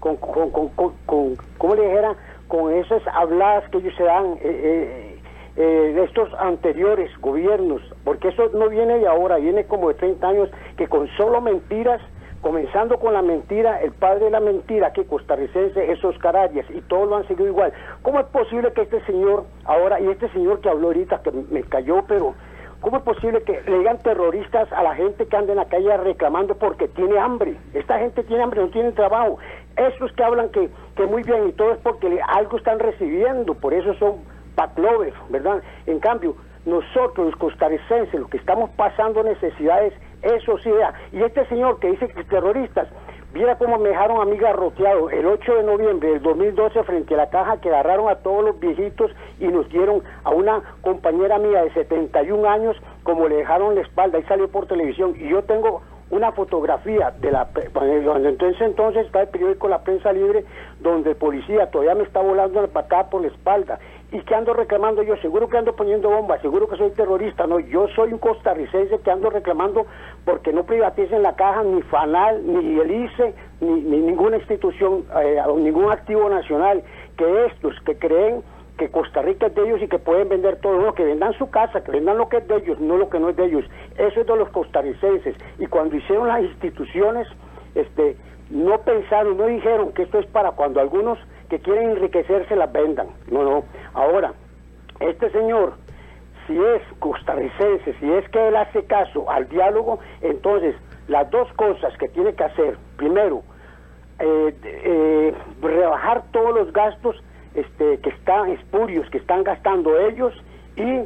con, 0.00 0.16
con, 0.16 0.50
con, 0.50 0.92
con 1.06 1.36
¿cómo 1.58 1.74
le 1.74 1.82
dijera? 1.82 2.16
Con 2.48 2.72
esas 2.72 3.02
habladas 3.08 3.68
que 3.70 3.78
ellos 3.78 3.94
se 3.96 4.04
dan, 4.04 4.32
eh, 4.32 4.38
eh, 4.42 5.10
eh, 5.56 5.92
de 5.94 6.04
estos 6.04 6.32
anteriores 6.38 7.10
gobiernos, 7.20 7.82
porque 8.04 8.28
eso 8.28 8.48
no 8.54 8.68
viene 8.68 8.98
de 8.98 9.06
ahora, 9.06 9.36
viene 9.36 9.66
como 9.66 9.88
de 9.88 9.94
30 9.94 10.28
años, 10.28 10.50
que 10.76 10.88
con 10.88 11.08
solo 11.16 11.40
mentiras, 11.40 12.00
comenzando 12.40 12.98
con 12.98 13.12
la 13.12 13.22
mentira, 13.22 13.80
el 13.80 13.92
padre 13.92 14.26
de 14.26 14.30
la 14.30 14.40
mentira, 14.40 14.92
que 14.92 15.06
costarricense 15.06 15.92
es 15.92 16.02
Oscar 16.04 16.36
Arias, 16.36 16.66
y 16.70 16.80
todos 16.82 17.08
lo 17.08 17.16
han 17.16 17.28
seguido 17.28 17.48
igual. 17.48 17.72
¿Cómo 18.02 18.20
es 18.20 18.26
posible 18.26 18.72
que 18.72 18.82
este 18.82 19.04
señor 19.04 19.44
ahora, 19.64 20.00
y 20.00 20.08
este 20.08 20.28
señor 20.30 20.60
que 20.60 20.70
habló 20.70 20.88
ahorita, 20.88 21.22
que 21.22 21.32
me 21.32 21.62
cayó, 21.62 22.04
pero 22.06 22.34
¿Cómo 22.80 22.96
es 22.96 23.02
posible 23.02 23.42
que 23.42 23.60
le 23.66 23.78
digan 23.78 23.98
terroristas 23.98 24.72
a 24.72 24.82
la 24.82 24.94
gente 24.94 25.26
que 25.26 25.36
anda 25.36 25.52
en 25.52 25.58
la 25.58 25.66
calle 25.66 25.94
reclamando 25.98 26.54
porque 26.54 26.88
tiene 26.88 27.18
hambre? 27.18 27.54
Esta 27.74 27.98
gente 27.98 28.22
tiene 28.22 28.42
hambre, 28.42 28.62
no 28.62 28.68
tiene 28.68 28.92
trabajo. 28.92 29.36
Esos 29.76 30.10
que 30.12 30.24
hablan 30.24 30.48
que, 30.48 30.70
que 30.96 31.04
muy 31.04 31.22
bien 31.22 31.46
y 31.48 31.52
todo 31.52 31.72
es 31.72 31.78
porque 31.80 32.20
algo 32.26 32.56
están 32.56 32.78
recibiendo, 32.78 33.52
por 33.52 33.74
eso 33.74 33.92
son 33.94 34.22
paclovers, 34.54 35.14
¿verdad? 35.28 35.62
En 35.86 36.00
cambio, 36.00 36.36
nosotros 36.64 37.26
los 37.26 37.36
costarricenses, 37.36 38.18
los 38.18 38.30
que 38.30 38.38
estamos 38.38 38.70
pasando 38.70 39.22
necesidades, 39.24 39.92
eso 40.22 40.58
sí, 40.58 40.70
y 41.12 41.22
este 41.22 41.46
señor 41.46 41.78
que 41.80 41.90
dice 41.90 42.08
que 42.08 42.24
terroristas, 42.24 42.88
Mira 43.32 43.56
cómo 43.56 43.78
me 43.78 43.90
dejaron 43.90 44.20
a 44.20 44.24
mí 44.24 44.36
garroteado 44.36 45.08
el 45.08 45.24
8 45.24 45.54
de 45.54 45.62
noviembre 45.62 46.08
del 46.10 46.20
2012 46.22 46.82
frente 46.82 47.14
a 47.14 47.18
la 47.18 47.30
caja 47.30 47.60
que 47.60 47.68
agarraron 47.68 48.08
a 48.08 48.16
todos 48.16 48.44
los 48.44 48.58
viejitos 48.58 49.12
y 49.38 49.46
nos 49.46 49.68
dieron 49.68 50.02
a 50.24 50.30
una 50.30 50.60
compañera 50.80 51.38
mía 51.38 51.62
de 51.62 51.72
71 51.72 52.50
años 52.50 52.76
como 53.04 53.28
le 53.28 53.36
dejaron 53.36 53.76
la 53.76 53.82
espalda 53.82 54.18
y 54.18 54.24
salió 54.24 54.48
por 54.48 54.66
televisión. 54.66 55.14
Y 55.16 55.28
yo 55.28 55.44
tengo 55.44 55.80
una 56.10 56.32
fotografía 56.32 57.12
de 57.20 57.30
la 57.30 57.48
entonces 58.24 58.60
entonces 58.62 59.06
está 59.06 59.22
el 59.22 59.28
periódico 59.28 59.68
La 59.68 59.84
Prensa 59.84 60.12
Libre 60.12 60.44
donde 60.80 61.10
el 61.10 61.16
policía 61.16 61.70
todavía 61.70 61.94
me 61.94 62.02
está 62.02 62.20
volando 62.20 62.60
la 62.60 62.66
patada 62.66 63.10
por 63.10 63.22
la 63.22 63.28
espalda 63.28 63.78
y 64.12 64.20
que 64.22 64.34
ando 64.34 64.52
reclamando 64.54 65.02
yo, 65.02 65.16
seguro 65.18 65.48
que 65.48 65.58
ando 65.58 65.76
poniendo 65.76 66.10
bombas, 66.10 66.42
seguro 66.42 66.68
que 66.68 66.76
soy 66.76 66.90
terrorista, 66.90 67.46
no, 67.46 67.60
yo 67.60 67.86
soy 67.94 68.12
un 68.12 68.18
costarricense 68.18 68.98
que 68.98 69.10
ando 69.10 69.30
reclamando 69.30 69.86
porque 70.24 70.52
no 70.52 70.64
privaticen 70.64 71.22
la 71.22 71.36
caja, 71.36 71.62
ni 71.62 71.80
FANAL, 71.82 72.44
ni 72.44 72.80
el 72.80 72.90
ICE, 72.90 73.34
ni, 73.60 73.80
ninguna 73.82 74.38
institución, 74.38 75.04
eh, 75.22 75.40
ningún 75.58 75.92
activo 75.92 76.28
nacional, 76.28 76.82
que 77.16 77.46
estos 77.46 77.78
que 77.82 77.96
creen 77.96 78.42
que 78.78 78.90
Costa 78.90 79.20
Rica 79.22 79.46
es 79.46 79.54
de 79.54 79.62
ellos 79.62 79.82
y 79.82 79.88
que 79.88 79.98
pueden 79.98 80.28
vender 80.28 80.56
todo, 80.56 80.80
no, 80.80 80.94
que 80.94 81.04
vendan 81.04 81.34
su 81.34 81.50
casa, 81.50 81.84
que 81.84 81.92
vendan 81.92 82.16
lo 82.16 82.28
que 82.28 82.38
es 82.38 82.48
de 82.48 82.56
ellos, 82.56 82.80
no 82.80 82.96
lo 82.96 83.10
que 83.10 83.20
no 83.20 83.28
es 83.28 83.36
de 83.36 83.44
ellos. 83.44 83.64
Eso 83.96 84.20
es 84.22 84.26
de 84.26 84.36
los 84.36 84.48
costarricenses. 84.48 85.36
Y 85.58 85.66
cuando 85.66 85.96
hicieron 85.96 86.28
las 86.28 86.42
instituciones, 86.42 87.28
este, 87.74 88.16
no 88.48 88.78
pensaron, 88.78 89.36
no 89.36 89.46
dijeron 89.46 89.92
que 89.92 90.04
esto 90.04 90.18
es 90.18 90.26
para 90.26 90.52
cuando 90.52 90.80
algunos 90.80 91.18
que 91.50 91.58
quieren 91.58 91.90
enriquecerse 91.90 92.56
las 92.56 92.72
vendan. 92.72 93.08
No, 93.30 93.42
no. 93.42 93.64
Ahora, 93.92 94.32
este 95.00 95.30
señor, 95.30 95.74
si 96.46 96.56
es 96.56 96.82
costarricense, 97.00 97.94
si 98.00 98.12
es 98.12 98.28
que 98.30 98.48
él 98.48 98.56
hace 98.56 98.84
caso 98.84 99.30
al 99.30 99.48
diálogo, 99.48 99.98
entonces 100.22 100.74
las 101.08 101.30
dos 101.30 101.52
cosas 101.54 101.94
que 101.98 102.08
tiene 102.08 102.32
que 102.34 102.44
hacer, 102.44 102.78
primero, 102.96 103.42
eh, 104.20 104.54
eh, 104.62 105.34
rebajar 105.60 106.22
todos 106.30 106.54
los 106.54 106.72
gastos 106.72 107.16
este, 107.54 107.98
que 107.98 108.10
están 108.10 108.50
espurios, 108.50 109.08
que 109.10 109.18
están 109.18 109.42
gastando 109.42 109.98
ellos 109.98 110.32
y 110.76 111.00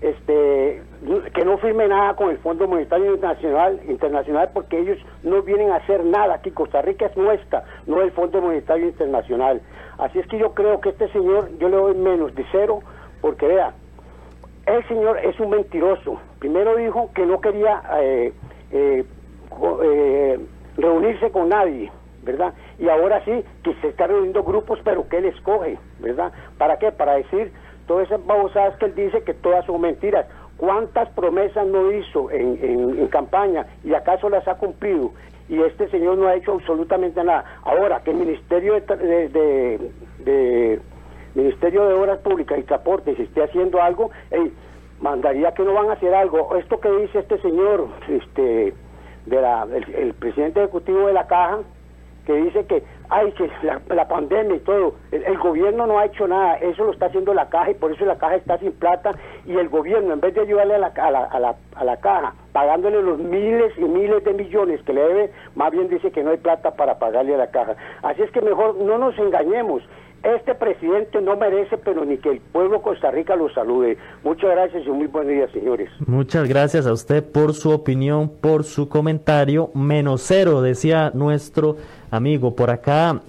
este 0.00 0.82
que 1.34 1.44
no 1.44 1.58
firme 1.58 1.88
nada 1.88 2.14
con 2.14 2.30
el 2.30 2.38
Fondo 2.38 2.68
Monetario 2.68 3.14
Internacional, 3.14 3.80
internacional 3.88 4.50
porque 4.52 4.78
ellos 4.78 4.98
no 5.22 5.42
vienen 5.42 5.70
a 5.70 5.76
hacer 5.76 6.04
nada 6.04 6.34
aquí. 6.34 6.50
Costa 6.50 6.82
Rica 6.82 7.06
es 7.06 7.16
nuestra, 7.16 7.64
no 7.86 8.00
el 8.02 8.12
Fondo 8.12 8.40
Monetario 8.40 8.86
Internacional. 8.86 9.60
Así 9.98 10.18
es 10.18 10.26
que 10.28 10.38
yo 10.38 10.54
creo 10.54 10.80
que 10.80 10.90
este 10.90 11.08
señor, 11.08 11.50
yo 11.58 11.68
le 11.68 11.76
doy 11.76 11.94
menos 11.94 12.34
de 12.34 12.44
cero, 12.52 12.80
porque 13.20 13.46
vea, 13.46 13.72
el 14.66 14.86
señor 14.86 15.18
es 15.18 15.38
un 15.40 15.50
mentiroso. 15.50 16.20
Primero 16.38 16.76
dijo 16.76 17.10
que 17.14 17.26
no 17.26 17.40
quería 17.40 17.82
eh, 18.00 18.32
eh, 18.70 19.04
eh, 19.82 20.40
reunirse 20.76 21.30
con 21.30 21.48
nadie, 21.48 21.90
¿verdad? 22.22 22.54
Y 22.78 22.88
ahora 22.88 23.24
sí, 23.24 23.44
que 23.64 23.74
se 23.80 23.88
está 23.88 24.06
reuniendo 24.06 24.44
grupos, 24.44 24.78
pero 24.84 25.08
que 25.08 25.18
él 25.18 25.24
escoge, 25.24 25.78
¿verdad? 25.98 26.32
¿Para 26.58 26.78
qué? 26.78 26.92
Para 26.92 27.14
decir 27.14 27.52
todas 27.88 28.06
esas 28.06 28.24
babosadas 28.24 28.76
que 28.76 28.84
él 28.86 28.94
dice 28.94 29.22
que 29.22 29.34
todas 29.34 29.64
son 29.66 29.80
mentiras. 29.80 30.26
¿Cuántas 30.56 31.08
promesas 31.10 31.66
no 31.66 31.90
hizo 31.90 32.30
en, 32.30 32.58
en, 32.62 33.08
campaña 33.08 33.66
y 33.84 33.94
acaso 33.94 34.28
las 34.28 34.46
ha 34.46 34.54
cumplido? 34.56 35.12
Y 35.48 35.60
este 35.62 35.88
señor 35.88 36.18
no 36.18 36.28
ha 36.28 36.34
hecho 36.34 36.52
absolutamente 36.52 37.22
nada. 37.24 37.44
Ahora, 37.62 38.02
que 38.02 38.10
el 38.10 38.18
Ministerio 38.18 38.74
de, 38.74 39.90
de, 40.18 40.80
Ministerio 41.34 41.88
de 41.88 41.94
Obras 41.94 42.18
Públicas 42.18 42.58
y 42.58 42.64
Transportes 42.64 43.18
esté 43.18 43.42
haciendo 43.42 43.80
algo, 43.80 44.10
mandaría 45.00 45.52
que 45.52 45.62
no 45.62 45.72
van 45.72 45.90
a 45.90 45.92
hacer 45.92 46.12
algo. 46.14 46.56
Esto 46.56 46.80
que 46.80 46.90
dice 46.90 47.20
este 47.20 47.38
señor, 47.38 47.86
este, 48.08 48.74
de 49.26 49.84
el 49.96 50.14
presidente 50.14 50.60
ejecutivo 50.60 51.06
de 51.06 51.12
la 51.12 51.26
Caja, 51.28 51.60
que 52.26 52.34
dice 52.34 52.66
que 52.66 52.82
ay 53.10 53.32
que 53.32 53.50
la, 53.62 54.08
pandemia 54.08 54.56
y 54.56 54.60
todo 54.60 54.94
el, 55.10 55.38
gobierno 55.38 55.86
no 55.86 55.98
ha 55.98 56.06
hecho 56.06 56.26
nada 56.28 56.56
eso 56.56 56.84
lo 56.84 56.92
está 56.92 57.06
haciendo 57.06 57.34
la 57.34 57.48
caja 57.48 57.70
y 57.70 57.74
por 57.74 57.92
eso 57.92 58.04
la 58.04 58.18
caja 58.18 58.36
está 58.36 58.58
sin 58.58 58.72
plata 58.72 59.12
y 59.46 59.56
el 59.56 59.68
gobierno 59.68 60.12
en 60.12 60.20
vez 60.20 60.34
de 60.34 60.42
ayudarle 60.42 60.74
a 60.74 60.78
la, 60.78 60.86
a 60.88 61.10
la, 61.10 61.24
a 61.24 61.40
la, 61.40 61.56
a 61.76 61.84
la 61.84 61.96
caja 61.98 62.34
pagándole 62.52 63.02
los 63.02 63.18
miles 63.18 63.72
y 63.78 63.84
miles 63.84 64.24
de 64.24 64.34
millones 64.34 64.82
que 64.82 64.92
le 64.92 65.02
debe 65.02 65.32
más 65.54 65.70
bien 65.70 65.88
dice 65.88 66.10
que 66.10 66.22
no 66.22 66.30
hay 66.30 66.38
plata 66.38 66.72
para 66.72 66.98
pagarle 66.98 67.34
a 67.34 67.38
la 67.38 67.50
caja 67.50 67.76
así 68.02 68.22
es 68.22 68.30
que 68.30 68.40
mejor 68.40 68.76
no 68.76 68.98
nos 68.98 69.18
engañemos 69.18 69.82
este 70.22 70.54
presidente 70.54 71.20
no 71.20 71.36
merece, 71.36 71.78
pero 71.78 72.04
ni 72.04 72.18
que 72.18 72.30
el 72.30 72.40
pueblo 72.40 72.78
de 72.78 72.82
Costa 72.82 73.10
Rica 73.10 73.36
lo 73.36 73.48
salude. 73.50 73.96
Muchas 74.24 74.50
gracias 74.50 74.84
y 74.84 74.90
muy 74.90 75.06
buenos 75.06 75.32
días, 75.32 75.50
señores. 75.52 75.88
Muchas 76.06 76.48
gracias 76.48 76.86
a 76.86 76.92
usted 76.92 77.24
por 77.24 77.54
su 77.54 77.70
opinión, 77.70 78.28
por 78.40 78.64
su 78.64 78.88
comentario. 78.88 79.70
Menos 79.74 80.22
cero, 80.22 80.60
decía 80.60 81.12
nuestro 81.14 81.76
amigo. 82.10 82.54
Por 82.54 82.70
acá, 82.70 83.20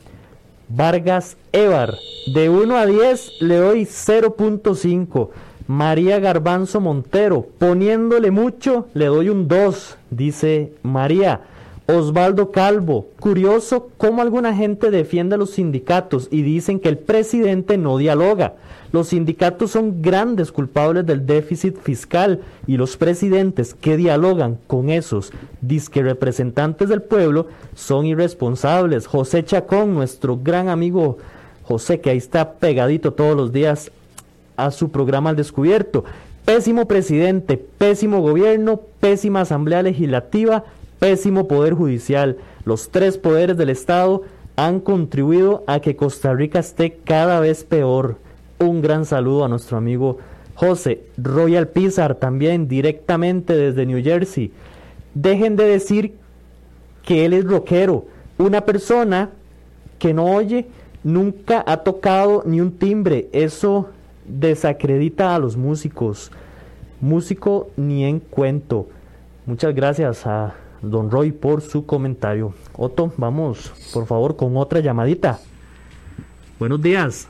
Vargas 0.69 1.37
Evar. 1.51 1.95
De 2.33 2.49
1 2.49 2.77
a 2.77 2.85
10 2.85 3.41
le 3.41 3.57
doy 3.57 3.81
0.5. 3.83 5.29
María 5.67 6.19
Garbanzo 6.19 6.81
Montero. 6.81 7.47
Poniéndole 7.57 8.31
mucho, 8.31 8.87
le 8.93 9.05
doy 9.05 9.29
un 9.29 9.47
2, 9.47 9.97
dice 10.09 10.73
María. 10.83 11.41
Osvaldo 11.87 12.51
Calvo, 12.51 13.07
curioso 13.19 13.89
cómo 13.97 14.21
alguna 14.21 14.55
gente 14.55 14.91
defiende 14.91 15.35
a 15.35 15.37
los 15.39 15.51
sindicatos 15.51 16.27
y 16.29 16.43
dicen 16.43 16.79
que 16.79 16.89
el 16.89 16.99
presidente 16.99 17.79
no 17.79 17.97
dialoga. 17.97 18.53
Los 18.91 19.09
sindicatos 19.09 19.71
son 19.71 20.01
grandes 20.01 20.51
culpables 20.51 21.05
del 21.05 21.25
déficit 21.25 21.77
fiscal 21.77 22.41
y 22.67 22.77
los 22.77 22.97
presidentes 22.97 23.73
que 23.73 23.97
dialogan 23.97 24.57
con 24.67 24.89
esos 24.89 25.31
disque 25.61 26.01
representantes 26.01 26.89
del 26.89 27.01
pueblo 27.01 27.47
son 27.75 28.05
irresponsables. 28.05 29.07
José 29.07 29.43
Chacón, 29.43 29.93
nuestro 29.93 30.37
gran 30.37 30.69
amigo 30.69 31.17
José, 31.63 32.01
que 32.01 32.09
ahí 32.09 32.17
está 32.17 32.53
pegadito 32.53 33.13
todos 33.13 33.37
los 33.37 33.53
días 33.53 33.91
a 34.57 34.71
su 34.71 34.89
programa 34.89 35.29
al 35.29 35.35
descubierto. 35.35 36.03
Pésimo 36.45 36.87
presidente, 36.87 37.57
pésimo 37.57 38.21
gobierno, 38.21 38.81
pésima 38.99 39.41
asamblea 39.41 39.83
legislativa 39.83 40.63
pésimo 40.99 41.47
poder 41.47 41.73
judicial, 41.73 42.37
los 42.65 42.89
tres 42.89 43.17
poderes 43.17 43.57
del 43.57 43.69
Estado 43.69 44.21
han 44.55 44.81
contribuido 44.81 45.63
a 45.65 45.79
que 45.79 45.95
Costa 45.95 46.33
Rica 46.33 46.59
esté 46.59 46.99
cada 47.03 47.39
vez 47.39 47.63
peor. 47.63 48.17
Un 48.59 48.81
gran 48.81 49.05
saludo 49.05 49.45
a 49.45 49.47
nuestro 49.47 49.77
amigo 49.77 50.17
José 50.55 51.05
Royal 51.17 51.69
Pizar, 51.69 52.15
también 52.15 52.67
directamente 52.67 53.55
desde 53.55 53.85
New 53.85 54.03
Jersey. 54.03 54.51
Dejen 55.13 55.55
de 55.55 55.63
decir 55.63 56.15
que 57.03 57.23
él 57.23 57.31
es 57.31 57.45
rockero. 57.45 58.05
Una 58.37 58.65
persona 58.65 59.29
que 59.97 60.13
no 60.13 60.25
oye 60.25 60.67
nunca 61.05 61.63
ha 61.65 61.77
tocado 61.77 62.43
ni 62.45 62.59
un 62.59 62.73
timbre. 62.73 63.29
Eso 63.31 63.91
desacredita 64.25 65.35
a 65.35 65.39
los 65.39 65.55
músicos. 65.55 66.29
Músico 66.99 67.69
ni 67.77 68.03
en 68.03 68.19
cuento. 68.19 68.89
Muchas 69.45 69.73
gracias 69.73 70.27
a 70.27 70.55
don 70.81 71.09
Roy, 71.09 71.31
por 71.31 71.61
su 71.61 71.85
comentario. 71.85 72.53
Otto, 72.75 73.13
vamos, 73.15 73.71
por 73.93 74.05
favor, 74.05 74.35
con 74.35 74.57
otra 74.57 74.81
llamadita. 74.81 75.39
Buenos 76.59 76.81
días. 76.81 77.28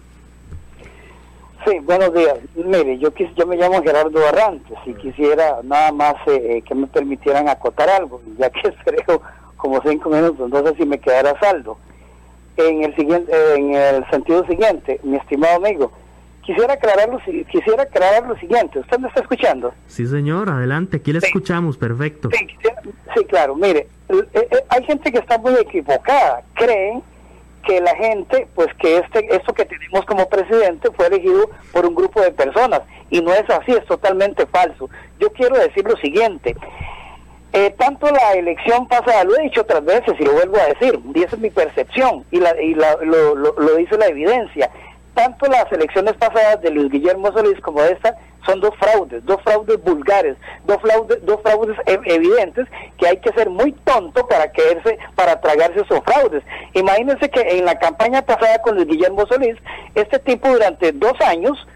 Sí, 1.70 1.78
buenos 1.80 2.13
días. 2.13 2.39
Mire, 2.55 2.97
yo, 2.97 3.09
yo 3.13 3.45
me 3.45 3.55
llamo 3.55 3.84
Gerardo 3.84 4.20
Barrantes 4.20 4.78
y 4.86 4.93
quisiera 4.95 5.59
nada 5.63 5.91
más 5.91 6.15
eh, 6.26 6.57
eh, 6.57 6.61
que 6.63 6.74
me 6.74 6.88
permitieran 6.88 7.47
acotar 7.47 7.89
algo, 7.89 8.22
ya 8.39 8.49
que 8.49 8.74
creo 8.86 9.22
como 9.55 9.82
cinco 9.82 10.09
minutos, 10.09 10.39
entonces 10.45 10.76
si 10.78 10.86
me 10.86 10.99
quedara 10.99 11.39
saldo. 11.39 11.78
En 12.57 12.84
el, 12.84 12.95
siguiente, 12.95 13.32
en 13.55 13.74
el 13.74 14.09
sentido 14.09 14.45
siguiente, 14.45 14.99
mi 15.03 15.15
estimado 15.17 15.57
amigo, 15.57 15.91
quisiera 16.41 16.74
aclarar 16.74 17.07
lo, 17.09 17.20
quisiera 17.20 17.84
aclarar 17.84 18.28
lo 18.28 18.36
siguiente. 18.38 18.80
¿Usted 18.80 18.99
me 18.99 19.07
está 19.07 19.22
escuchando? 19.22 19.74
Sí, 19.88 20.07
señor, 20.07 20.49
adelante, 20.49 20.97
aquí 20.97 21.13
le 21.13 21.20
escuchamos, 21.20 21.78
perfecto. 21.78 22.30
Sí, 23.15 23.26
claro, 23.26 23.55
mire, 23.55 23.88
eh, 24.09 24.28
eh, 24.34 24.63
hay 24.70 24.84
gente 24.84 25.11
que 25.11 25.20
está 25.20 25.38
muy 25.38 25.53
equivocada. 25.53 26.41
Creen 26.55 27.03
que 27.66 27.82
la 27.82 27.95
gente, 27.95 28.47
pues 28.55 28.68
que 28.76 28.97
este 28.97 29.36
esto 29.36 29.53
que 29.53 29.66
tenemos 29.66 30.05
como 30.05 30.30
presidente 30.30 30.89
fue 30.91 31.07
elegido 31.07 31.49
por 31.72 31.86
un 31.86 31.95
grupo 31.95 32.22
de 32.22 32.32
personas 32.32 32.82
y 33.10 33.22
no 33.22 33.34
es 33.34 33.49
así, 33.49 33.72
es 33.72 33.86
totalmente 33.86 34.45
falso. 34.45 34.89
Yo 35.20 35.32
quiero 35.34 35.57
decir 35.57 35.86
lo 35.86 35.97
siguiente, 35.97 36.55
eh, 37.51 37.74
tanto 37.78 38.05
la 38.12 38.34
elección 38.34 38.88
pasada, 38.88 39.24
lo 39.24 39.36
he 39.38 39.43
dicho 39.43 39.62
otras 39.62 39.84
veces 39.84 40.14
y 40.20 40.24
lo 40.24 40.34
vuelvo 40.34 40.57
a 40.57 40.68
decir, 40.68 40.99
y 41.16 41.24
esa 41.24 41.36
es 41.36 41.41
mi 41.41 41.49
percepción 41.49 42.24
y, 42.30 42.39
la, 42.39 42.62
y 42.62 42.76
la, 42.76 42.95
lo, 43.01 43.34
lo, 43.34 43.76
dice 43.76 43.97
la 43.97 44.07
evidencia, 44.07 44.70
tanto 45.20 45.47
las 45.47 45.70
elecciones 45.70 46.13
pasadas 46.13 46.61
de 46.61 46.72
Luis 46.72 46.89
Guillermo 46.89 47.30
Solís 47.34 47.59
como 47.59 47.84
esta 47.84 48.15
son 48.45 48.61
dos 48.61 48.74
fraudes, 48.80 49.26
dos 49.26 49.36
fraudes 49.43 49.84
vulgares, 49.84 50.38
dos 50.63 50.78
fraudes, 50.82 51.26
dos 51.26 51.41
fraudes 51.41 51.76
evidentes 51.86 52.65
que 52.97 53.05
hay 53.05 53.17
que 53.17 53.34
ser 53.34 53.49
muy 53.49 53.74
tonto 53.84 54.26
para 54.30 54.49
caerse, 54.49 54.97
para 55.15 55.41
tragarse 55.41 55.82
esos 55.82 55.99
fraudes. 56.05 56.41
Imagínense 56.74 57.30
que 57.30 57.41
en 57.41 57.65
la 57.65 57.78
campaña 57.78 58.22
pasada 58.22 58.59
con 58.61 58.76
Luis 58.76 58.88
Guillermo 58.88 59.26
Solís, 59.28 59.57
este 59.93 60.20
tipo 60.20 60.47
durante 60.47 60.93
dos 60.93 61.20
años 61.20 61.67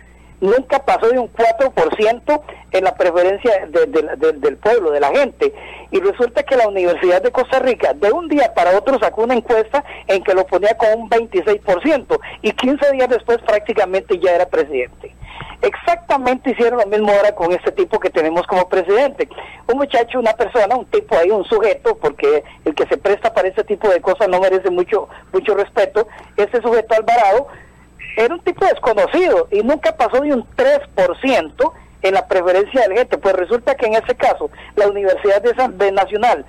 nunca 0.44 0.80
pasó 0.80 1.10
de 1.10 1.18
un 1.18 1.32
4% 1.32 2.42
en 2.72 2.84
la 2.84 2.96
preferencia 2.96 3.66
del 3.68 4.58
pueblo, 4.58 4.92
de 4.92 5.00
la 5.00 5.10
gente. 5.10 5.54
Y 5.92 6.00
resulta 6.00 6.44
que 6.44 6.58
la 6.58 6.68
Universidad 6.68 7.22
de 7.22 7.32
Costa 7.32 7.60
Rica 7.60 7.94
de 7.94 8.12
un 8.12 8.28
día 8.28 8.54
para 8.54 8.78
otro 8.78 9.00
sacó 9.00 9.24
una 9.24 9.36
encuesta 9.36 9.84
en 10.08 10.24
que 10.24 10.34
lo 10.34 10.46
ponía 10.46 10.76
con 10.78 10.90
un 11.02 11.10
26% 11.10 12.20
y 12.42 12.52
15 12.52 12.92
días 12.92 13.10
después 13.10 13.38
prácticamente 13.40 14.20
ya 14.20 14.32
era 14.32 14.46
presidente. 14.48 15.16
Exactamente 15.62 16.52
hicieron 16.52 16.80
lo 16.80 16.86
mismo 16.88 17.10
ahora 17.10 17.34
con 17.34 17.54
este 17.54 17.72
tipo 17.72 17.98
que 17.98 18.10
tenemos 18.10 18.46
como 18.48 18.68
presidente. 18.68 19.30
Un 19.72 19.78
muchacho, 19.78 20.20
una 20.20 20.34
persona, 20.34 20.76
un 20.76 20.86
tipo 20.88 21.18
ahí, 21.18 21.32
un 21.32 21.46
sujeto, 21.46 21.98
porque 21.98 22.44
el 22.66 22.76
que 22.76 22.86
se 22.88 22.98
presta 22.98 23.34
para 23.34 23.48
ese 23.48 23.64
tipo 23.64 23.88
de 23.88 24.02
cosas 24.02 24.28
no 24.28 24.42
merece 24.42 24.70
mucho, 24.70 25.08
mucho 25.32 25.56
respeto. 25.56 26.06
Este 26.36 26.62
sujeto 26.62 26.96
Alvarado 26.96 27.48
era 28.16 28.34
un 28.34 28.42
tipo 28.42 28.66
desconocido 28.66 29.48
y 29.52 29.62
nunca 29.64 29.96
pasó 29.96 30.22
de 30.22 30.34
un 30.34 30.46
3% 30.56 31.74
en 32.02 32.14
la 32.14 32.28
preferencia 32.28 32.82
de 32.82 32.88
la 32.90 32.96
gente. 32.96 33.18
Pues 33.18 33.36
resulta 33.36 33.76
que 33.76 33.88
en 33.88 33.96
ese 33.96 34.16
caso, 34.16 34.50
la 34.76 34.88
Universidad 34.88 35.42
de, 35.42 35.92
Nacional 35.92 36.46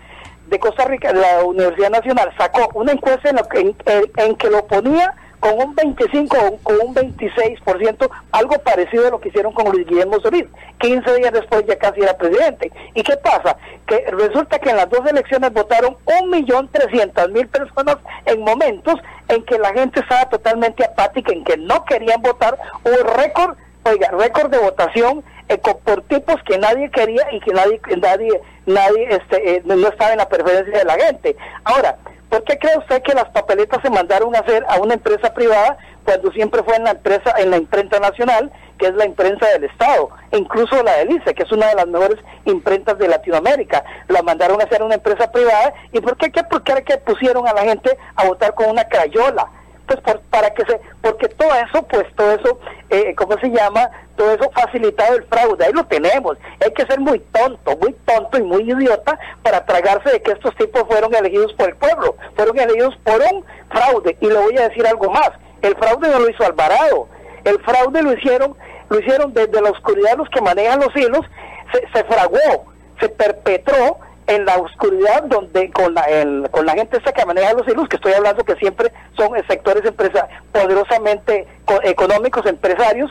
de 0.49 0.59
Costa 0.59 0.85
Rica, 0.85 1.13
la 1.13 1.45
Universidad 1.45 1.91
Nacional, 1.91 2.31
sacó 2.37 2.69
una 2.75 2.93
encuesta 2.93 3.31
en, 3.31 3.77
en 4.17 4.37
que 4.37 4.51
lo 4.51 4.67
ponía 4.67 5.15
con 5.45 5.61
un 5.61 5.75
25 5.75 6.37
o 6.39 6.57
con 6.63 6.77
un 6.81 6.95
26%, 6.95 8.09
algo 8.33 8.59
parecido 8.61 9.09
a 9.09 9.11
lo 9.11 9.21
que 9.21 9.29
hicieron 9.29 9.53
con 9.53 9.71
Luis 9.71 9.87
Guillermo 9.87 10.19
Solís. 10.21 10.47
15 10.79 11.17
días 11.17 11.35
después 11.35 11.67
ya 11.67 11.77
casi 11.77 12.01
era 12.01 12.17
presidente. 12.17 12.73
¿Y 12.95 13.03
qué 13.03 13.15
pasa? 13.19 13.55
Que 13.87 14.07
resulta 14.11 14.59
que 14.59 14.71
en 14.71 14.77
las 14.77 14.89
dos 14.89 15.07
elecciones 15.07 15.53
votaron 15.53 15.99
1.300.000 16.07 17.49
personas 17.49 17.99
en 18.25 18.41
momentos 18.41 18.95
en 19.29 19.45
que 19.45 19.59
la 19.59 19.71
gente 19.75 20.01
estaba 20.01 20.31
totalmente 20.31 20.83
apática, 20.83 21.31
en 21.31 21.45
que 21.45 21.59
no 21.59 21.85
querían 21.85 22.23
votar. 22.23 22.57
Hubo 22.83 23.15
récord, 23.15 23.59
oiga, 23.85 24.13
récord 24.13 24.51
de 24.51 24.61
votación 24.61 25.23
eh, 25.51 25.59
por 25.59 26.01
tipos 26.05 26.37
que 26.45 26.57
nadie 26.57 26.91
quería 26.91 27.31
y 27.33 27.41
que 27.41 27.53
nadie, 27.53 27.79
nadie, 27.99 28.41
nadie 28.65 29.09
este, 29.11 29.57
eh, 29.57 29.63
no 29.67 29.89
estaba 29.89 30.13
en 30.13 30.19
la 30.19 30.29
preferencia 30.31 30.79
de 30.79 30.85
la 30.87 30.95
gente. 30.95 31.37
Ahora, 31.65 31.99
¿Por 32.35 32.43
qué 32.43 32.59
cree 32.59 32.77
usted 32.77 33.01
que 33.03 33.15
las 33.15 33.29
papeletas 33.29 33.81
se 33.81 33.91
mandaron 33.91 34.35
a 34.35 34.41
hacer 34.41 34.67
a 34.69 34.81
una 34.81 34.95
empresa 34.95 35.33
privada 35.33 35.79
cuando 36.05 36.33
siempre 36.33 36.65
fue 36.65 36.75
en 36.75 36.83
la 36.83 36.91
empresa, 36.91 37.33
en 37.39 37.49
la 37.49 37.59
imprenta 37.59 38.01
nacional, 38.01 38.51
que 38.77 38.87
es 38.87 38.95
la 38.95 39.07
imprenta 39.07 39.47
del 39.51 39.63
Estado, 39.63 40.09
e 40.33 40.39
incluso 40.39 40.83
la 40.83 40.97
del 40.97 41.13
ICE, 41.13 41.33
que 41.33 41.45
es 41.45 41.53
una 41.53 41.69
de 41.69 41.77
las 41.77 41.87
mejores 41.87 42.19
imprentas 42.45 42.99
de 42.99 43.07
Latinoamérica, 43.07 43.85
la 44.09 44.21
mandaron 44.23 44.61
a 44.61 44.65
hacer 44.65 44.83
a 44.83 44.85
una 44.85 44.97
empresa 44.97 45.31
privada, 45.31 45.75
¿y 45.93 46.01
por 46.01 46.17
qué, 46.17 46.33
qué, 46.33 46.43
por 46.43 46.65
qué 46.65 46.83
que 46.83 46.97
pusieron 46.97 47.47
a 47.47 47.53
la 47.53 47.63
gente 47.63 47.97
a 48.17 48.27
votar 48.27 48.53
con 48.55 48.69
una 48.69 48.83
crayola? 48.83 49.49
Pues 49.87 50.01
para 50.31 50.51
que 50.51 50.65
se, 50.65 50.81
porque 51.03 51.29
todo 51.29 51.51
eso, 51.55 51.83
pues 51.87 52.05
todo 52.17 52.33
eso, 52.33 52.59
eh, 52.91 53.15
¿cómo 53.17 53.39
se 53.39 53.49
llama? 53.51 53.91
Todo 54.17 54.33
eso 54.33 54.51
facilitado 54.53 55.17
el 55.17 55.25
fraude, 55.25 55.65
ahí 55.65 55.73
lo 55.73 55.85
tenemos. 55.87 56.37
Hay 56.65 56.73
que 56.73 56.87
ser 56.87 57.01
muy 57.01 57.19
tonto, 57.19 57.77
muy 57.77 57.93
tonto 58.05 58.39
y 58.39 58.43
muy 58.43 58.71
idiota 58.71 59.19
para 59.43 59.65
tragarse 59.65 60.11
de 60.11 60.23
que 60.23 60.33
estos 60.33 60.55
tipos 60.57 60.85
fueron 60.87 61.15
elegidos 61.15 61.53
por 61.55 61.69
el 61.69 61.77
pueblo, 61.77 62.17
fueron 62.37 62.59
elegidos 62.59 62.97
por 63.05 63.21
un 63.21 63.45
fraude. 63.71 64.17
Y 64.21 64.27
le 64.27 64.39
voy 64.39 64.57
a 64.59 64.69
decir 64.69 64.87
algo 64.87 65.11
más, 65.11 65.31
el 65.63 65.77
fraude 65.77 66.09
no 66.09 66.21
lo 66.21 66.31
hizo 66.31 66.45
Alvarado, 66.45 67.09
el 67.45 67.59
fraude 67.61 68.03
lo 68.03 68.13
hicieron, 68.15 68.57
lo 68.89 69.01
hicieron 69.01 69.35
desde 69.35 69.61
la 69.61 69.71
oscuridad 69.71 70.17
los 70.17 70.29
que 70.31 70.41
manejan 70.41 70.81
los 70.81 70.95
hilos, 70.97 71.27
se, 71.73 71.81
se 71.93 72.05
fraguó, 72.05 72.67
se 73.01 73.09
perpetró 73.09 73.99
en 74.27 74.45
la 74.45 74.57
oscuridad 74.57 75.25
donde 75.25 75.71
con 75.71 75.95
la, 75.95 76.07
con 76.51 76.67
la 76.67 76.73
gente 76.73 76.99
esa 76.99 77.13
que 77.13 77.27
maneja 77.27 77.53
los 77.53 77.69
hilos, 77.69 77.89
que 77.89 77.97
estoy 77.97 78.13
hablando 78.13 78.45
que 78.45 78.57
siempre 78.57 78.91
son 79.17 79.31
sectores 79.49 79.85
empresa, 79.85 80.29
poderosamente 80.53 81.47
económicos, 81.83 82.47
empresarios, 82.47 83.11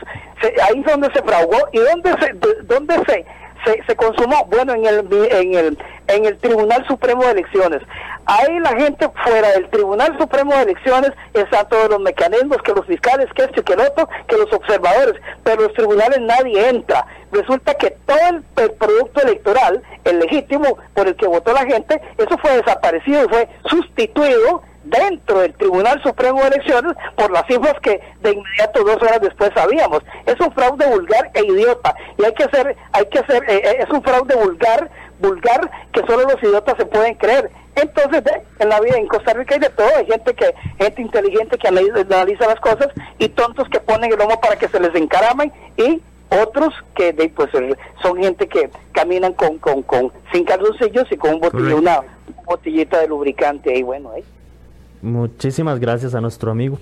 ahí 0.62 0.80
es 0.80 0.86
donde 0.86 1.10
se 1.12 1.22
fraugó 1.22 1.58
y 1.72 1.78
donde 1.78 2.14
se, 2.20 2.32
donde 2.64 2.94
se 3.06 3.24
se, 3.64 3.82
se 3.86 3.96
consumó, 3.96 4.46
bueno, 4.46 4.74
en 4.74 4.86
el, 4.86 5.08
en, 5.30 5.54
el, 5.54 5.78
en 6.08 6.24
el 6.24 6.38
Tribunal 6.38 6.84
Supremo 6.86 7.24
de 7.24 7.32
Elecciones. 7.32 7.82
Ahí 8.26 8.58
la 8.60 8.74
gente 8.76 9.08
fuera 9.22 9.52
del 9.52 9.68
Tribunal 9.68 10.16
Supremo 10.18 10.54
de 10.54 10.62
Elecciones 10.62 11.12
están 11.34 11.68
todos 11.68 11.90
los 11.90 12.00
mecanismos, 12.00 12.58
que 12.62 12.72
los 12.72 12.86
fiscales, 12.86 13.26
que 13.34 13.44
esto 13.44 13.60
y 13.60 13.64
que 13.64 13.74
el 13.74 13.80
otro, 13.80 14.08
que 14.26 14.36
los 14.36 14.52
observadores, 14.52 15.20
pero 15.42 15.62
los 15.62 15.74
tribunales 15.74 16.20
nadie 16.20 16.68
entra. 16.68 17.06
Resulta 17.32 17.74
que 17.74 17.90
todo 18.06 18.18
el, 18.30 18.70
producto 18.72 19.22
electoral, 19.22 19.82
el 20.04 20.20
legítimo 20.20 20.78
por 20.94 21.08
el 21.08 21.16
que 21.16 21.26
votó 21.26 21.52
la 21.52 21.66
gente, 21.66 22.00
eso 22.16 22.38
fue 22.38 22.56
desaparecido 22.56 23.24
y 23.24 23.28
fue 23.28 23.48
sustituido 23.68 24.62
dentro 24.84 25.40
del 25.40 25.54
Tribunal 25.54 26.02
Supremo 26.02 26.40
de 26.42 26.48
Elecciones 26.48 26.94
por 27.16 27.30
las 27.30 27.46
cifras 27.46 27.74
que 27.80 28.00
de 28.20 28.32
inmediato 28.32 28.84
dos 28.84 28.96
horas 29.02 29.20
después 29.20 29.50
sabíamos. 29.54 30.02
Es 30.26 30.38
un 30.40 30.52
fraude 30.52 30.86
vulgar 30.86 31.30
e 31.34 31.44
idiota 31.44 31.94
y 32.18 32.24
hay 32.24 32.32
que 32.34 32.44
hacer, 32.44 32.76
hay 32.92 33.06
que 33.06 33.18
hacer, 33.18 33.42
eh, 33.48 33.62
eh, 33.64 33.76
es 33.80 33.90
un 33.90 34.02
fraude 34.02 34.34
vulgar, 34.36 34.90
vulgar 35.20 35.70
que 35.92 36.00
solo 36.06 36.22
los 36.22 36.42
idiotas 36.42 36.76
se 36.76 36.86
pueden 36.86 37.14
creer. 37.14 37.50
Entonces, 37.76 38.22
en 38.60 38.68
la 38.68 38.80
vida 38.80 38.96
en 38.96 39.08
Costa 39.08 39.32
Rica 39.32 39.54
hay 39.54 39.60
de 39.60 39.70
todo, 39.70 39.88
hay 39.96 40.06
gente 40.06 40.32
que, 40.34 40.54
gente 40.78 41.02
inteligente 41.02 41.58
que 41.58 41.66
analiza, 41.66 42.46
las 42.46 42.60
cosas 42.60 42.88
y 43.18 43.28
tontos 43.30 43.68
que 43.68 43.80
ponen 43.80 44.12
el 44.12 44.18
lomo 44.18 44.40
para 44.40 44.56
que 44.56 44.68
se 44.68 44.78
les 44.78 44.94
encaramen 44.94 45.52
y 45.76 46.00
otros 46.30 46.72
que 46.94 47.12
de, 47.12 47.28
pues 47.30 47.50
son 48.00 48.16
gente 48.22 48.46
que 48.46 48.70
caminan 48.92 49.32
con, 49.32 49.58
con, 49.58 49.82
con 49.82 50.12
sin 50.32 50.44
calzoncillos 50.44 51.10
y 51.10 51.16
con 51.16 51.34
un 51.34 51.40
botellito, 51.40 51.76
una 51.76 52.00
botellita 52.44 53.00
de 53.00 53.08
lubricante 53.08 53.72
ahí 53.72 53.82
bueno 53.82 54.12
ahí. 54.12 54.24
Muchísimas 55.04 55.80
gracias 55.80 56.14
a 56.14 56.22
nuestro 56.22 56.50
amigo. 56.50 56.78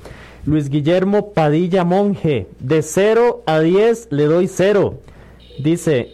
Luis 0.46 0.70
Guillermo 0.70 1.32
Padilla 1.32 1.82
Monje, 1.82 2.46
de 2.60 2.82
0 2.82 3.42
a 3.46 3.58
10 3.58 4.08
le 4.10 4.24
doy 4.26 4.46
0. 4.46 4.94
Dice 5.58 6.08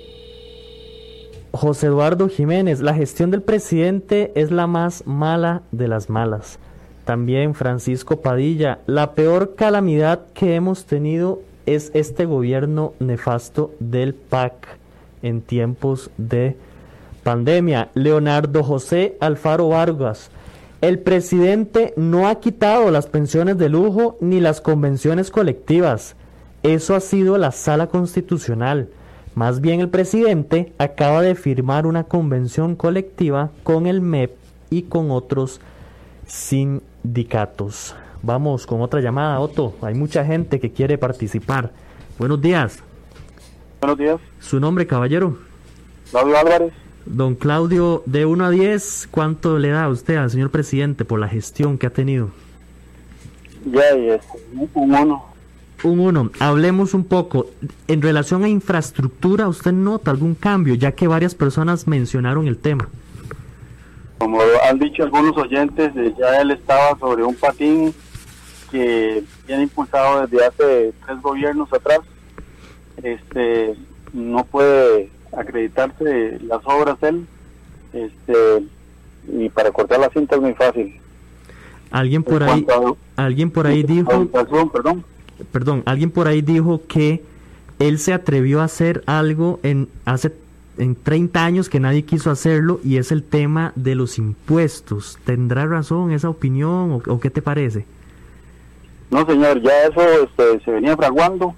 José 1.52 1.88
Eduardo 1.88 2.30
Jiménez, 2.30 2.80
la 2.80 2.94
gestión 2.94 3.30
del 3.30 3.42
presidente 3.42 4.32
es 4.34 4.50
la 4.50 4.66
más 4.66 5.06
mala 5.06 5.60
de 5.70 5.86
las 5.86 6.08
malas. 6.08 6.58
También 7.04 7.54
Francisco 7.54 8.22
Padilla, 8.22 8.78
la 8.86 9.12
peor 9.12 9.54
calamidad 9.54 10.26
que 10.32 10.54
hemos 10.54 10.86
tenido 10.86 11.42
es 11.66 11.90
este 11.92 12.24
gobierno 12.24 12.94
nefasto 13.00 13.72
del 13.80 14.14
PAC 14.14 14.54
en 15.22 15.42
tiempos 15.42 16.10
de 16.16 16.56
pandemia. 17.22 17.90
Leonardo 17.92 18.62
José 18.62 19.18
Alfaro 19.20 19.68
Vargas, 19.68 20.30
el 20.80 21.00
presidente 21.00 21.92
no 21.96 22.28
ha 22.28 22.38
quitado 22.38 22.90
las 22.90 23.06
pensiones 23.06 23.58
de 23.58 23.68
lujo 23.68 24.16
ni 24.20 24.40
las 24.40 24.60
convenciones 24.60 25.30
colectivas. 25.30 26.14
Eso 26.62 26.94
ha 26.94 27.00
sido 27.00 27.36
la 27.36 27.50
sala 27.50 27.88
constitucional. 27.88 28.88
Más 29.34 29.60
bien 29.60 29.80
el 29.80 29.88
presidente 29.88 30.72
acaba 30.78 31.22
de 31.22 31.34
firmar 31.34 31.86
una 31.86 32.04
convención 32.04 32.76
colectiva 32.76 33.50
con 33.62 33.86
el 33.86 34.00
MEP 34.00 34.36
y 34.70 34.82
con 34.82 35.10
otros 35.10 35.60
sindicatos. 36.26 37.96
Vamos 38.22 38.66
con 38.66 38.80
otra 38.80 39.00
llamada, 39.00 39.40
Otto. 39.40 39.74
Hay 39.82 39.94
mucha 39.94 40.24
gente 40.24 40.60
que 40.60 40.72
quiere 40.72 40.98
participar. 40.98 41.72
Buenos 42.18 42.40
días. 42.40 42.82
Buenos 43.80 43.98
días. 43.98 44.20
¿Su 44.40 44.58
nombre, 44.58 44.86
caballero? 44.86 45.38
Claudio 46.10 46.38
Álvarez. 46.38 46.72
Don 47.06 47.34
Claudio, 47.34 48.02
de 48.06 48.26
1 48.26 48.44
a 48.44 48.50
10, 48.50 49.08
¿cuánto 49.10 49.58
le 49.58 49.70
da 49.70 49.84
a 49.84 49.88
usted 49.88 50.16
al 50.16 50.30
señor 50.30 50.50
presidente 50.50 51.04
por 51.04 51.18
la 51.18 51.28
gestión 51.28 51.78
que 51.78 51.86
ha 51.86 51.90
tenido? 51.90 52.30
Ya, 53.64 53.96
ya, 53.96 54.20
un 54.54 54.94
1. 54.94 55.24
Un 55.84 56.00
1. 56.00 56.30
Hablemos 56.40 56.94
un 56.94 57.04
poco. 57.04 57.46
En 57.86 58.02
relación 58.02 58.44
a 58.44 58.48
infraestructura, 58.48 59.48
¿usted 59.48 59.72
nota 59.72 60.10
algún 60.10 60.34
cambio? 60.34 60.74
Ya 60.74 60.92
que 60.92 61.06
varias 61.06 61.34
personas 61.34 61.86
mencionaron 61.86 62.46
el 62.46 62.58
tema. 62.58 62.88
Como 64.18 64.40
han 64.68 64.78
dicho 64.78 65.04
algunos 65.04 65.36
oyentes, 65.36 65.92
eh, 65.96 66.12
ya 66.18 66.40
él 66.40 66.50
estaba 66.50 66.98
sobre 66.98 67.22
un 67.22 67.36
patín 67.36 67.94
que 68.70 69.22
viene 69.46 69.62
impulsado 69.62 70.26
desde 70.26 70.44
hace 70.44 70.92
tres 71.06 71.22
gobiernos 71.22 71.72
atrás. 71.72 72.00
Este 73.02 73.76
no 74.12 74.44
puede 74.44 75.10
acreditarse 75.36 76.38
las 76.42 76.60
obras 76.64 76.96
él, 77.02 77.26
este 77.92 78.64
y 79.30 79.48
para 79.50 79.70
cortar 79.70 80.00
la 80.00 80.08
cinta 80.10 80.36
es 80.36 80.42
muy 80.42 80.54
fácil. 80.54 80.98
Alguien 81.90 82.22
por 82.22 82.42
ahí, 82.42 82.66
alguien 83.16 83.50
por 83.50 83.66
ahí 83.66 83.82
dijo, 83.82 84.26
perdón. 84.26 85.04
perdón, 85.52 85.82
alguien 85.86 86.10
por 86.10 86.28
ahí 86.28 86.42
dijo 86.42 86.82
que 86.86 87.22
él 87.78 87.98
se 87.98 88.12
atrevió 88.12 88.60
a 88.60 88.64
hacer 88.64 89.02
algo 89.06 89.60
en 89.62 89.88
hace 90.04 90.32
en 90.78 90.94
30 90.94 91.44
años 91.44 91.68
que 91.68 91.80
nadie 91.80 92.04
quiso 92.04 92.30
hacerlo 92.30 92.80
y 92.84 92.98
es 92.98 93.10
el 93.10 93.22
tema 93.22 93.72
de 93.74 93.94
los 93.94 94.18
impuestos. 94.18 95.18
¿Tendrá 95.24 95.66
razón 95.66 96.12
esa 96.12 96.28
opinión 96.28 97.02
o, 97.06 97.20
qué 97.20 97.30
te 97.30 97.42
parece? 97.42 97.84
No, 99.10 99.26
señor, 99.26 99.60
ya 99.60 99.84
eso 99.84 100.00
este, 100.24 100.64
se 100.64 100.70
venía 100.70 100.96
fraguando. 100.96 101.54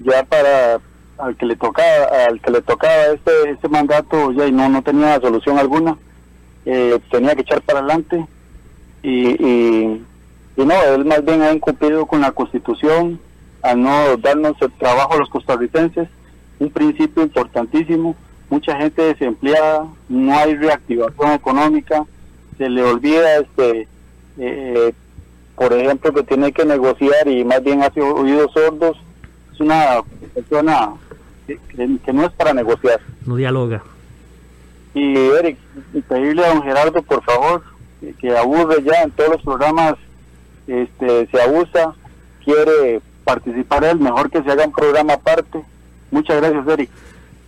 Ya 0.00 0.24
para 0.24 0.80
al 1.22 1.36
que 1.36 1.46
le 1.46 1.56
tocaba, 1.56 2.06
al 2.28 2.40
que 2.40 2.50
le 2.50 2.62
tocaba 2.62 3.06
este 3.14 3.50
este 3.50 3.68
mandato 3.68 4.32
ya 4.32 4.46
y 4.46 4.52
no 4.52 4.68
no 4.68 4.82
tenía 4.82 5.20
solución 5.20 5.58
alguna. 5.58 5.96
Eh, 6.66 6.98
tenía 7.10 7.34
que 7.34 7.42
echar 7.42 7.62
para 7.62 7.80
adelante. 7.80 8.26
Y, 9.02 9.28
y, 9.28 10.04
no, 10.56 10.74
él 10.94 11.04
más 11.06 11.24
bien 11.24 11.40
ha 11.42 11.52
incumplido 11.52 12.04
con 12.04 12.20
la 12.20 12.32
Constitución 12.32 13.18
al 13.62 13.80
no 13.82 14.16
darnos 14.18 14.60
el 14.60 14.70
trabajo 14.72 15.14
a 15.14 15.18
los 15.18 15.30
costarricenses, 15.30 16.08
un 16.58 16.70
principio 16.70 17.22
importantísimo. 17.22 18.14
Mucha 18.50 18.76
gente 18.76 19.02
desempleada, 19.02 19.86
no 20.08 20.36
hay 20.36 20.56
reactivación 20.56 21.32
económica, 21.32 22.04
se 22.58 22.68
le 22.68 22.82
olvida, 22.82 23.38
este, 23.38 23.88
eh, 24.38 24.92
por 25.56 25.72
ejemplo, 25.72 26.12
que 26.12 26.24
tiene 26.24 26.52
que 26.52 26.64
negociar 26.64 27.28
y 27.28 27.44
más 27.44 27.62
bien 27.62 27.82
hace 27.82 28.00
oídos 28.00 28.52
sordos, 28.52 28.98
es 29.52 29.60
una 29.60 30.02
persona 30.34 30.94
que, 31.58 32.12
no 32.12 32.24
es 32.24 32.32
para 32.32 32.52
negociar. 32.52 33.00
No 33.26 33.36
dialoga. 33.36 33.82
Y 34.94 35.16
Eric, 35.16 35.58
pedirle 36.08 36.44
a 36.44 36.54
don 36.54 36.62
Gerardo, 36.62 37.02
por 37.02 37.22
favor, 37.22 37.62
que, 38.18 38.36
aburre 38.36 38.82
ya 38.82 39.02
en 39.02 39.10
todos 39.12 39.30
los 39.30 39.42
programas, 39.42 39.94
este, 40.66 41.26
se 41.26 41.40
abusa, 41.40 41.94
quiere 42.44 43.00
participar 43.24 43.84
él, 43.84 43.98
mejor 44.00 44.30
que 44.30 44.42
se 44.42 44.50
haga 44.50 44.66
un 44.66 44.72
programa 44.72 45.14
aparte. 45.14 45.62
Muchas 46.10 46.40
gracias, 46.40 46.66
Eric. 46.66 46.90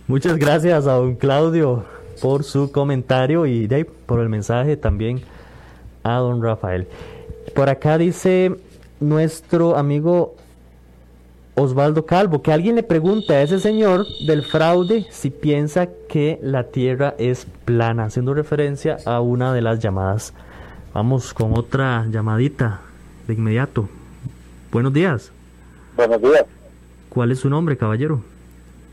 Muchas 0.07 0.37
gracias 0.37 0.87
a 0.87 0.93
don 0.93 1.15
Claudio 1.15 1.85
por 2.21 2.43
su 2.43 2.71
comentario 2.71 3.45
y 3.45 3.67
por 4.05 4.19
el 4.19 4.29
mensaje 4.29 4.77
también 4.77 5.21
a 6.03 6.17
don 6.17 6.41
Rafael. 6.41 6.87
Por 7.55 7.69
acá 7.69 7.97
dice 7.97 8.55
nuestro 8.99 9.75
amigo 9.75 10.35
Osvaldo 11.55 12.05
Calvo 12.05 12.41
que 12.41 12.51
alguien 12.51 12.75
le 12.75 12.83
pregunta 12.83 13.33
a 13.33 13.41
ese 13.41 13.59
señor 13.59 14.07
del 14.25 14.43
fraude 14.43 15.05
si 15.09 15.29
piensa 15.29 15.87
que 16.09 16.39
la 16.41 16.63
tierra 16.65 17.13
es 17.19 17.45
plana, 17.65 18.05
haciendo 18.05 18.33
referencia 18.33 18.97
a 19.05 19.21
una 19.21 19.53
de 19.53 19.61
las 19.61 19.79
llamadas. 19.79 20.33
Vamos 20.93 21.33
con 21.33 21.57
otra 21.57 22.07
llamadita 22.09 22.81
de 23.27 23.33
inmediato. 23.35 23.87
Buenos 24.71 24.93
días. 24.93 25.31
Buenos 25.95 26.21
días. 26.21 26.45
¿Cuál 27.09 27.31
es 27.31 27.39
su 27.39 27.49
nombre, 27.49 27.77
caballero? 27.77 28.21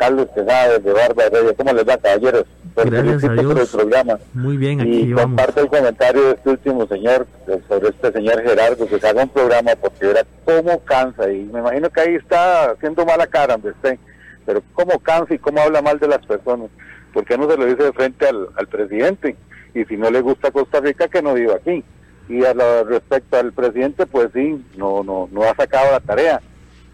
Carlos 0.00 0.28
Quesada 0.34 0.78
de 0.78 0.92
Barba 0.94 1.24
Heredia. 1.24 1.52
¿Cómo 1.54 1.74
les 1.74 1.86
va, 1.86 1.98
caballeros? 1.98 2.46
Gracias 2.74 3.22
a 3.22 3.32
Dios. 3.34 3.60
el 3.60 3.78
programa. 3.78 4.18
Muy 4.32 4.56
bien, 4.56 4.80
aquí 4.80 5.00
y 5.02 5.12
comparte 5.12 5.60
el 5.60 5.68
comentario 5.68 6.22
de 6.22 6.30
este 6.30 6.48
último 6.48 6.86
señor, 6.86 7.26
sobre 7.68 7.90
este 7.90 8.10
señor 8.10 8.42
Gerardo, 8.42 8.86
que 8.88 8.98
se 8.98 9.06
haga 9.06 9.24
un 9.24 9.28
programa 9.28 9.72
porque 9.78 10.08
era 10.08 10.24
cómo 10.46 10.82
cansa. 10.84 11.30
Y 11.30 11.42
me 11.52 11.58
imagino 11.58 11.90
que 11.90 12.00
ahí 12.00 12.14
está 12.14 12.70
haciendo 12.70 13.04
mala 13.04 13.26
cara, 13.26 13.58
donde 13.58 13.72
esté. 13.72 13.98
Pero 14.46 14.62
cómo 14.72 14.98
cansa 15.00 15.34
y 15.34 15.38
cómo 15.38 15.60
habla 15.60 15.82
mal 15.82 15.98
de 15.98 16.08
las 16.08 16.24
personas. 16.24 16.70
¿Por 17.12 17.26
qué 17.26 17.36
no 17.36 17.50
se 17.50 17.58
lo 17.58 17.66
dice 17.66 17.82
de 17.82 17.92
frente 17.92 18.26
al, 18.26 18.48
al 18.56 18.68
presidente? 18.68 19.36
Y 19.74 19.84
si 19.84 19.98
no 19.98 20.10
le 20.10 20.22
gusta 20.22 20.50
Costa 20.50 20.80
Rica, 20.80 21.08
que 21.08 21.20
no 21.20 21.34
viva 21.34 21.56
aquí. 21.56 21.84
Y 22.30 22.42
a 22.46 22.54
lo, 22.54 22.84
respecto 22.84 23.36
al 23.36 23.52
presidente, 23.52 24.06
pues 24.06 24.30
sí, 24.32 24.64
no, 24.78 25.04
no, 25.04 25.28
no 25.30 25.42
ha 25.42 25.54
sacado 25.54 25.92
la 25.92 26.00
tarea 26.00 26.40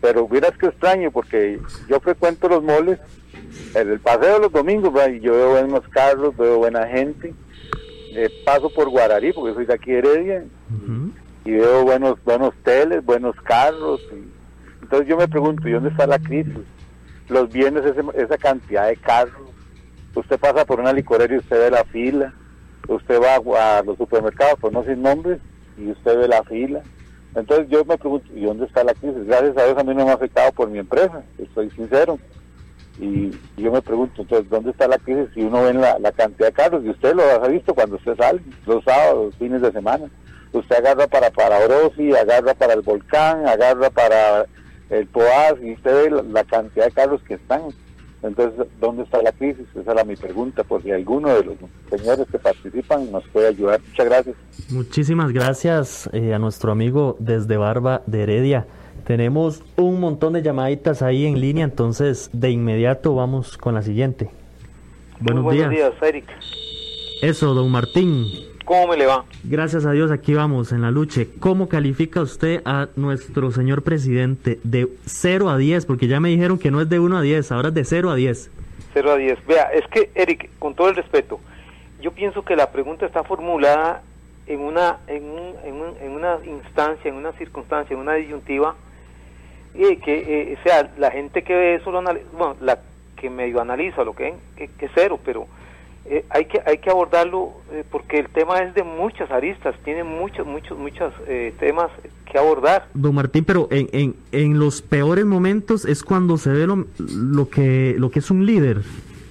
pero 0.01 0.24
hubieras 0.24 0.57
que 0.59 0.66
extraño 0.66 1.11
porque 1.11 1.61
yo 1.88 2.01
frecuento 2.01 2.49
los 2.49 2.62
moles, 2.62 2.99
en 3.74 3.90
el 3.90 4.01
paseo 4.01 4.34
de 4.34 4.40
los 4.40 4.53
domingos, 4.53 4.92
y 5.11 5.20
yo 5.20 5.32
veo 5.32 5.51
buenos 5.51 5.88
carros, 5.88 6.36
veo 6.36 6.59
buena 6.59 6.86
gente, 6.86 7.34
eh, 8.12 8.30
paso 8.44 8.70
por 8.70 8.88
Guararí 8.88 9.32
porque 9.32 9.55
soy 9.55 9.66
de 9.66 9.74
aquí 9.74 9.92
de 9.92 9.99
Heredia, 9.99 10.44
y 11.44 11.51
veo 11.51 11.84
buenos 11.84 12.22
buenos 12.24 12.55
teles, 12.64 13.05
buenos 13.05 13.36
carros, 13.42 14.01
entonces 14.86 15.09
yo 15.09 15.16
me 15.16 15.26
pregunto, 15.26 15.68
¿y 15.68 15.72
dónde 15.72 15.90
está 15.90 16.07
la 16.07 16.18
crisis? 16.18 16.55
Los 17.28 17.51
bienes, 17.51 17.82
esa 18.14 18.38
cantidad 18.38 18.86
de 18.86 18.97
carros, 18.97 19.51
usted 20.14 20.38
pasa 20.38 20.64
por 20.64 20.78
una 20.78 20.92
licorera 20.92 21.34
y 21.34 21.38
usted 21.38 21.59
ve 21.59 21.70
la 21.70 21.84
fila, 21.84 22.32
usted 22.86 23.20
va 23.20 23.78
a, 23.78 23.82
los 23.82 23.97
supermercados, 23.99 24.59
pues 24.61 24.72
no 24.72 24.84
sin 24.84 25.03
nombres, 25.03 25.40
y 25.76 25.90
usted 25.90 26.18
ve 26.18 26.28
la 26.28 26.42
fila, 26.44 26.82
entonces 27.37 27.68
yo 27.68 27.84
me 27.84 27.99
pregunto, 27.99 28.26
¿y 28.34 28.45
dónde 28.45 28.64
está 28.64 28.82
la 28.82 28.95
crisis? 28.95 29.26
Gracias 29.26 29.57
a 29.59 29.64
Dios 29.66 29.78
a 29.78 29.84
mí 29.84 29.95
no 29.95 30.07
me 30.07 30.11
ha 30.11 30.14
afectado 30.14 30.51
por 30.53 30.70
mi 30.70 30.78
empresa, 30.78 31.22
estoy 31.39 31.70
sincero. 31.70 32.18
Y 32.99 33.30
yo 33.59 33.70
me 33.70 33.82
pregunto, 33.82 34.22
entonces, 34.22 34.49
¿dónde 34.49 34.70
está 34.70 34.89
la 34.89 34.97
crisis 34.97 35.28
si 35.34 35.43
uno 35.43 35.64
ve 35.64 35.74
la, 35.74 36.12
cantidad 36.12 36.49
de 36.49 36.53
carros? 36.55 36.82
Y 36.82 36.89
usted 36.89 37.14
lo 37.14 37.22
ha 37.22 37.47
visto 37.47 37.74
cuando 37.74 37.97
usted 37.97 38.16
sale, 38.16 38.41
los 38.64 38.82
sábados, 38.84 39.34
fines 39.39 39.61
de 39.61 39.70
semana. 39.70 40.07
Usted 40.53 40.76
agarra 40.76 41.07
para, 41.07 41.30
para 41.30 41.59
Orosi, 41.59 42.14
agarra 42.14 42.55
para 42.55 42.72
el 42.72 42.80
Volcán, 42.80 43.47
agarra 43.47 43.91
para 43.91 44.47
el 44.89 45.07
Poaz, 45.09 45.57
y 45.62 45.74
usted 45.74 46.11
ve 46.11 46.22
la 46.32 46.45
cantidad 46.45 46.87
de 46.87 46.93
carros 46.93 47.20
que 47.24 47.34
están. 47.34 47.64
Entonces, 48.26 48.66
¿dónde 48.80 49.04
está 49.04 49.22
la 49.22 49.32
crisis? 49.32 49.66
Esa 49.74 49.92
era 49.92 50.04
mi 50.04 50.16
pregunta, 50.16 50.64
por 50.64 50.82
si 50.82 50.90
alguno 50.90 51.28
de 51.28 51.44
los 51.44 51.56
señores 51.90 52.26
que 52.30 52.38
participan 52.38 53.10
nos 53.12 53.26
puede 53.28 53.48
ayudar. 53.48 53.80
Muchas 53.88 54.06
gracias. 54.06 54.36
Muchísimas 54.70 55.32
gracias 55.32 56.10
eh, 56.12 56.34
a 56.34 56.38
nuestro 56.38 56.72
amigo 56.72 57.16
desde 57.18 57.56
Barba 57.56 58.02
de 58.06 58.22
Heredia. 58.22 58.66
Tenemos 59.06 59.62
un 59.76 60.00
montón 60.00 60.32
de 60.32 60.42
llamaditas 60.42 61.02
ahí 61.02 61.26
en 61.26 61.40
línea, 61.40 61.64
entonces 61.64 62.30
de 62.32 62.50
inmediato 62.50 63.14
vamos 63.14 63.56
con 63.56 63.74
la 63.74 63.82
siguiente. 63.82 64.30
Buenos, 65.20 65.44
buenos 65.44 65.70
días. 65.70 65.92
Eric. 66.02 66.26
Eso, 67.22 67.54
don 67.54 67.70
Martín. 67.70 68.26
¿Cómo 68.66 68.88
me 68.88 68.96
le 68.96 69.06
va? 69.06 69.24
Gracias 69.44 69.86
a 69.86 69.92
Dios, 69.92 70.10
aquí 70.10 70.34
vamos 70.34 70.72
en 70.72 70.82
la 70.82 70.90
lucha. 70.90 71.22
¿Cómo 71.38 71.68
califica 71.68 72.20
usted 72.20 72.62
a 72.64 72.88
nuestro 72.96 73.52
señor 73.52 73.82
presidente 73.82 74.58
de 74.64 74.88
0 75.04 75.50
a 75.50 75.56
10? 75.56 75.86
Porque 75.86 76.08
ya 76.08 76.18
me 76.18 76.30
dijeron 76.30 76.58
que 76.58 76.72
no 76.72 76.80
es 76.80 76.88
de 76.88 76.98
1 76.98 77.16
a 77.16 77.22
10, 77.22 77.52
ahora 77.52 77.68
es 77.68 77.74
de 77.74 77.84
0 77.84 78.10
a 78.10 78.16
10. 78.16 78.50
0 78.92 79.12
a 79.12 79.16
10. 79.16 79.46
Vea, 79.46 79.70
es 79.72 79.86
que, 79.86 80.10
Eric, 80.16 80.50
con 80.58 80.74
todo 80.74 80.88
el 80.88 80.96
respeto, 80.96 81.38
yo 82.02 82.10
pienso 82.10 82.44
que 82.44 82.56
la 82.56 82.72
pregunta 82.72 83.06
está 83.06 83.22
formulada 83.22 84.02
en 84.48 84.58
una, 84.58 84.96
en, 85.06 85.22
un, 85.22 85.54
en, 86.02 86.10
una 86.10 86.38
instancia, 86.44 87.08
en 87.08 87.14
una 87.14 87.30
circunstancia, 87.34 87.94
en 87.94 88.00
una 88.00 88.14
disyuntiva, 88.14 88.74
y 89.74 89.96
que, 89.98 90.52
eh, 90.52 90.58
sea, 90.64 90.90
la 90.98 91.12
gente 91.12 91.44
que 91.44 91.54
ve 91.54 91.74
eso, 91.76 91.92
lo 91.92 92.02
bueno, 92.02 92.56
la 92.60 92.80
que 93.14 93.30
medio 93.30 93.60
analiza 93.60 94.02
lo 94.02 94.16
que, 94.16 94.34
que, 94.56 94.66
que 94.66 94.90
cero, 94.92 95.20
pero 95.24 95.46
eh, 96.09 96.24
hay 96.30 96.44
que 96.44 96.61
hay 96.64 96.78
que 96.78 96.88
abordarlo 96.88 97.52
eh, 97.72 97.82
porque 97.90 98.18
el 98.18 98.28
tema 98.28 98.59
es 98.59 98.74
de 98.74 98.84
muchas 98.84 99.30
aristas, 99.30 99.74
tiene 99.84 100.04
muchos 100.04 100.46
muchos 100.46 100.78
muchos 100.78 101.12
eh, 101.26 101.52
temas 101.59 101.90
que 102.30 102.38
abordar. 102.38 102.86
Don 102.94 103.14
Martín, 103.14 103.44
pero 103.44 103.66
en, 103.72 103.88
en, 103.92 104.16
en, 104.30 104.59
los 104.59 104.82
peores 104.82 105.24
momentos 105.24 105.84
es 105.84 106.04
cuando 106.04 106.38
se 106.38 106.50
ve 106.50 106.66
lo, 106.66 106.86
lo 106.98 107.48
que 107.48 107.96
lo 107.98 108.11
que 108.11 108.20
es 108.20 108.30
un 108.30 108.46
líder. 108.46 108.82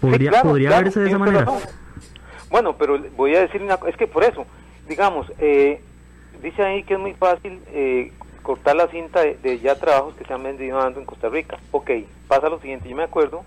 Podría 0.02 0.42
podría 0.42 0.82
verse 0.82 1.00
de 1.00 1.08
esa 1.08 1.18
manera. 1.18 1.48
Bueno, 2.50 2.76
pero 2.78 3.00
voy 3.16 3.36
a 3.36 3.42
decir 3.42 3.62
una 3.62 3.80
es 3.88 3.96
que 3.96 4.08
por 4.08 4.24
eso, 4.24 4.46
digamos, 4.88 5.28
dice 5.38 6.62
ahí 6.62 6.84
que 6.84 6.96
es 6.96 7.00
muy 7.00 7.14
fácil 7.14 7.60
cortar 8.44 8.76
la 8.76 8.88
cinta 8.88 9.22
de, 9.22 9.38
de, 9.42 9.60
ya 9.60 9.76
trabajos 9.76 10.14
que 10.16 10.26
se 10.26 10.34
han 10.34 10.44
venido 10.44 10.86
en 10.86 11.06
Costa 11.06 11.30
Rica. 11.30 11.58
Ok, 11.72 11.90
pasa 12.28 12.50
lo 12.50 12.60
siguiente, 12.60 12.90
yo 12.90 12.96
me 12.96 13.04
acuerdo 13.04 13.44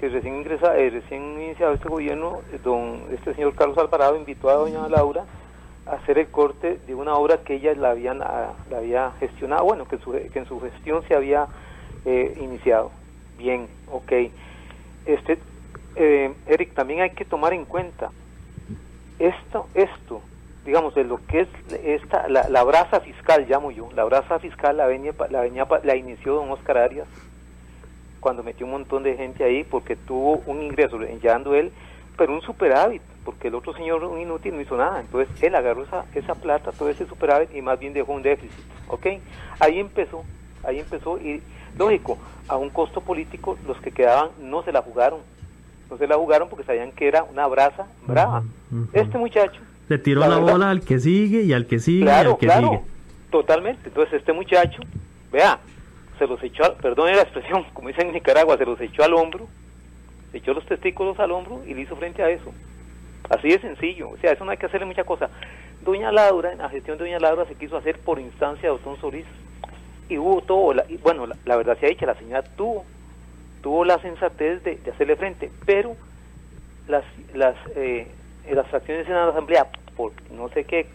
que 0.00 0.08
recién 0.08 0.36
ingresa, 0.38 0.78
eh, 0.78 0.88
recién 0.88 1.40
iniciado 1.42 1.74
este 1.74 1.90
gobierno, 1.90 2.40
eh, 2.52 2.58
don 2.64 3.02
este 3.12 3.34
señor 3.34 3.54
Carlos 3.54 3.76
Alvarado 3.76 4.16
invitó 4.16 4.48
a 4.48 4.54
doña 4.54 4.88
Laura 4.88 5.26
a 5.84 5.92
hacer 5.92 6.16
el 6.18 6.28
corte 6.28 6.80
de 6.86 6.94
una 6.94 7.16
obra 7.16 7.42
que 7.44 7.56
ella 7.56 7.74
la 7.74 7.90
habían 7.90 8.18
la 8.18 8.54
había 8.74 9.12
gestionado, 9.20 9.64
bueno, 9.64 9.86
que, 9.86 9.98
que 9.98 10.38
en 10.38 10.46
su 10.46 10.58
gestión 10.58 11.02
se 11.06 11.14
había 11.14 11.48
eh, 12.06 12.34
iniciado. 12.40 12.90
Bien, 13.36 13.68
ok. 13.92 14.12
Este, 15.04 15.38
Eric, 16.46 16.72
también 16.72 17.02
hay 17.02 17.10
que 17.10 17.26
tomar 17.26 17.52
en 17.52 17.66
cuenta 17.66 18.10
esto, 19.18 19.66
esto, 19.74 20.22
digamos, 20.64 20.94
de 20.94 21.04
lo 21.04 21.20
que 21.26 21.40
es 21.40 21.48
esta, 21.84 22.26
la, 22.28 22.48
la 22.48 22.62
brasa 22.64 23.00
fiscal, 23.00 23.46
llamo 23.46 23.70
yo, 23.70 23.90
la 23.94 24.04
brasa 24.04 24.38
fiscal 24.38 24.78
la, 24.78 24.86
venía, 24.86 25.12
la, 25.28 25.42
venía, 25.42 25.66
la 25.82 25.96
inició 25.96 26.34
don 26.36 26.50
Oscar 26.50 26.78
Arias, 26.78 27.06
cuando 28.20 28.42
metió 28.42 28.66
un 28.66 28.72
montón 28.72 29.02
de 29.02 29.16
gente 29.16 29.42
ahí 29.42 29.64
porque 29.64 29.96
tuvo 29.96 30.42
un 30.46 30.62
ingreso 30.62 30.98
llevando 30.98 31.54
él, 31.54 31.72
pero 32.16 32.34
un 32.34 32.42
superávit. 32.42 33.02
porque 33.24 33.48
el 33.48 33.54
otro 33.54 33.74
señor, 33.74 34.04
un 34.04 34.20
inútil, 34.20 34.54
no 34.54 34.60
hizo 34.60 34.76
nada. 34.76 35.00
Entonces 35.00 35.42
él 35.42 35.54
agarró 35.54 35.82
esa, 35.84 36.04
esa 36.14 36.34
plata, 36.34 36.72
todo 36.72 36.88
ese 36.88 37.06
superávit 37.06 37.54
y 37.54 37.62
más 37.62 37.78
bien 37.78 37.92
dejó 37.92 38.12
un 38.12 38.22
déficit. 38.22 38.58
¿Ok? 38.88 39.06
Ahí 39.58 39.78
empezó, 39.78 40.22
ahí 40.64 40.78
empezó 40.78 41.18
y 41.18 41.42
lógico, 41.78 42.18
a 42.48 42.56
un 42.56 42.70
costo 42.70 43.00
político 43.00 43.56
los 43.66 43.78
que 43.80 43.90
quedaban 43.92 44.30
no 44.40 44.62
se 44.62 44.72
la 44.72 44.82
jugaron. 44.82 45.20
No 45.90 45.96
se 45.96 46.06
la 46.06 46.16
jugaron 46.16 46.48
porque 46.48 46.64
sabían 46.64 46.92
que 46.92 47.08
era 47.08 47.24
una 47.24 47.46
brasa 47.46 47.86
brava. 48.06 48.44
Este 48.92 49.18
muchacho... 49.18 49.60
Le 49.88 49.98
tiró 49.98 50.20
la, 50.20 50.36
bola 50.36 50.70
al 50.70 50.82
que 50.82 51.00
sigue 51.00 51.42
y 51.42 51.52
al 51.52 51.66
que 51.66 51.80
sigue 51.80 52.04
y 52.04 52.08
al 52.08 52.38
que 52.38 52.48
sigue. 52.48 52.80
Totalmente. 53.30 53.88
Entonces 53.88 54.14
este 54.20 54.32
muchacho, 54.32 54.82
vea, 55.32 55.58
se 56.20 56.26
los 56.26 56.42
echó, 56.42 56.74
perdón 56.74 57.16
la 57.16 57.22
expresión, 57.22 57.64
como 57.72 57.88
dicen 57.88 58.08
en 58.08 58.12
Nicaragua, 58.12 58.58
se 58.58 58.66
los 58.66 58.78
echó 58.78 59.02
al 59.02 59.14
hombro, 59.14 59.48
se 60.30 60.36
echó 60.36 60.52
los 60.52 60.66
testículos 60.66 61.18
al 61.18 61.32
hombro 61.32 61.62
y 61.66 61.72
le 61.72 61.80
hizo 61.80 61.96
frente 61.96 62.22
a 62.22 62.28
eso. 62.28 62.52
Así 63.30 63.48
de 63.48 63.58
sencillo, 63.58 64.10
o 64.10 64.18
sea, 64.18 64.32
eso 64.32 64.44
no 64.44 64.50
hay 64.50 64.58
que 64.58 64.66
hacerle 64.66 64.84
mucha 64.84 65.04
cosa. 65.04 65.30
Doña 65.80 66.12
Laura, 66.12 66.52
en 66.52 66.58
la 66.58 66.68
gestión 66.68 66.98
de 66.98 67.04
Doña 67.04 67.18
Laura 67.18 67.46
se 67.46 67.54
quiso 67.54 67.78
hacer 67.78 67.98
por 68.00 68.20
instancia 68.20 68.68
de 68.68 68.74
Otón 68.74 69.00
Solís 69.00 69.24
y 70.10 70.18
hubo 70.18 70.42
todo, 70.42 70.74
la, 70.74 70.84
y 70.90 70.98
bueno, 70.98 71.26
la, 71.26 71.56
verdad 71.56 71.78
se 71.80 71.86
ha 71.86 71.88
dicho, 71.88 72.04
la 72.04 72.14
señora 72.14 72.42
tuvo, 72.42 72.84
tuvo 73.62 73.86
la 73.86 73.98
sensatez 74.02 74.62
de, 74.62 74.78
hacerle 74.92 75.16
frente, 75.16 75.50
pero 75.64 75.96
las, 76.86 77.04
las, 77.32 77.56
eh, 77.76 78.08
las 78.52 78.66
fracciones 78.66 79.06
en 79.06 79.14
la 79.14 79.28
asamblea, 79.28 79.68
por 79.96 80.12
no 80.30 80.50
sé 80.50 80.64
qué 80.64 80.86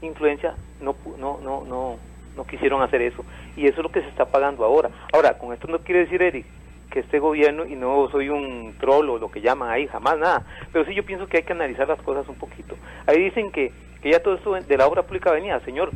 influencia, 0.00 0.54
no, 0.80 0.96
no, 1.18 1.38
no, 1.42 1.62
no, 1.64 1.98
no 2.36 2.46
quisieron 2.46 2.82
hacer 2.82 3.02
eso. 3.02 3.24
Y 3.56 3.66
eso 3.66 3.80
es 3.80 3.82
lo 3.82 3.92
que 3.92 4.00
se 4.00 4.08
está 4.08 4.26
pagando 4.26 4.64
ahora. 4.64 4.90
Ahora, 5.12 5.38
con 5.38 5.52
esto 5.52 5.68
no 5.68 5.78
quiere 5.78 6.00
decir, 6.00 6.22
Eric, 6.22 6.46
que 6.90 7.00
este 7.00 7.18
gobierno, 7.18 7.64
y 7.64 7.74
no 7.74 8.08
soy 8.10 8.28
un 8.28 8.74
troll 8.78 9.08
o 9.08 9.18
lo 9.18 9.30
que 9.30 9.40
llaman 9.40 9.70
ahí, 9.70 9.86
jamás 9.86 10.18
nada, 10.18 10.44
pero 10.72 10.84
sí 10.84 10.94
yo 10.94 11.04
pienso 11.04 11.26
que 11.26 11.38
hay 11.38 11.42
que 11.42 11.52
analizar 11.52 11.88
las 11.88 12.00
cosas 12.02 12.28
un 12.28 12.36
poquito. 12.36 12.76
Ahí 13.06 13.18
dicen 13.18 13.50
que, 13.50 13.72
que 14.02 14.10
ya 14.10 14.22
todo 14.22 14.34
esto 14.34 14.52
de 14.52 14.76
la 14.76 14.86
obra 14.86 15.02
pública 15.02 15.32
venía, 15.32 15.58
señor, 15.60 15.90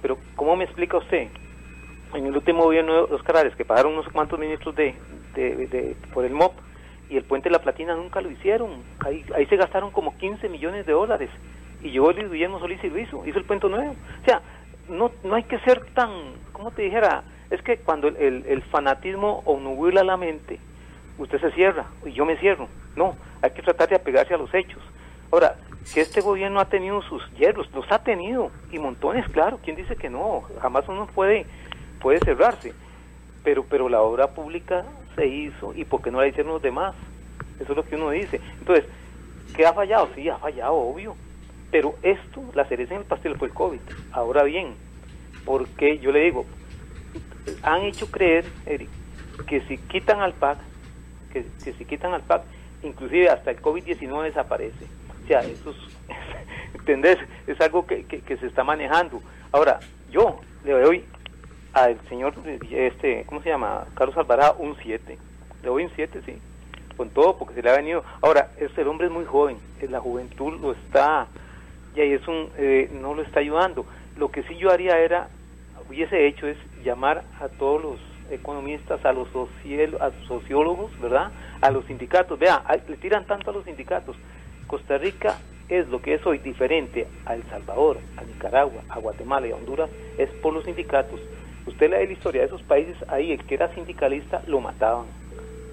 pero 0.00 0.16
¿cómo 0.36 0.56
me 0.56 0.64
explica 0.64 0.96
usted? 0.96 1.28
En 2.14 2.26
el 2.26 2.34
último 2.34 2.64
gobierno 2.64 2.94
de 2.94 3.14
Oscar 3.14 3.38
Arias, 3.38 3.56
que 3.56 3.66
pagaron 3.66 3.92
unos 3.92 4.08
cuantos 4.08 4.38
ministros 4.38 4.74
de, 4.74 4.94
de, 5.34 5.94
por 6.14 6.24
el 6.24 6.32
MOP, 6.32 6.54
y 7.10 7.16
el 7.16 7.24
puente 7.24 7.48
de 7.48 7.54
la 7.54 7.62
Platina 7.62 7.94
nunca 7.94 8.20
lo 8.20 8.30
hicieron. 8.30 8.82
Ahí, 9.00 9.24
ahí 9.34 9.46
se 9.46 9.56
gastaron 9.56 9.90
como 9.90 10.16
15 10.16 10.48
millones 10.48 10.86
de 10.86 10.92
dólares. 10.92 11.30
Y 11.82 11.90
llegó 11.90 12.12
Luis 12.12 12.30
Guillermo 12.30 12.58
Solís 12.58 12.82
y 12.82 12.90
lo 12.90 12.98
hizo, 12.98 13.26
hizo 13.26 13.38
el 13.38 13.44
puente 13.44 13.68
nuevo. 13.68 13.92
O 13.92 14.24
sea, 14.24 14.42
no, 14.88 15.10
no 15.24 15.34
hay 15.34 15.44
que 15.44 15.58
ser 15.60 15.84
tan, 15.94 16.10
¿cómo 16.52 16.70
te 16.70 16.82
dijera? 16.82 17.22
Es 17.50 17.62
que 17.62 17.78
cuando 17.78 18.08
el, 18.08 18.44
el, 18.46 18.62
fanatismo 18.62 19.42
nubila 19.46 20.04
la 20.04 20.16
mente, 20.16 20.58
usted 21.18 21.40
se 21.40 21.50
cierra 21.52 21.86
y 22.04 22.12
yo 22.12 22.24
me 22.24 22.36
cierro. 22.36 22.68
No, 22.96 23.16
hay 23.40 23.50
que 23.50 23.62
tratar 23.62 23.88
de 23.88 23.96
apegarse 23.96 24.34
a 24.34 24.38
los 24.38 24.52
hechos. 24.52 24.82
Ahora, 25.30 25.56
que 25.92 26.00
este 26.00 26.20
gobierno 26.20 26.60
ha 26.60 26.66
tenido 26.66 27.00
sus 27.02 27.22
hierros, 27.32 27.70
los 27.72 27.90
ha 27.90 28.00
tenido, 28.00 28.50
y 28.70 28.78
montones, 28.78 29.26
claro, 29.28 29.58
¿quién 29.62 29.76
dice 29.76 29.96
que 29.96 30.10
no? 30.10 30.42
Jamás 30.60 30.86
uno 30.88 31.06
puede, 31.06 31.46
puede 32.00 32.18
cerrarse. 32.20 32.74
Pero, 33.44 33.64
pero 33.64 33.88
la 33.88 34.02
obra 34.02 34.28
pública 34.28 34.84
se 35.16 35.26
hizo, 35.26 35.72
¿y 35.74 35.84
por 35.84 36.02
qué 36.02 36.10
no 36.10 36.20
la 36.20 36.28
hicieron 36.28 36.52
los 36.52 36.62
demás? 36.62 36.94
Eso 37.60 37.72
es 37.72 37.76
lo 37.76 37.84
que 37.84 37.96
uno 37.96 38.10
dice. 38.10 38.40
Entonces, 38.58 38.84
¿qué 39.56 39.66
ha 39.66 39.72
fallado? 39.72 40.08
Sí, 40.14 40.28
ha 40.28 40.36
fallado, 40.36 40.74
obvio. 40.74 41.16
Pero 41.70 41.96
esto, 42.02 42.42
la 42.54 42.64
cereza 42.64 42.94
en 42.94 43.00
el 43.00 43.06
pastel 43.06 43.36
fue 43.36 43.48
el 43.48 43.54
COVID. 43.54 43.80
Ahora 44.12 44.42
bien, 44.44 44.74
porque 45.44 45.98
yo 45.98 46.12
le 46.12 46.20
digo, 46.20 46.46
han 47.62 47.82
hecho 47.82 48.10
creer, 48.10 48.44
Eric, 48.66 48.88
que 49.46 49.60
si 49.62 49.78
quitan 49.78 50.20
al 50.20 50.34
PAC, 50.34 50.58
que, 51.32 51.44
si 51.72 51.84
quitan 51.84 52.14
al 52.14 52.22
PAC, 52.22 52.42
inclusive 52.82 53.28
hasta 53.28 53.50
el 53.50 53.60
COVID-19 53.60 54.24
desaparece. 54.24 54.86
O 55.24 55.26
sea, 55.26 55.40
eso 55.40 55.70
es, 55.70 55.76
¿entendés? 56.74 57.18
Es 57.46 57.60
algo 57.60 57.86
que, 57.86 58.04
que, 58.04 58.36
se 58.36 58.46
está 58.46 58.64
manejando. 58.64 59.20
Ahora, 59.52 59.80
yo 60.10 60.40
le 60.64 60.72
doy 60.72 61.04
al 61.74 61.98
señor, 62.08 62.34
este, 62.70 63.24
¿cómo 63.26 63.42
se 63.42 63.50
llama? 63.50 63.86
Carlos 63.94 64.16
Alvarado, 64.16 64.56
un 64.58 64.76
7. 64.82 65.18
Le 65.62 65.68
doy 65.68 65.84
un 65.84 65.90
7, 65.94 66.22
sí. 66.24 66.38
Con 66.96 67.10
todo, 67.10 67.36
porque 67.38 67.54
se 67.54 67.62
le 67.62 67.70
ha 67.70 67.76
venido. 67.76 68.04
Ahora, 68.22 68.50
este 68.58 68.82
hombre 68.84 69.06
es 69.06 69.12
muy 69.12 69.24
joven, 69.24 69.58
la 69.88 70.00
juventud 70.00 70.58
lo 70.60 70.72
está 70.72 71.28
y 71.94 72.00
ahí 72.00 72.12
es 72.12 72.26
un, 72.28 72.50
eh, 72.56 72.90
no 72.92 73.14
lo 73.14 73.22
está 73.22 73.40
ayudando. 73.40 73.86
Lo 74.16 74.30
que 74.30 74.42
sí 74.44 74.56
yo 74.56 74.70
haría 74.70 74.98
era, 74.98 75.28
hubiese 75.88 76.26
hecho 76.26 76.46
es 76.46 76.56
llamar 76.84 77.24
a 77.40 77.48
todos 77.48 77.82
los 77.82 77.98
economistas, 78.30 79.04
a 79.04 79.12
los 79.12 79.28
sociólogos, 80.26 80.98
¿verdad? 81.00 81.30
A 81.60 81.70
los 81.70 81.84
sindicatos. 81.86 82.38
Vea, 82.38 82.62
le 82.88 82.96
tiran 82.96 83.26
tanto 83.26 83.50
a 83.50 83.54
los 83.54 83.64
sindicatos. 83.64 84.16
Costa 84.66 84.98
Rica 84.98 85.38
es 85.68 85.88
lo 85.88 86.00
que 86.00 86.14
es 86.14 86.26
hoy 86.26 86.38
diferente 86.38 87.06
a 87.26 87.34
El 87.34 87.42
Salvador, 87.44 87.98
a 88.16 88.24
Nicaragua, 88.24 88.82
a 88.88 88.98
Guatemala 88.98 89.46
y 89.46 89.52
a 89.52 89.56
Honduras, 89.56 89.90
es 90.16 90.30
por 90.42 90.52
los 90.52 90.64
sindicatos. 90.64 91.20
Usted 91.66 91.90
lee 91.90 92.06
la 92.06 92.12
historia 92.12 92.40
de 92.42 92.46
esos 92.46 92.62
países, 92.62 92.96
ahí 93.08 93.32
el 93.32 93.44
que 93.44 93.54
era 93.54 93.72
sindicalista 93.74 94.42
lo 94.46 94.60
mataban. 94.60 95.06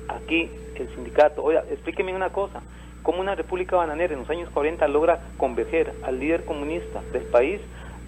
Aquí 0.09 0.49
el 0.75 0.93
sindicato, 0.93 1.43
oiga, 1.43 1.63
explíqueme 1.71 2.13
una 2.13 2.29
cosa, 2.29 2.61
cómo 3.05 3.21
una 3.21 3.35
república 3.35 3.75
bananera 3.75 4.13
en 4.13 4.19
los 4.21 4.29
años 4.31 4.49
40 4.49 4.87
logra 4.87 5.19
converger 5.37 5.93
al 6.03 6.19
líder 6.19 6.43
comunista 6.43 7.03
del 7.13 7.21
país, 7.23 7.61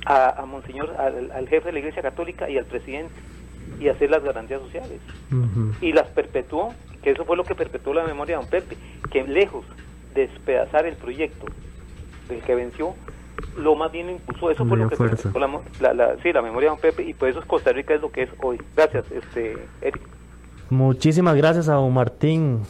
a, 0.05 0.43
Monseñor, 0.47 0.95
al, 0.97 1.47
jefe 1.47 1.67
de 1.67 1.73
la 1.73 1.79
Iglesia 1.79 2.01
Católica 2.01 2.49
y 2.49 2.57
al 2.57 2.65
presidente, 2.65 3.13
y 3.79 3.89
hacer 3.89 4.09
las 4.09 4.23
garantías 4.23 4.59
sociales. 4.61 4.99
Y 5.81 5.93
las 5.93 6.07
perpetuó, 6.07 6.73
que 7.03 7.11
eso 7.11 7.25
fue 7.25 7.37
lo 7.37 7.43
que 7.43 7.53
perpetuó 7.53 7.93
la 7.93 8.05
memoria 8.05 8.37
de 8.37 8.41
don 8.41 8.49
Pepe, 8.49 8.75
que 9.11 9.23
lejos 9.23 9.65
de 10.15 10.27
despedazar 10.27 10.87
el 10.87 10.95
proyecto 10.95 11.45
del 12.27 12.41
que 12.41 12.55
venció, 12.55 12.95
lo 13.55 13.75
más 13.75 13.91
bien 13.91 14.09
impulsó, 14.09 14.49
eso 14.49 14.65
fue 14.65 14.77
lo 14.77 14.89
que 14.89 14.97
perpetuó 14.97 15.39
la, 15.79 15.93
la, 15.93 16.15
sí, 16.23 16.33
la 16.33 16.41
memoria 16.41 16.69
de 16.69 16.75
don 16.75 16.81
Pepe, 16.81 17.03
y 17.03 17.13
por 17.13 17.29
eso 17.29 17.43
Costa 17.45 17.71
Rica 17.71 17.93
es 17.93 18.01
lo 18.01 18.11
que 18.11 18.23
es 18.23 18.29
hoy. 18.41 18.59
Gracias, 18.75 19.05
este 19.11 19.57
Eric. 19.81 20.01
Muchísimas 20.71 21.35
gracias 21.35 21.69
a 21.69 21.73
don 21.73 21.93
Martín, 21.93 22.61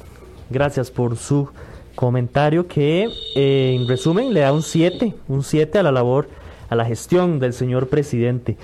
gracias 0.50 0.92
por 0.92 1.16
su 1.16 1.50
comentario 1.98 2.68
que 2.68 3.10
eh, 3.36 3.76
en 3.76 3.88
resumen 3.88 4.32
le 4.32 4.42
da 4.42 4.54
un 4.54 4.62
7, 4.62 5.16
un 5.28 5.44
7 5.44 5.80
a 5.80 5.84
la 5.84 5.92
labor, 5.92 6.30
a 6.70 6.76
la 6.76 6.86
gestión 6.86 7.40
del 7.40 7.54
señor 7.54 7.90
presidente. 7.90 8.56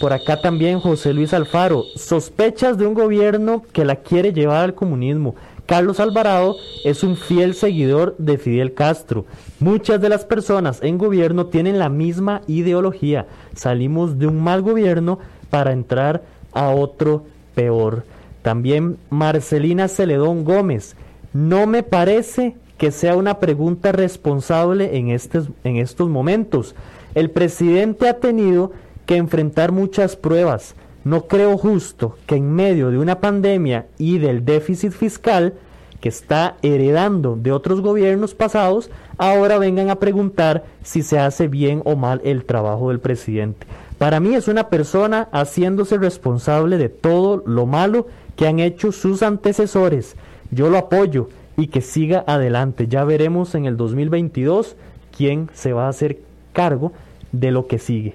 Por 0.00 0.12
acá 0.12 0.40
también 0.40 0.80
José 0.80 1.14
Luis 1.14 1.32
Alfaro, 1.32 1.84
sospechas 1.94 2.76
de 2.76 2.86
un 2.86 2.94
gobierno 2.94 3.62
que 3.72 3.84
la 3.84 3.96
quiere 3.96 4.32
llevar 4.32 4.64
al 4.64 4.74
comunismo. 4.74 5.36
Carlos 5.66 6.00
Alvarado 6.00 6.56
es 6.84 7.04
un 7.04 7.16
fiel 7.16 7.54
seguidor 7.54 8.16
de 8.18 8.38
Fidel 8.38 8.74
Castro. 8.74 9.24
Muchas 9.60 10.00
de 10.00 10.08
las 10.08 10.24
personas 10.24 10.82
en 10.82 10.98
gobierno 10.98 11.46
tienen 11.46 11.78
la 11.78 11.88
misma 11.88 12.42
ideología. 12.48 13.28
Salimos 13.54 14.18
de 14.18 14.26
un 14.26 14.42
mal 14.42 14.62
gobierno 14.62 15.20
para 15.48 15.70
entrar 15.70 16.22
a 16.52 16.70
otro 16.70 17.24
peor. 17.54 18.04
También 18.42 18.96
Marcelina 19.10 19.86
Celedón 19.86 20.44
Gómez. 20.44 20.96
No 21.32 21.68
me 21.68 21.84
parece 21.84 22.56
que 22.80 22.92
sea 22.92 23.14
una 23.14 23.40
pregunta 23.40 23.92
responsable 23.92 24.96
en, 24.96 25.10
estos, 25.10 25.50
en 25.64 25.76
estos 25.76 26.08
momentos. 26.08 26.74
El 27.14 27.28
presidente 27.28 28.08
ha 28.08 28.20
tenido 28.20 28.72
que 29.04 29.16
enfrentar 29.16 29.70
muchas 29.70 30.16
pruebas. 30.16 30.74
No 31.04 31.26
creo 31.26 31.58
justo 31.58 32.16
que 32.24 32.36
en 32.36 32.50
medio 32.54 32.90
de 32.90 32.96
una 32.96 33.20
pandemia 33.20 33.84
y 33.98 34.16
del 34.16 34.46
déficit 34.46 34.92
fiscal 34.92 35.52
que 36.00 36.08
está 36.08 36.56
heredando 36.62 37.36
de 37.36 37.52
otros 37.52 37.82
gobiernos 37.82 38.34
pasados, 38.34 38.90
ahora 39.18 39.58
vengan 39.58 39.90
a 39.90 39.96
preguntar 39.96 40.64
si 40.82 41.02
se 41.02 41.18
hace 41.18 41.48
bien 41.48 41.82
o 41.84 41.96
mal 41.96 42.22
el 42.24 42.46
trabajo 42.46 42.88
del 42.88 43.00
presidente. 43.00 43.66
Para 43.98 44.20
mí 44.20 44.34
es 44.34 44.48
una 44.48 44.70
persona 44.70 45.28
haciéndose 45.32 45.98
responsable 45.98 46.78
de 46.78 46.88
todo 46.88 47.42
lo 47.44 47.66
malo 47.66 48.06
que 48.36 48.46
han 48.46 48.58
hecho 48.58 48.90
sus 48.90 49.22
antecesores. 49.22 50.16
Yo 50.50 50.70
lo 50.70 50.78
apoyo 50.78 51.28
y 51.56 51.68
que 51.68 51.80
siga 51.80 52.24
adelante. 52.26 52.86
Ya 52.88 53.04
veremos 53.04 53.54
en 53.54 53.66
el 53.66 53.76
2022 53.76 54.76
quién 55.16 55.50
se 55.52 55.72
va 55.72 55.86
a 55.86 55.90
hacer 55.90 56.18
cargo 56.52 56.92
de 57.32 57.50
lo 57.50 57.66
que 57.66 57.78
sigue. 57.78 58.14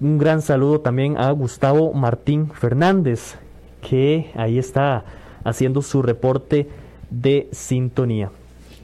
Un 0.00 0.18
gran 0.18 0.42
saludo 0.42 0.80
también 0.80 1.16
a 1.16 1.30
Gustavo 1.30 1.92
Martín 1.92 2.50
Fernández, 2.50 3.36
que 3.80 4.30
ahí 4.34 4.58
está 4.58 5.04
haciendo 5.44 5.80
su 5.80 6.02
reporte 6.02 6.68
de 7.10 7.48
sintonía. 7.52 8.30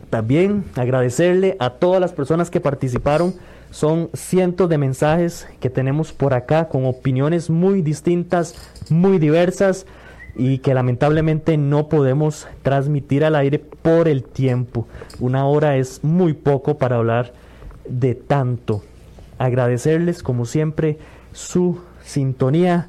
También 0.09 0.65
agradecerle 0.77 1.57
a 1.59 1.71
todas 1.71 2.01
las 2.01 2.13
personas 2.13 2.51
que 2.51 2.61
participaron. 2.61 3.35
Son 3.71 4.11
cientos 4.13 4.69
de 4.69 4.79
mensajes 4.79 5.49
que 5.61 5.71
tenemos 5.71 6.13
por 6.13 6.35
acá 6.35 6.69
con 6.69 6.85
opiniones 6.85 7.49
muy 7.51 7.83
distintas, 7.83 8.55
muy 8.91 9.19
diversas 9.19 9.87
y 10.35 10.59
que 10.59 10.75
lamentablemente 10.75 11.57
no 11.57 11.89
podemos 11.89 12.47
transmitir 12.63 13.25
al 13.25 13.37
aire 13.37 13.59
por 13.59 14.09
el 14.09 14.25
tiempo. 14.25 14.87
Una 15.21 15.47
hora 15.47 15.77
es 15.77 16.03
muy 16.03 16.33
poco 16.33 16.79
para 16.79 16.97
hablar 16.97 17.33
de 17.89 18.15
tanto. 18.15 18.83
Agradecerles 19.39 20.23
como 20.23 20.47
siempre 20.47 20.99
su 21.33 21.81
sintonía, 22.03 22.89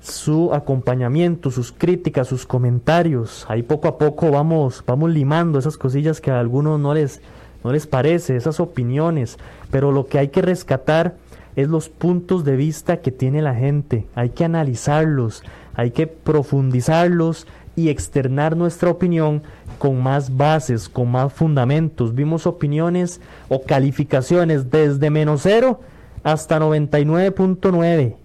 su 0.00 0.52
acompañamiento, 0.52 1.50
sus 1.50 1.72
críticas, 1.72 2.28
sus 2.28 2.46
comentarios. 2.46 3.46
Ahí 3.48 3.62
poco 3.62 3.88
a 3.88 3.98
poco 3.98 4.30
vamos, 4.30 4.82
vamos 4.86 5.10
limando 5.10 5.58
esas 5.58 5.76
cosillas 5.76 6.20
que 6.20 6.30
a 6.30 6.40
algunos 6.40 6.80
no 6.80 6.94
les, 6.94 7.20
no 7.64 7.72
les 7.72 7.86
parece 7.86 8.36
esas 8.36 8.60
opiniones, 8.60 9.38
pero 9.70 9.92
lo 9.92 10.06
que 10.06 10.18
hay 10.18 10.28
que 10.28 10.42
rescatar 10.42 11.16
es 11.56 11.68
los 11.68 11.88
puntos 11.88 12.44
de 12.44 12.56
vista 12.56 12.98
que 12.98 13.10
tiene 13.10 13.42
la 13.42 13.54
gente, 13.54 14.06
hay 14.14 14.30
que 14.30 14.44
analizarlos, 14.44 15.42
hay 15.78 15.92
que 15.92 16.08
profundizarlos 16.08 17.46
y 17.76 17.88
externar 17.88 18.56
nuestra 18.56 18.90
opinión 18.90 19.44
con 19.78 20.02
más 20.02 20.36
bases, 20.36 20.88
con 20.88 21.08
más 21.12 21.32
fundamentos. 21.32 22.16
Vimos 22.16 22.48
opiniones 22.48 23.20
o 23.48 23.62
calificaciones 23.62 24.72
desde 24.72 25.08
menos 25.08 25.42
cero 25.44 25.78
hasta 26.24 26.58
99.9 26.58 28.16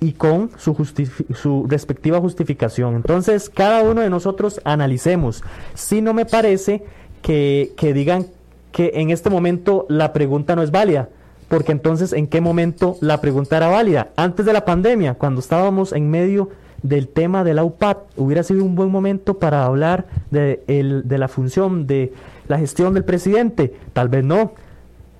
y 0.00 0.12
con 0.14 0.50
su, 0.56 1.66
respectiva 1.68 2.20
justificación. 2.20 2.96
Entonces, 2.96 3.50
cada 3.50 3.84
uno 3.84 4.00
de 4.00 4.10
nosotros 4.10 4.60
analicemos. 4.64 5.44
Si 5.74 6.02
no 6.02 6.12
me 6.12 6.26
parece 6.26 6.82
que, 7.22 7.72
que 7.76 7.94
digan 7.94 8.26
que 8.72 8.90
en 8.94 9.10
este 9.10 9.30
momento 9.30 9.86
la 9.88 10.12
pregunta 10.12 10.56
no 10.56 10.62
es 10.64 10.72
válida, 10.72 11.08
porque 11.46 11.70
entonces, 11.70 12.12
¿en 12.12 12.26
qué 12.26 12.40
momento 12.40 12.96
la 13.00 13.20
pregunta 13.20 13.58
era 13.58 13.68
válida? 13.68 14.10
Antes 14.16 14.44
de 14.44 14.52
la 14.52 14.64
pandemia, 14.64 15.14
cuando 15.14 15.38
estábamos 15.38 15.92
en 15.92 16.10
medio 16.10 16.50
del 16.88 17.08
tema 17.08 17.44
de 17.44 17.54
la 17.54 17.64
UPAD, 17.64 17.96
hubiera 18.16 18.42
sido 18.42 18.64
un 18.64 18.74
buen 18.74 18.90
momento 18.90 19.38
para 19.38 19.64
hablar 19.64 20.06
de, 20.30 20.62
el, 20.66 21.06
de 21.08 21.18
la 21.18 21.28
función 21.28 21.86
de 21.86 22.12
la 22.48 22.58
gestión 22.58 22.94
del 22.94 23.04
presidente. 23.04 23.74
Tal 23.92 24.08
vez 24.08 24.24
no. 24.24 24.52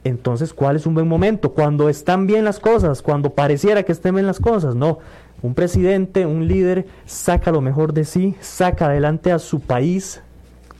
Entonces, 0.05 0.55
¿cuál 0.55 0.77
es 0.77 0.87
un 0.87 0.95
buen 0.95 1.09
momento? 1.09 1.53
Cuando 1.53 1.89
están 1.89 2.27
bien 2.27 2.45
las 2.45 2.61
cosas, 2.61 3.03
cuando 3.03 3.31
pareciera 3.31 3.83
que 3.83 3.93
estén 3.93 4.14
bien 4.14 4.27
las 4.27 4.39
cosas. 4.39 4.77
No, 4.77 4.99
un 5.43 5.55
presidente, 5.55 6.27
un 6.27 6.47
líder, 6.47 6.87
saca 7.07 7.51
lo 7.51 7.61
mejor 7.61 7.93
de 7.93 8.05
sí, 8.05 8.37
saca 8.41 8.87
adelante 8.87 9.33
a 9.33 9.39
su 9.39 9.61
país, 9.61 10.23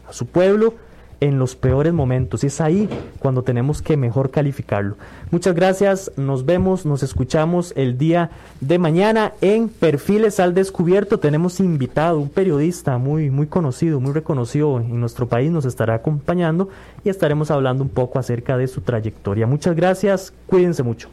a 0.09 0.13
su 0.13 0.27
pueblo, 0.27 0.75
en 1.21 1.39
los 1.39 1.57
peores 1.57 1.93
momentos. 1.93 2.45
Y 2.45 2.49
es 2.49 2.61
ahí 2.61 2.89
cuando 3.19 3.43
tenemos 3.43 3.83
que 3.83 3.97
mejor 3.97 4.31
calificarlo. 4.31 4.97
Muchas 5.31 5.55
gracias, 5.55 6.13
nos 6.17 6.47
vemos, 6.47 6.87
nos 6.87 7.03
escuchamos 7.03 7.73
el 7.77 7.99
día 7.99 8.31
de 8.61 8.79
mañana 8.79 9.33
en 9.41 9.69
Perfiles 9.69 10.41
al 10.41 10.55
Descubierto. 10.55 11.19
Tenemos 11.19 11.61
invitado 11.61 12.19
un 12.19 12.29
periodista 12.29 12.99
muy, 12.99 13.31
muy 13.31 13.47
conocido, 13.47 14.01
muy 14.01 14.13
reconocido 14.13 14.79
en 14.81 15.01
nuestro 15.01 15.27
país, 15.29 15.51
nos 15.51 15.65
estará 15.65 15.95
acompañando 15.95 16.69
y 17.05 17.09
estaremos 17.09 17.51
hablando 17.51 17.83
un 17.83 17.91
poco 17.91 18.19
acerca 18.19 18.57
de 18.57 18.69
su 18.69 18.81
trayectoria. 18.81 19.47
Muchas 19.47 19.75
gracias, 19.75 20.33
cuídense 20.47 20.83
mucho. 20.83 21.09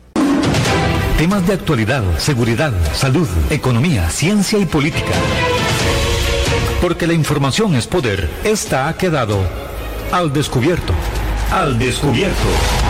Temas 1.18 1.45
de 1.47 1.54
actualidad, 1.54 2.04
seguridad, 2.18 2.74
salud, 2.93 3.28
economía, 3.49 4.10
ciencia 4.10 4.60
y 4.60 4.66
política. 4.66 5.14
Porque 6.82 7.08
la 7.08 7.14
información 7.14 7.76
es 7.76 7.88
poder. 7.88 8.30
Esta 8.43 8.89
ha 8.89 8.97
quedado 8.97 9.38
al 10.14 10.32
descubierto. 10.32 10.93
Al 11.51 11.80
descubierto. 11.80 12.83